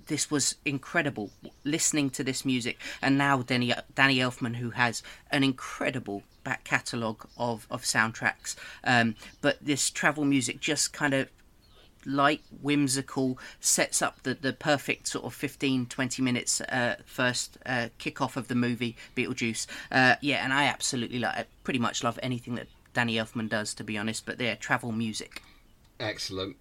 [0.08, 1.32] this was incredible
[1.64, 7.28] listening to this music and now Danny Danny Elfman who has an incredible back catalogue
[7.38, 11.30] of, of soundtracks um, but this travel music just kind of
[12.06, 17.88] light whimsical sets up the, the perfect sort of 15 20 minutes uh, first uh,
[17.98, 22.04] kick off of the movie Beetlejuice uh, yeah and I absolutely like I pretty much
[22.04, 24.26] love anything that Danny Elfman does, to be honest.
[24.26, 25.42] But they're travel music.
[26.00, 26.56] Excellent.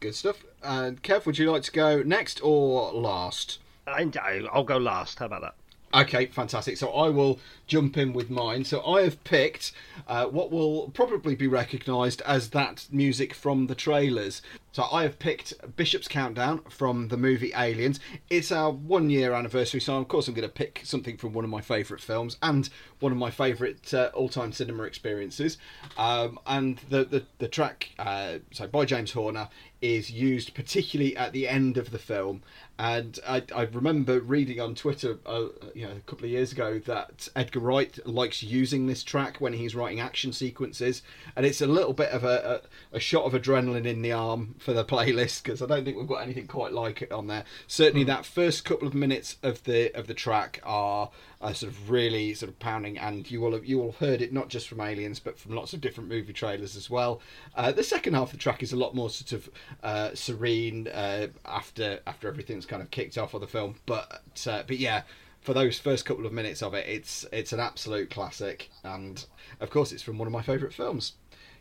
[0.00, 0.44] Good stuff.
[0.62, 3.58] And Kev, would you like to go next or last?
[3.86, 4.10] I,
[4.52, 5.18] I'll go last.
[5.18, 5.54] How about that?
[5.92, 6.76] Okay, fantastic.
[6.76, 8.64] So I will jump in with mine.
[8.64, 9.72] So I have picked
[10.06, 14.40] uh, what will probably be recognised as that music from the trailers.
[14.72, 17.98] So I have picked Bishop's Countdown from the movie Aliens.
[18.28, 21.44] It's our one year anniversary, so of course I'm going to pick something from one
[21.44, 22.68] of my favourite films and
[23.00, 25.58] one of my favourite uh, all time cinema experiences.
[25.98, 29.48] Um, and the, the, the track, uh, so by James Horner,
[29.80, 32.42] is used particularly at the end of the film.
[32.78, 36.78] And I, I remember reading on Twitter, uh, you know, a couple of years ago
[36.86, 41.02] that Edgar Wright likes using this track when he's writing action sequences,
[41.36, 44.54] and it's a little bit of a, a, a shot of adrenaline in the arm
[44.60, 47.44] for the playlist because I don't think we've got anything quite like it on there.
[47.66, 51.10] Certainly, that first couple of minutes of the of the track are
[51.40, 54.22] uh, sort of really sort of pounding, and you will have you will have heard
[54.22, 57.20] it not just from Aliens, but from lots of different movie trailers as well.
[57.56, 59.50] Uh, the second half of the track is a lot more sort of
[59.82, 64.62] uh, serene uh, after after everything's kind of kicked off of the film, but uh,
[64.66, 65.02] but yeah.
[65.40, 69.24] For those first couple of minutes of it, it's it's an absolute classic, and
[69.58, 71.14] of course, it's from one of my favourite films.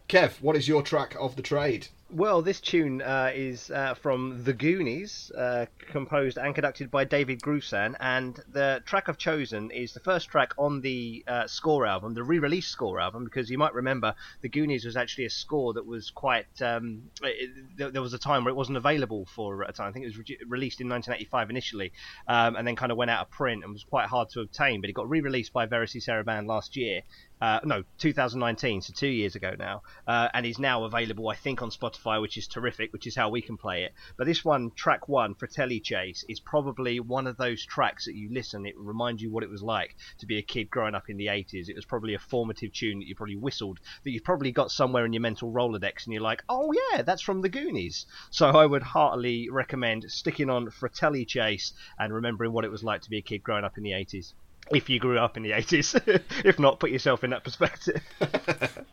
[0.09, 1.87] Kev, what is your track of the trade?
[2.11, 7.39] Well, this tune uh, is uh, from The Goonies, uh, composed and conducted by David
[7.39, 12.15] Grusin, and the track I've chosen is the first track on the uh, score album,
[12.15, 15.85] the re-release score album, because you might remember The Goonies was actually a score that
[15.85, 16.47] was quite.
[16.63, 19.89] Um, it, there was a time where it wasn't available for a time.
[19.89, 21.91] I think it was re- released in 1985 initially,
[22.27, 24.81] um, and then kind of went out of print and was quite hard to obtain.
[24.81, 27.03] But it got re-released by Varèse Sarabande last year,
[27.41, 31.61] uh, no, 2019, so two years ago now, uh, and is now available, I think,
[31.61, 33.93] on Spotify, which is terrific, which is how we can play it.
[34.17, 38.29] But this one, track one, Fratelli Chase, is probably one of those tracks that you
[38.33, 41.15] listen, it reminds you what it was like to be a kid growing up in
[41.15, 41.69] the 80s.
[41.69, 45.05] It was probably a formative tune that you probably whistled, that you've probably got somewhere
[45.05, 48.05] in your mental Rolodex, and you're like, oh yeah, that's from the Goonies.
[48.31, 53.01] So I would heartily recommend sticking on Fratelli Chase and remembering what it was like
[53.03, 54.33] to be a kid growing up in the 80s
[54.71, 56.21] if you grew up in the 80s.
[56.45, 58.01] if not, put yourself in that perspective.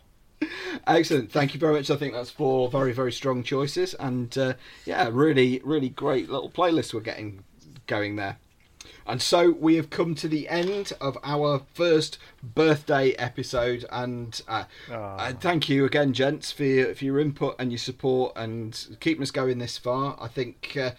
[0.86, 1.32] Excellent.
[1.32, 1.90] Thank you very much.
[1.90, 3.94] I think that's four very, very strong choices.
[3.94, 4.54] And uh,
[4.84, 7.44] yeah, really, really great little playlist we're getting
[7.86, 8.38] going there.
[9.06, 14.64] And so we have come to the end of our first birthday episode, and uh,
[14.90, 19.22] uh, thank you again, gents, for your, for your input and your support and keeping
[19.22, 20.16] us going this far.
[20.20, 20.92] I think uh,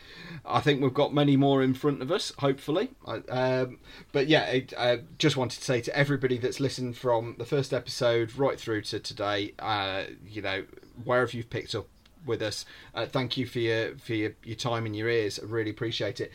[0.46, 2.92] I think we've got many more in front of us, hopefully.
[3.06, 3.80] Um,
[4.14, 7.74] but yeah, I uh, just wanted to say to everybody that's listened from the first
[7.74, 10.64] episode right through to today, uh, you know,
[11.04, 11.88] wherever you've picked up
[12.26, 12.66] with us.
[12.96, 15.40] Uh, thank you for your for your, your time and your ears.
[15.40, 16.32] I really appreciate it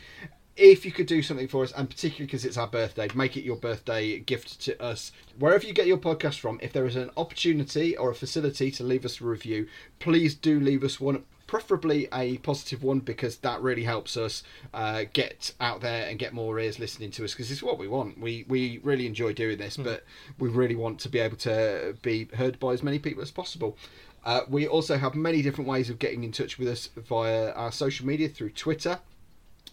[0.57, 3.45] if you could do something for us, and particularly because it's our birthday, make it
[3.45, 5.13] your birthday gift to us.
[5.39, 8.85] Wherever you get your podcast from, if there is an opportunity or a facility to
[8.85, 9.67] leave us a review,
[9.99, 11.25] please do leave us one.
[11.47, 14.43] Preferably a positive one because that really helps us
[14.73, 17.89] uh, get out there and get more ears listening to us because it's what we
[17.89, 18.19] want.
[18.19, 19.85] We we really enjoy doing this, mm.
[19.85, 20.05] but
[20.39, 23.77] we really want to be able to be heard by as many people as possible.
[24.25, 27.73] Uh, we also have many different ways of getting in touch with us via our
[27.73, 29.01] social media through Twitter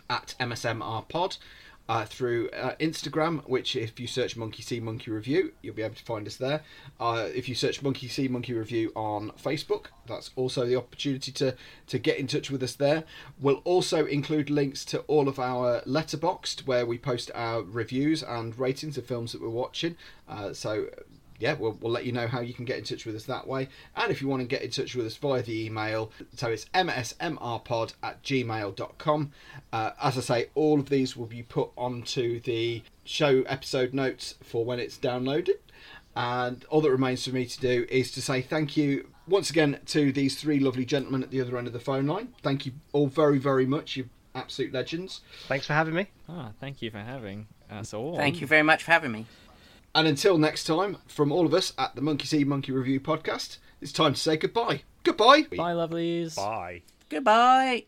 [0.09, 1.37] at MSMR Pod.
[1.87, 5.95] Uh, through uh, Instagram, which if you search Monkey See Monkey Review, you'll be able
[5.95, 6.61] to find us there.
[6.99, 11.55] Uh, if you search Monkey See Monkey Review on Facebook, that's also the opportunity to
[11.87, 13.05] to get in touch with us there.
[13.41, 18.55] We'll also include links to all of our Letterboxd, where we post our reviews and
[18.59, 19.97] ratings of films that we're watching.
[20.27, 20.89] Uh, so
[21.39, 23.47] yeah, we'll, we'll let you know how you can get in touch with us that
[23.47, 23.69] way.
[23.95, 26.65] And if you want to get in touch with us via the email, so it's
[26.65, 29.31] msmrpod at gmail.com.
[29.71, 34.35] Uh, as I say, all of these will be put onto the show episode notes
[34.43, 35.59] for when it's downloaded.
[36.15, 39.79] And all that remains for me to do is to say thank you once again
[39.85, 42.33] to these three lovely gentlemen at the other end of the phone line.
[42.41, 43.95] Thank you all very, very much.
[43.95, 45.21] You're absolute legends.
[45.47, 46.07] Thanks for having me.
[46.27, 48.17] Ah, thank you for having us all.
[48.17, 49.25] Thank you very much for having me.
[49.95, 53.57] And until next time, from all of us at the Monkey See Monkey Review podcast,
[53.81, 54.83] it's time to say goodbye.
[55.03, 55.43] Goodbye.
[55.49, 56.35] Bye, lovelies.
[56.35, 56.81] Bye.
[57.09, 57.85] Goodbye.